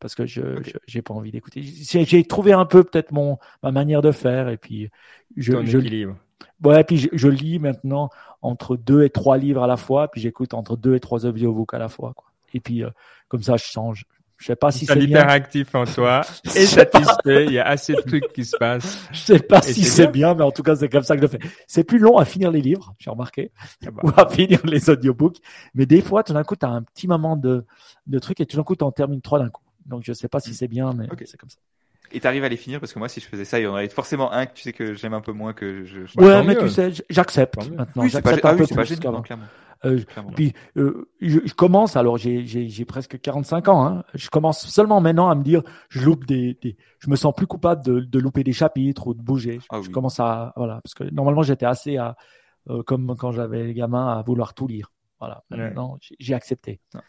[0.00, 0.42] Parce que je
[0.86, 1.62] j'ai pas envie d'écouter.
[1.62, 4.90] J'ai trouvé un peu peut-être mon ma manière de faire et puis
[5.36, 6.16] je Ton je équilibre.
[6.64, 8.10] ouais puis je, je, lis maintenant
[8.42, 11.74] entre deux et trois livres à la fois puis j'écoute entre deux et trois audiobooks
[11.74, 12.32] à la fois quoi.
[12.54, 12.90] Et puis euh,
[13.28, 14.06] comme ça je change.
[14.40, 15.20] Je sais pas si c'est bien.
[15.20, 16.22] hyperactif en toi
[16.56, 17.44] et satisfait.
[17.44, 19.06] Il y a assez de trucs qui se passent.
[19.12, 20.34] Je sais pas si c'est bien.
[20.34, 21.50] mais en tout cas, c'est comme ça que je le fais.
[21.66, 23.52] C'est plus long à finir les livres, j'ai remarqué,
[23.86, 25.36] ah bah, ou à finir les audiobooks.
[25.74, 27.66] Mais des fois, tout d'un coup, tu as un petit moment de,
[28.06, 29.62] de truc et tout d'un coup, tu en termines trois d'un coup.
[29.90, 30.54] Donc, je sais pas si mm.
[30.54, 31.58] c'est bien, mais c'est comme ça.
[32.12, 33.70] Et t'arrives à les finir parce que moi, si je faisais ça, il y en
[33.70, 36.06] aurait forcément un que tu sais que j'aime un peu moins que je.
[36.06, 36.18] je...
[36.18, 38.02] Ouais, mais tu sais, j'accepte maintenant.
[38.02, 39.22] Oui, j'accepte un peu plus clairement.
[39.86, 39.98] Euh,
[40.36, 45.30] puis euh, je, je, commence, alors j'ai presque 45 ans, hein, je commence seulement maintenant
[45.30, 48.44] à me dire, je loupe des, des je me sens plus coupable de, de, louper
[48.44, 49.58] des chapitres ou de bouger.
[49.60, 52.14] Je, ah commence à, voilà, parce que normalement j'étais assez à,
[52.68, 54.92] euh, comme quand j'avais les gamins, à vouloir tout lire.
[55.20, 56.80] Voilà, maintenant j'ai accepté.
[56.94, 57.02] Ah.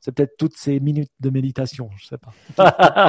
[0.00, 2.32] C'est peut-être toutes ces minutes de méditation, je sais pas.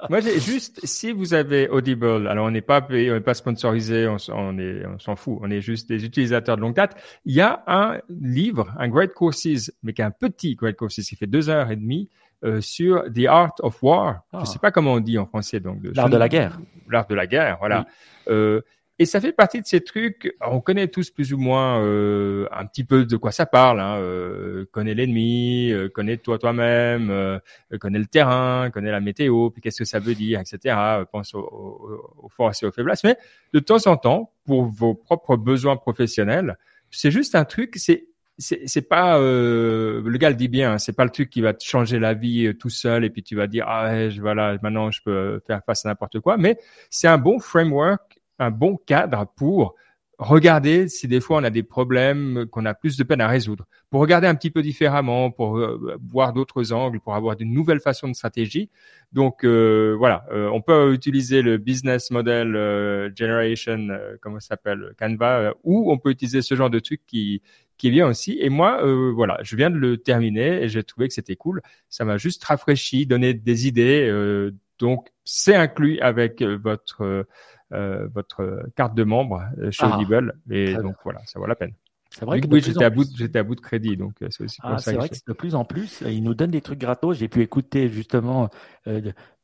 [0.10, 3.34] Moi, j'ai juste, si vous avez Audible, alors on n'est pas payé, on n'est pas
[3.34, 6.96] sponsorisé, on, on est, on s'en fout, on est juste des utilisateurs de longue date.
[7.24, 11.00] Il y a un livre, un Great Courses, mais qui est un petit Great Courses,
[11.00, 12.08] qui fait deux heures et demie,
[12.44, 14.22] euh, sur The Art of War.
[14.32, 14.46] Je Je ah.
[14.46, 15.78] sais pas comment on dit en français, donc.
[15.94, 16.60] L'art de la guerre.
[16.88, 17.86] L'art de la guerre, voilà.
[18.28, 18.60] Euh,
[18.98, 22.64] et ça fait partie de ces trucs, on connaît tous plus ou moins euh, un
[22.64, 23.78] petit peu de quoi ça parle.
[23.78, 27.38] Hein, euh, connaît l'ennemi, euh, connaît toi toi-même, euh,
[27.78, 30.76] connaît le terrain, connaît la météo, puis qu'est-ce que ça veut dire, etc.
[31.12, 33.04] pense aux, aux, forces et aux faiblesses.
[33.04, 33.18] Mais
[33.52, 36.56] de temps en temps, pour vos propres besoins professionnels,
[36.90, 38.06] c'est juste un truc, c'est
[38.38, 41.54] c'est pas euh, le gars le dit bien, hein, c'est pas le truc qui va
[41.54, 44.90] te changer la vie tout seul et puis tu vas dire ah ouais, voilà maintenant
[44.90, 46.58] je peux faire face à n'importe quoi, mais
[46.90, 49.74] c'est un bon framework un bon cadre pour
[50.18, 53.66] regarder si des fois on a des problèmes qu'on a plus de peine à résoudre,
[53.90, 57.80] pour regarder un petit peu différemment, pour euh, voir d'autres angles, pour avoir de nouvelles
[57.80, 58.70] façons de stratégie.
[59.12, 63.88] Donc euh, voilà, euh, on peut utiliser le business model generation,
[64.20, 67.42] comment ça s'appelle, Canva, ou on peut utiliser ce genre de truc qui
[67.78, 68.38] qui est aussi.
[68.40, 68.80] Et moi,
[69.12, 71.60] voilà, je viens de le terminer et j'ai trouvé que c'était cool.
[71.90, 74.50] Ça m'a juste rafraîchi, donné des idées.
[74.78, 77.26] donc c'est inclus avec votre
[77.72, 80.38] euh, votre carte de membre euh, chez ah, Audible.
[80.50, 81.72] Et donc voilà, ça vaut la peine.
[82.10, 84.44] C'est vrai que oui, j'étais à bout, j'étais à bout de crédit, donc euh, c'est
[84.44, 84.92] aussi pour ah, ça.
[84.92, 87.18] C'est vrai que de plus en plus, ils nous donnent des trucs gratos.
[87.18, 88.48] J'ai pu écouter justement,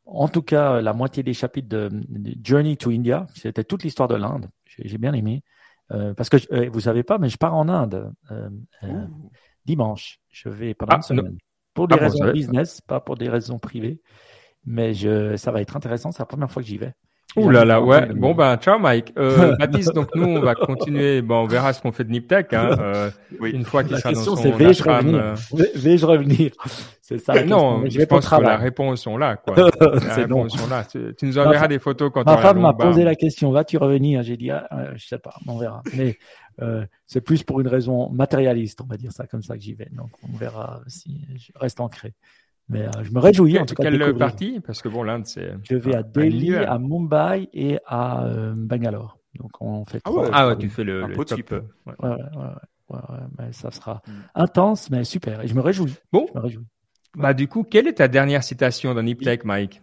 [0.04, 1.90] en tout cas, la moitié des chapitres de,
[2.42, 3.26] Journey to India.
[3.34, 4.48] C'était toute l'histoire de l'Inde.
[4.66, 5.42] J'ai bien aimé.
[5.88, 8.12] parce que vous savez pas, mais je pars en Inde
[9.64, 10.20] dimanche.
[10.30, 11.38] Je vais pendant ah, une semaine.
[11.74, 14.00] Pour des raisons business, pas pour des raisons privées.
[14.64, 16.12] Mais je, ça va être intéressant.
[16.12, 16.94] C'est la première fois que j'y vais.
[17.36, 18.06] Ouh là là, ouais.
[18.06, 19.12] Bon ben, ciao Mike.
[19.18, 21.22] Euh, Baptiste, donc nous on va continuer.
[21.22, 22.52] Bon, on verra ce qu'on fait de Niptech.
[22.52, 23.10] Hein, euh,
[23.40, 23.52] oui.
[23.52, 25.18] Une fois qu'il sera dans son c'est vais-je revenir?
[25.18, 25.34] euh.
[25.74, 26.52] Vais-je revenir?
[27.00, 27.34] C'est ça.
[27.34, 29.36] La non, je, pense que la réponse sont là.
[29.36, 29.56] Quoi.
[29.80, 30.84] la réponse sont là.
[30.84, 33.50] Tu, tu nous enverras des photos quand Ma femme m'a posé la question.
[33.50, 34.22] Vas-tu revenir?
[34.22, 35.34] J'ai dit, ah, euh, je sais pas.
[35.46, 35.82] On verra.
[35.96, 36.18] Mais
[36.60, 39.74] euh, c'est plus pour une raison matérialiste, on va dire ça comme ça que j'y
[39.74, 39.88] vais.
[39.92, 42.14] Donc on verra si je reste ancré.
[42.68, 43.90] Mais euh, je me réjouis en tout cas.
[43.90, 44.60] Quelle partie?
[44.60, 45.54] Parce que bon, l'Inde, c'est.
[45.62, 49.18] Je vais à Delhi, à Mumbai et à euh, Bangalore.
[49.38, 50.00] Donc on fait.
[50.04, 51.40] Ah ouais, ah ouais tu fais le, le top.
[51.50, 51.94] Ouais.
[51.98, 54.12] Ouais, ouais, ouais, mais ça sera mm.
[54.34, 55.42] intense, mais super.
[55.42, 55.94] Et je me réjouis.
[56.12, 56.26] Bon.
[56.32, 56.66] Je me réjouis.
[57.14, 59.82] Bah du coup, quelle est ta dernière citation dans Niptech, Mike?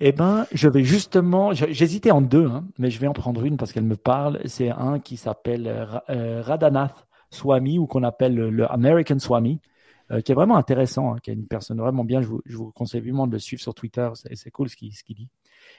[0.00, 3.56] Eh ben, je vais justement, j'hésitais en deux, hein, mais je vais en prendre une
[3.56, 4.40] parce qu'elle me parle.
[4.46, 5.68] C'est un qui s'appelle
[6.10, 9.60] euh, Radhanath Swami ou qu'on appelle le American Swami.
[10.10, 12.20] Euh, qui est vraiment intéressant, hein, qui est une personne vraiment bien.
[12.20, 14.90] Je vous, je vous conseille vivement de le suivre sur Twitter, c'est cool ce qu'il
[14.90, 15.28] dit.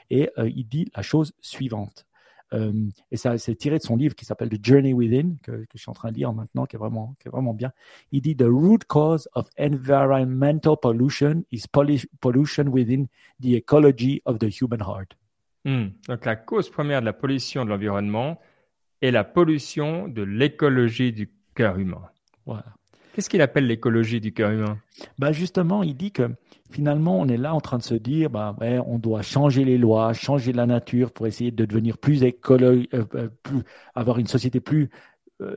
[0.10, 2.08] Et euh, il dit la chose suivante.
[2.54, 2.74] Euh,
[3.12, 5.80] et ça, c'est tiré de son livre qui s'appelle The Journey Within, que, que, je
[5.80, 7.72] suis en train de lire maintenant, qui est vraiment, qui est vraiment bien.
[8.12, 13.06] Il dit The root cause of environmental pollution is pollution within
[13.42, 15.16] the ecology of the human heart.
[15.66, 15.90] Hmm.
[16.08, 18.40] Donc la cause première de la pollution de l'environnement
[19.02, 22.04] est la pollution de l'écologie du cœur humain.
[22.46, 22.66] Voilà.
[23.16, 24.78] Qu'est-ce qu'il appelle l'écologie du cœur humain?
[25.20, 26.32] Bah Justement, il dit que
[26.70, 28.54] finalement, on est là en train de se dire, bah,
[28.88, 33.06] on doit changer les lois, changer la nature pour essayer de devenir plus écologique, euh,
[33.16, 33.30] euh,
[33.96, 34.90] avoir une société plus
[35.42, 35.56] euh,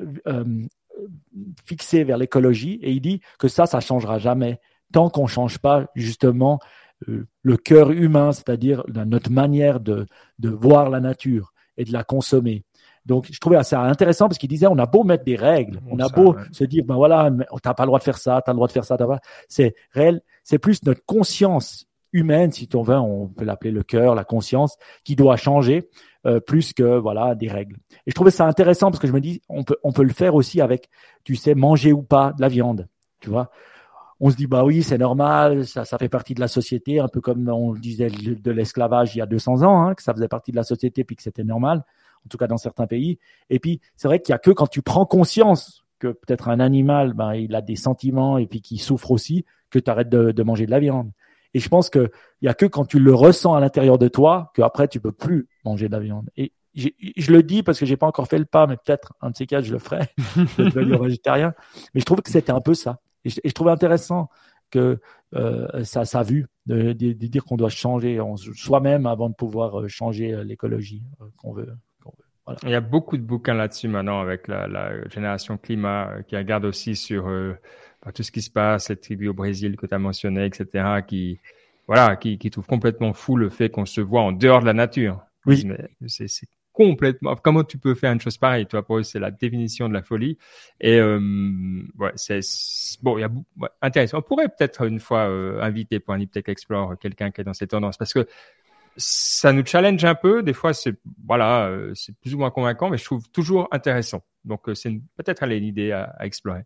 [1.64, 2.78] fixée vers l'écologie.
[2.80, 4.60] Et il dit que ça, ça changera jamais
[4.93, 6.60] tant qu'on change pas justement
[7.06, 10.06] le cœur humain, c'est-à-dire notre manière de
[10.39, 12.64] voir la nature et de la consommer.
[13.09, 15.98] Donc, je trouvais assez intéressant parce qu'il disait, on a beau mettre des règles, on
[15.98, 17.30] a beau se dire, ben voilà,
[17.62, 18.98] t'as pas le droit de faire ça, t'as le droit de faire ça,
[19.48, 24.14] c'est réel, c'est plus notre conscience humaine, si on veut, on peut l'appeler le cœur,
[24.14, 25.89] la conscience, qui doit changer
[26.26, 27.76] euh, plus que voilà des règles.
[28.06, 30.12] Et je trouvais ça intéressant parce que je me dis, on peut on peut le
[30.12, 30.90] faire aussi avec,
[31.24, 32.89] tu sais, manger ou pas de la viande,
[33.20, 33.51] tu vois.
[34.20, 37.09] On se dit bah oui c'est normal, ça, ça fait partie de la société, un
[37.09, 40.28] peu comme on disait de l'esclavage il y a 200 ans, hein, que ça faisait
[40.28, 41.85] partie de la société puis que c'était normal,
[42.24, 43.19] en tout cas dans certains pays.
[43.51, 46.61] Et puis c'est vrai qu'il y a que quand tu prends conscience que peut-être un
[46.61, 50.31] animal, ben, il a des sentiments et puis qu'il souffre aussi, que tu arrêtes de,
[50.31, 51.11] de, manger de la viande.
[51.55, 54.09] Et je pense que il y a que quand tu le ressens à l'intérieur de
[54.09, 56.31] toi que après tu peux plus manger de la viande.
[56.36, 59.31] Et je le dis parce que j'ai pas encore fait le pas, mais peut-être un
[59.31, 60.09] de ces cas je le ferai,
[60.59, 61.55] je devenir végétarien.
[61.95, 62.99] Mais je trouve que c'était un peu ça.
[63.28, 64.30] Et je, trouvais intéressant
[64.70, 65.00] que
[65.34, 68.20] euh, ça, ça a vu de, de, dire qu'on doit changer
[68.55, 71.72] soi-même avant de pouvoir euh, changer euh, l'écologie euh, qu'on veut.
[72.44, 72.60] Voilà.
[72.62, 76.64] Il y a beaucoup de bouquins là-dessus maintenant avec la, la, génération climat qui regarde
[76.64, 77.55] aussi sur euh,
[78.05, 81.02] bah, tout ce qui se passe, cette tribu au Brésil que tu as mentionné, etc.,
[81.06, 81.40] qui
[81.86, 84.74] voilà, qui, qui trouve complètement fou le fait qu'on se voit en dehors de la
[84.74, 85.22] nature.
[85.46, 85.66] Oui.
[86.06, 86.28] C'est
[86.78, 87.34] complètement.
[87.34, 90.02] Comment tu peux faire une chose pareille Toi, pour eux, c'est la définition de la
[90.02, 90.38] folie.
[90.80, 91.18] Et euh,
[91.98, 92.38] ouais, c'est
[93.02, 93.18] bon.
[93.18, 94.18] Il y a ouais, intéressant.
[94.18, 97.52] On pourrait peut-être une fois euh, inviter pour un Tech Explore quelqu'un qui est dans
[97.52, 98.28] cette tendance parce que
[98.96, 100.44] ça nous challenge un peu.
[100.44, 100.94] Des fois, c'est
[101.26, 104.22] voilà, euh, c'est plus ou moins convaincant, mais je trouve toujours intéressant.
[104.44, 106.62] Donc, euh, c'est peut-être une idée à, à explorer.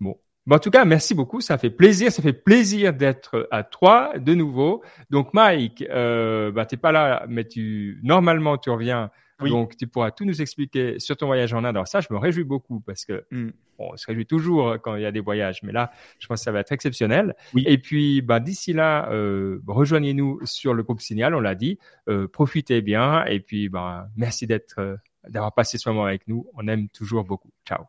[0.00, 1.40] Bon, Bon, en tout cas, merci beaucoup.
[1.40, 2.12] Ça fait plaisir.
[2.12, 4.82] Ça fait plaisir d'être à toi de nouveau.
[5.10, 9.10] Donc, Mike, euh, bah, t'es pas là, mais tu normalement tu reviens
[9.40, 11.76] donc, tu pourras tout nous expliquer sur ton voyage en Inde.
[11.76, 13.50] Alors ça, je me réjouis beaucoup parce que mm.
[13.78, 16.40] bon, on se réjouit toujours quand il y a des voyages, mais là, je pense
[16.40, 17.34] que ça va être exceptionnel.
[17.56, 21.34] Et puis, bah, d'ici là, euh, rejoignez-nous sur le groupe Signal.
[21.34, 21.78] On l'a dit.
[22.08, 23.24] Euh, profitez bien.
[23.26, 24.96] Et puis, bah, merci d'être, euh,
[25.28, 26.46] d'avoir passé ce moment avec nous.
[26.54, 27.50] On aime toujours beaucoup.
[27.66, 27.84] Ciao.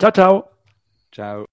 [0.00, 0.44] Ciao, ciao.
[1.12, 1.46] Ciao.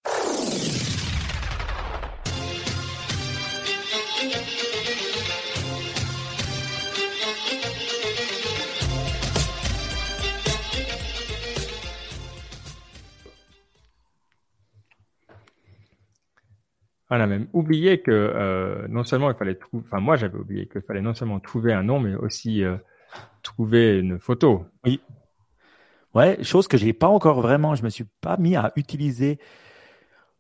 [17.16, 20.66] On a même oublié que euh, non seulement il fallait trouver, enfin moi j'avais oublié
[20.66, 22.76] qu'il fallait non seulement trouver un nom, mais aussi euh,
[23.44, 24.66] trouver une photo.
[24.84, 25.00] Oui.
[26.16, 29.38] Ouais, chose que j'ai pas encore vraiment, je me suis pas mis à utiliser.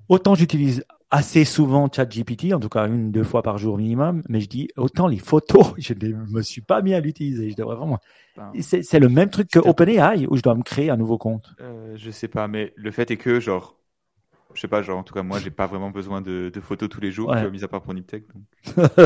[0.10, 4.42] Autant j'utilise assez souvent ChatGPT, en tout cas une, deux fois par jour minimum, mais
[4.42, 7.52] je dis autant les photos, je ne me suis pas mis à l'utiliser.
[7.52, 8.00] Je devrais vraiment.
[8.36, 11.54] Ben, c'est le même truc que OpenAI où je dois me créer un nouveau compte.
[11.62, 13.78] Euh, je sais pas, mais le fait est que genre
[14.56, 16.90] je sais pas, genre, en tout cas, moi, j'ai pas vraiment besoin de, de photos
[16.90, 17.50] tous les jours, ouais.
[17.52, 18.26] mis à part pour Niptech.
[18.28, 18.78] Donc...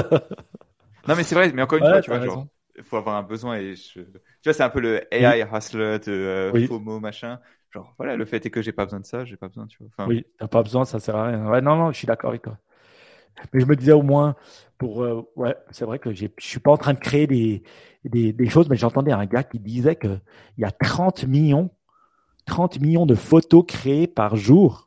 [1.07, 2.47] non, mais c'est vrai, mais encore une fois, tu vois, genre,
[2.77, 4.01] il faut avoir un besoin et je...
[4.01, 4.09] tu
[4.45, 5.57] vois, c'est un peu le AI oui.
[5.57, 6.67] hustler de euh, oui.
[6.67, 7.39] FOMO, machin.
[7.71, 9.79] Genre, voilà, le fait est que j'ai pas besoin de ça, j'ai pas besoin, tu
[9.79, 9.87] vois.
[9.91, 10.07] Enfin...
[10.07, 11.47] Oui, t'as pas besoin, ça sert à rien.
[11.49, 12.57] Ouais, non, non, je suis d'accord avec toi.
[13.53, 14.35] Mais je me disais au moins,
[14.77, 17.63] pour, euh, ouais, c'est vrai que je suis pas en train de créer des,
[18.03, 20.19] des, des choses, mais j'entendais un gars qui disait que
[20.57, 21.69] il y a 30 millions,
[22.45, 24.86] 30 millions de photos créées par jour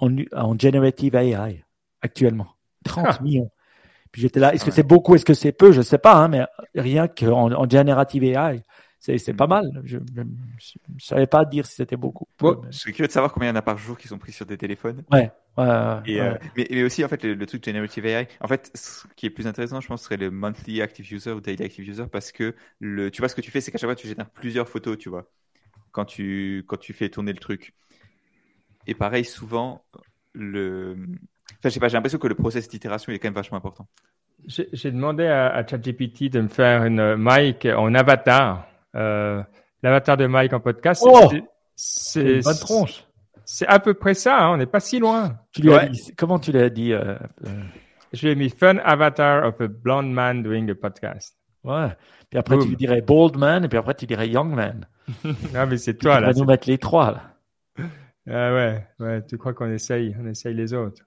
[0.00, 1.64] en, en generative AI
[2.02, 2.48] actuellement.
[2.84, 3.22] 30 ah.
[3.22, 3.50] millions.
[4.12, 6.28] Puis j'étais là, est-ce que c'est beaucoup, est-ce que c'est peu, je sais pas, hein,
[6.28, 6.44] mais
[6.74, 8.62] rien qu'en en generative AI,
[8.98, 9.80] c'est, pas mal.
[9.84, 10.22] Je, je,
[10.98, 12.26] savais pas dire si c'était beaucoup.
[12.38, 14.18] Bon, je suis curieux de savoir combien il y en a par jour qui sont
[14.18, 15.04] pris sur des téléphones.
[15.10, 15.30] Ouais.
[15.56, 15.66] ouais,
[16.04, 16.26] Et, ouais.
[16.26, 19.24] Euh, mais, mais, aussi, en fait, le, le, truc generative AI, en fait, ce qui
[19.24, 22.30] est plus intéressant, je pense, serait le monthly active user ou daily active user parce
[22.30, 24.68] que le, tu vois, ce que tu fais, c'est qu'à chaque fois, tu génères plusieurs
[24.68, 25.30] photos, tu vois,
[25.92, 27.74] quand tu, quand tu fais tourner le truc.
[28.86, 29.84] Et pareil, souvent,
[30.32, 30.96] le.
[31.58, 33.86] Enfin, je sais pas, j'ai l'impression que le process d'itération est quand même vachement important.
[34.46, 38.66] J'ai demandé à, à, ChatGPT de me faire une mic en avatar.
[38.96, 39.42] Euh,
[39.82, 41.02] L'avatar de Mike en podcast.
[41.06, 41.30] Oh
[41.74, 43.04] c'est une bonne tronche.
[43.44, 45.38] C'est à peu près ça, hein, on n'est pas si loin.
[45.52, 45.78] Tu lui ouais.
[45.78, 47.16] as dit, comment tu l'as dit euh,
[47.46, 47.62] euh...
[48.12, 51.36] Je lui ai mis Fun Avatar of a Blonde Man Doing a Podcast.
[51.64, 51.88] Ouais.
[52.28, 52.64] Puis après, Boom.
[52.64, 54.86] tu lui dirais Bold Man, et puis après, tu dirais Young Man.
[55.54, 56.28] ah, mais c'est toi, tu là.
[56.28, 57.84] Tu vas nous mettre les trois, là.
[58.30, 61.02] Ah ouais, ouais, tu crois qu'on essaye, on essaye les autres.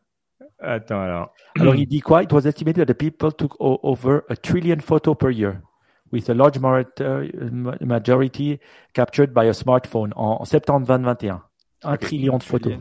[0.60, 1.34] Attends alors.
[1.60, 2.24] Alors il dit quoi?
[2.24, 5.62] It was estimated that the people took over a trillion photos per year,
[6.12, 6.60] with a large
[7.82, 8.60] majority
[8.94, 11.42] captured by a smartphone en septembre 2021.
[11.84, 12.06] Un okay.
[12.06, 12.74] trillion de photos.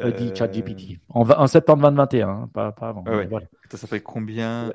[0.00, 0.10] Euh...
[0.10, 0.98] dit ChatGPT.
[1.08, 3.04] En, en, septembre 2021, hein, pas, pas avant.
[3.06, 3.26] Ah ouais.
[3.26, 3.46] voilà.
[3.70, 4.72] Ça fait combien?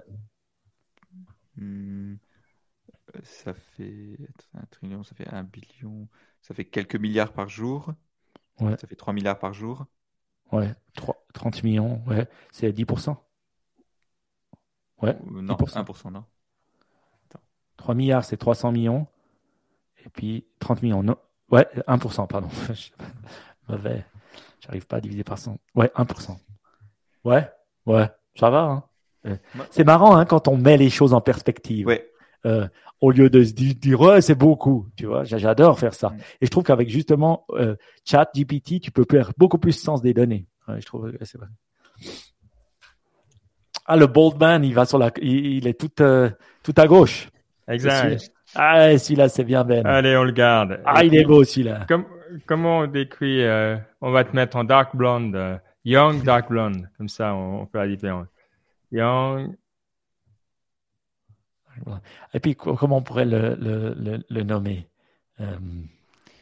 [1.57, 2.15] Hmm,
[3.23, 4.17] Ça fait
[4.53, 6.07] un trillion, ça fait un billion,
[6.41, 7.93] ça fait quelques milliards par jour.
[8.61, 8.75] Ouais.
[8.79, 9.85] Ça fait 3 milliards par jour.
[10.51, 13.15] Ouais, 3, 30 millions, ouais, c'est 10%.
[15.01, 15.09] Ouais.
[15.09, 15.83] Euh, non, 10%.
[15.83, 16.23] 1%, non.
[17.29, 17.43] Attends.
[17.77, 19.07] 3 milliards, c'est 300 millions.
[20.03, 21.17] Et puis 30 millions, non.
[21.51, 22.49] Ouais, 1%, pardon.
[23.69, 24.05] Mauvais.
[24.61, 25.57] J'arrive pas à diviser par 100.
[25.75, 26.37] Ouais, 1%.
[27.25, 27.49] Ouais,
[27.85, 28.61] ouais, ça va.
[28.63, 28.83] Hein.
[29.71, 31.85] C'est marrant hein, quand on met les choses en perspective.
[31.85, 32.09] Ouais.
[32.45, 32.67] Euh,
[33.01, 35.23] au lieu de se dire ouais, c'est beaucoup, tu vois.
[35.23, 36.13] J'adore faire ça.
[36.41, 37.75] Et je trouve qu'avec justement euh,
[38.05, 40.45] Chat GPT, tu peux faire beaucoup plus sens des données.
[40.67, 41.47] Ouais, je trouve c'est vrai.
[43.91, 46.29] Ah, le bold man, il va sur la, il, est tout, euh,
[46.61, 47.29] tout à gauche.
[47.67, 48.31] Exact.
[48.53, 49.83] Ah, celui-là, c'est bien Ben.
[49.83, 50.79] Allez, on le garde.
[50.85, 51.87] Ah, il est beau celui-là.
[52.45, 56.87] comment on décrit, euh, on va te mettre en dark blonde, euh, young dark blonde,
[56.97, 58.27] comme ça on, fait la différence.
[58.91, 59.55] Young.
[62.33, 64.87] Et puis, comment on pourrait le, le, le, nommer
[65.39, 65.57] euh...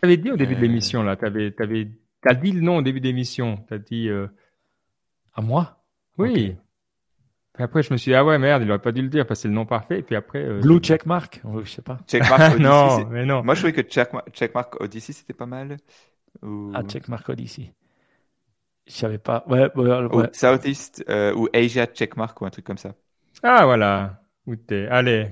[0.02, 1.88] Tu avais dit au début de l'émission, là, tu avais, avais,
[2.26, 3.64] as dit le nom au début de l'émission.
[3.68, 4.10] Tu as dit.
[4.10, 4.28] Euh,
[5.34, 5.84] à moi?
[6.18, 6.56] Oui
[7.64, 9.40] après, je me suis dit, ah ouais, merde, il aurait pas dû le dire parce
[9.40, 10.00] que c'est le nom parfait.
[10.00, 10.44] Et puis après.
[10.44, 11.98] Euh, Blue Checkmark Je sais pas.
[12.08, 12.60] Checkmark Odyssey.
[12.64, 13.44] non, mais non.
[13.44, 15.78] Moi, je trouvais que Checkmark, Checkmark Odyssey, c'était pas mal.
[16.44, 16.72] Ou...
[16.76, 17.74] Ah, Checkmark Odyssey.
[18.86, 19.44] Je savais pas.
[19.48, 22.94] Ouais, ouais, Ou Southeast euh, ou Asia Checkmark ou un truc comme ça.
[23.44, 24.22] Ah, voilà.
[24.48, 25.30] Où t'es Allez.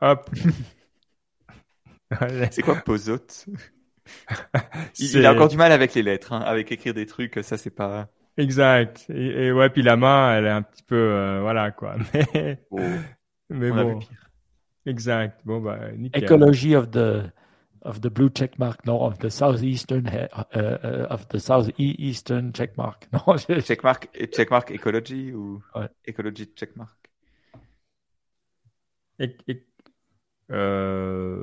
[0.00, 0.30] Hop.
[2.50, 3.46] c'est quoi Pozote?
[5.00, 7.56] Il, il, a encore du mal avec les lettres, hein, avec écrire des trucs, ça
[7.58, 8.08] c'est pas.
[8.36, 9.04] Exact.
[9.08, 11.96] Et, ouais, puis la main, elle est un petit peu, euh, voilà quoi.
[12.14, 12.78] Mais, oh,
[13.50, 13.98] mais bon.
[14.86, 15.40] Exact.
[15.44, 16.22] Bon bah nickel.
[16.22, 17.32] Ecology of the
[17.82, 22.76] of the blue check mark, no, of the southeastern uh, uh, of the southeastern check
[22.76, 23.08] mark.
[23.12, 23.60] Non, je...
[23.60, 25.88] check mark, check mark ecology ou ouais.
[26.06, 27.05] ecology check mark?
[29.18, 29.36] Et,
[30.50, 31.42] euh,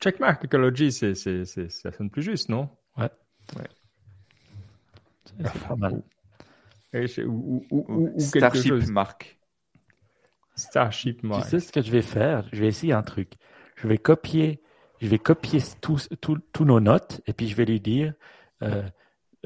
[0.00, 2.68] checkmark ecology, c'est, c'est, c'est, ça sonne plus juste, non?
[2.96, 3.10] Ouais.
[3.56, 3.68] ouais.
[5.24, 6.02] C'est pas mal
[7.26, 9.38] ou, Starship Mark.
[10.54, 11.44] Starship Mark.
[11.44, 12.48] Tu sais ce que je vais faire?
[12.52, 13.34] Je vais essayer un truc.
[13.76, 14.62] Je vais copier,
[15.00, 18.12] je vais copier tous tous nos notes et puis je vais lui dire
[18.62, 18.82] euh,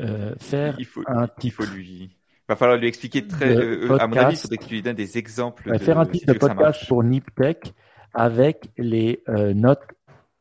[0.01, 2.17] euh, faire il faut, un Il faut lui.
[2.49, 3.57] Il va falloir lui expliquer très.
[3.57, 5.71] Euh, à mon avis, il faudrait que tu lui donnes des exemples.
[5.73, 7.73] de, faire un titre de podcast pour NipTech
[8.15, 9.83] avec les notes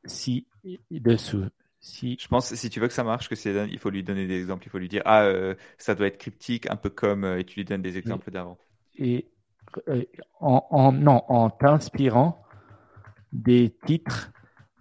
[0.06, 0.48] ci
[0.92, 1.46] dessous.
[1.80, 2.18] Si...
[2.20, 4.40] Je pense si tu veux que ça marche, que c'est il faut lui donner des
[4.40, 4.66] exemples.
[4.66, 7.44] Il faut lui dire ah euh, ça doit être cryptique, un peu comme euh, et
[7.44, 8.58] tu lui donnes des exemples d'avant.
[8.98, 9.28] Et
[9.88, 10.04] euh,
[10.40, 12.44] en, en, non en t'inspirant
[13.32, 14.32] des titres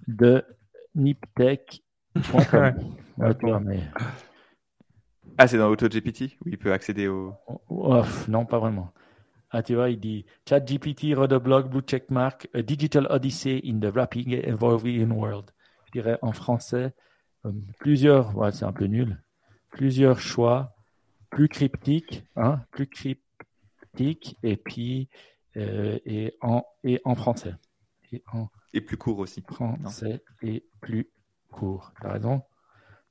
[0.08, 0.44] de
[0.94, 1.82] Niptech.
[5.38, 7.34] Ah c'est dans AutoGPT où il peut accéder au.
[7.68, 8.92] Oh, non pas vraiment.
[9.50, 13.78] Ah, tu vois, il dit ChatGPT, read a blog, blue checkmark, a digital odyssey in
[13.78, 15.52] the rapid evolving world
[15.94, 16.92] dirais en français,
[17.46, 19.22] euh, plusieurs, ouais, c'est un peu nul,
[19.70, 20.74] plusieurs choix
[21.30, 25.08] plus cryptiques, hein, plus cryptiques, et puis
[25.56, 27.54] euh, et, en, et en français.
[28.12, 29.42] Et, en et plus court aussi.
[29.48, 31.08] Français et plus
[31.50, 31.92] court.
[32.00, 32.42] Tu as raison.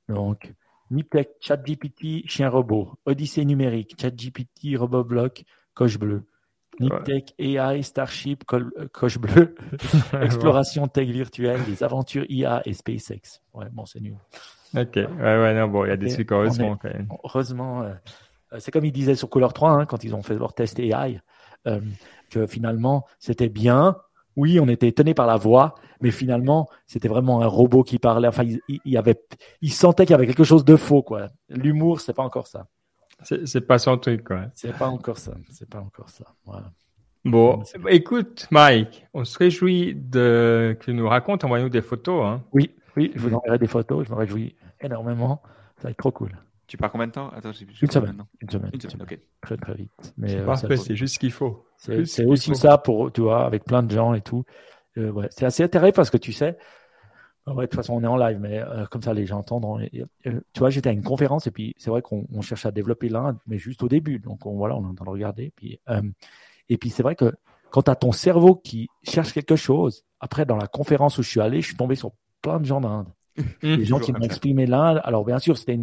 [0.08, 0.52] Donc,
[0.90, 5.44] Niptech, ChatGPT, chien robot, Odyssée numérique, ChatGPT, robot bloc,
[5.74, 6.24] coche bleue.
[6.80, 9.54] Niptech, AI, Starship, euh, coche bleu,
[10.22, 13.40] exploration tech virtuelle, des aventures IA et SpaceX.
[13.52, 14.16] Ouais, bon, c'est nul.
[14.76, 17.08] Ok, ouais, ouais, non, bon, il y a des trucs heureusement quand même.
[17.24, 17.94] Heureusement, euh,
[18.52, 20.78] euh, c'est comme ils disaient sur Color 3 hein, quand ils ont fait leur test
[20.80, 21.20] AI,
[22.30, 23.96] que finalement c'était bien.
[24.36, 28.28] Oui, on était étonné par la voix, mais finalement c'était vraiment un robot qui parlait.
[28.28, 29.20] Enfin, il, avait,
[29.60, 31.28] il sentait qu'il y avait quelque chose de faux, quoi.
[31.48, 32.66] L'humour, c'est pas encore ça.
[33.22, 34.46] C'est pas son truc, quoi.
[34.54, 35.34] C'est pas encore ça.
[35.50, 36.24] C'est pas encore ça.
[36.44, 36.70] Voilà.
[37.24, 42.22] Bon, écoute, Mike, on se réjouit de que tu nous racontes, envoie-nous des photos.
[42.26, 42.42] Hein.
[42.52, 44.06] Oui, oui, je vous enverrai des photos.
[44.06, 45.40] Je me réjouis énormément.
[45.78, 46.36] Ça va être trop cool.
[46.66, 47.28] Tu pars combien de temps?
[47.30, 48.24] Attends, une, semaine.
[48.40, 48.70] une semaine.
[48.72, 49.02] Une semaine.
[49.02, 49.18] ok.
[49.42, 50.14] Très très vite.
[50.16, 51.66] Mais euh, c'est juste ce qu'il faut.
[51.76, 54.44] C'est aussi ça pour, tu vois, avec plein de gens et tout.
[54.96, 55.28] Euh, ouais.
[55.30, 56.56] C'est assez intéressant parce que tu sais,
[57.46, 59.86] Ouais, de toute façon, on est en live, mais euh, comme ça, les gens entendent.
[60.22, 63.36] tu vois, j'étais à une conférence et puis c'est vrai qu'on cherche à développer l'Inde,
[63.46, 64.18] mais juste au début.
[64.18, 65.52] Donc on, voilà, on est en train de regarder.
[65.54, 66.00] Puis, euh,
[66.70, 67.34] et puis c'est vrai que
[67.70, 71.28] quand tu as ton cerveau qui cherche quelque chose, après, dans la conférence où je
[71.28, 73.08] suis allé, je suis tombé sur plein de gens d'Inde.
[73.62, 75.00] Des gens qui m'ont exprimé l'Inde.
[75.04, 75.82] Alors bien sûr, c'était un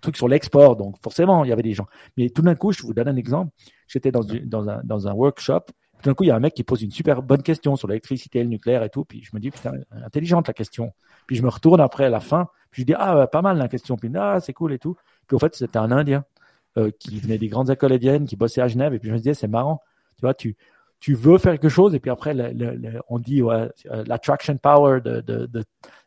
[0.00, 1.86] truc sur l'export, donc forcément, il y avait des gens.
[2.16, 3.52] Mais tout d'un coup, je vous donne un exemple.
[3.88, 5.66] J'étais dans, dans, un, dans un workshop
[6.02, 7.88] tout d'un coup, il y a un mec qui pose une super bonne question sur
[7.88, 9.04] l'électricité, le nucléaire et tout.
[9.04, 9.72] Puis je me dis, putain,
[10.04, 10.92] intelligente la question.
[11.26, 12.48] Puis je me retourne après à la fin.
[12.70, 13.96] Puis je dis, ah, pas mal la question.
[13.96, 14.96] Puis ah, c'est cool et tout.
[15.26, 16.24] Puis en fait, c'était un Indien
[16.76, 18.92] euh, qui venait des grandes écoles indiennes, qui bossait à Genève.
[18.92, 19.80] Et puis je me disais, c'est marrant.
[20.16, 20.56] Tu vois, tu,
[21.00, 22.34] tu veux faire quelque chose et puis après,
[23.08, 25.64] on dit ouais, euh, l'attraction power de, de, de,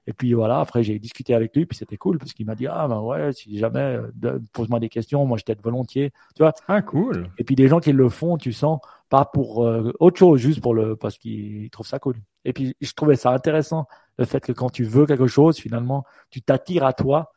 [0.08, 2.68] et puis voilà, après j'ai discuté avec lui, puis c'était cool parce qu'il m'a dit
[2.68, 6.54] ah ben ouais, si jamais euh, pose-moi des questions, moi je t'aide volontiers, tu vois.
[6.68, 7.30] Ah cool.
[7.38, 10.62] Et puis des gens qui le font, tu sens pas pour euh, autre chose, juste
[10.62, 12.16] pour le parce qu'ils trouvent ça cool.
[12.46, 16.06] Et puis je trouvais ça intéressant le fait que quand tu veux quelque chose, finalement,
[16.30, 17.32] tu t'attires à toi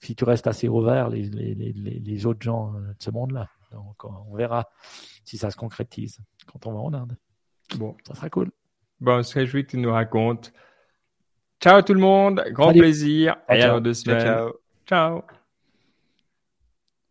[0.00, 3.48] si tu restes assez ouvert les, les, les, les autres gens de ce monde-là.
[3.72, 4.68] Donc on verra
[5.24, 7.16] si ça se concrétise quand on va en Inde.
[7.76, 8.50] Bon, ça sera cool.
[9.00, 10.52] Bon, c'est réjouit que tu nous racontes
[11.60, 13.36] Ciao tout le monde, grand plaisir.
[13.48, 14.20] À dans deux semaines.
[14.20, 14.52] ciao.
[14.86, 15.22] ciao.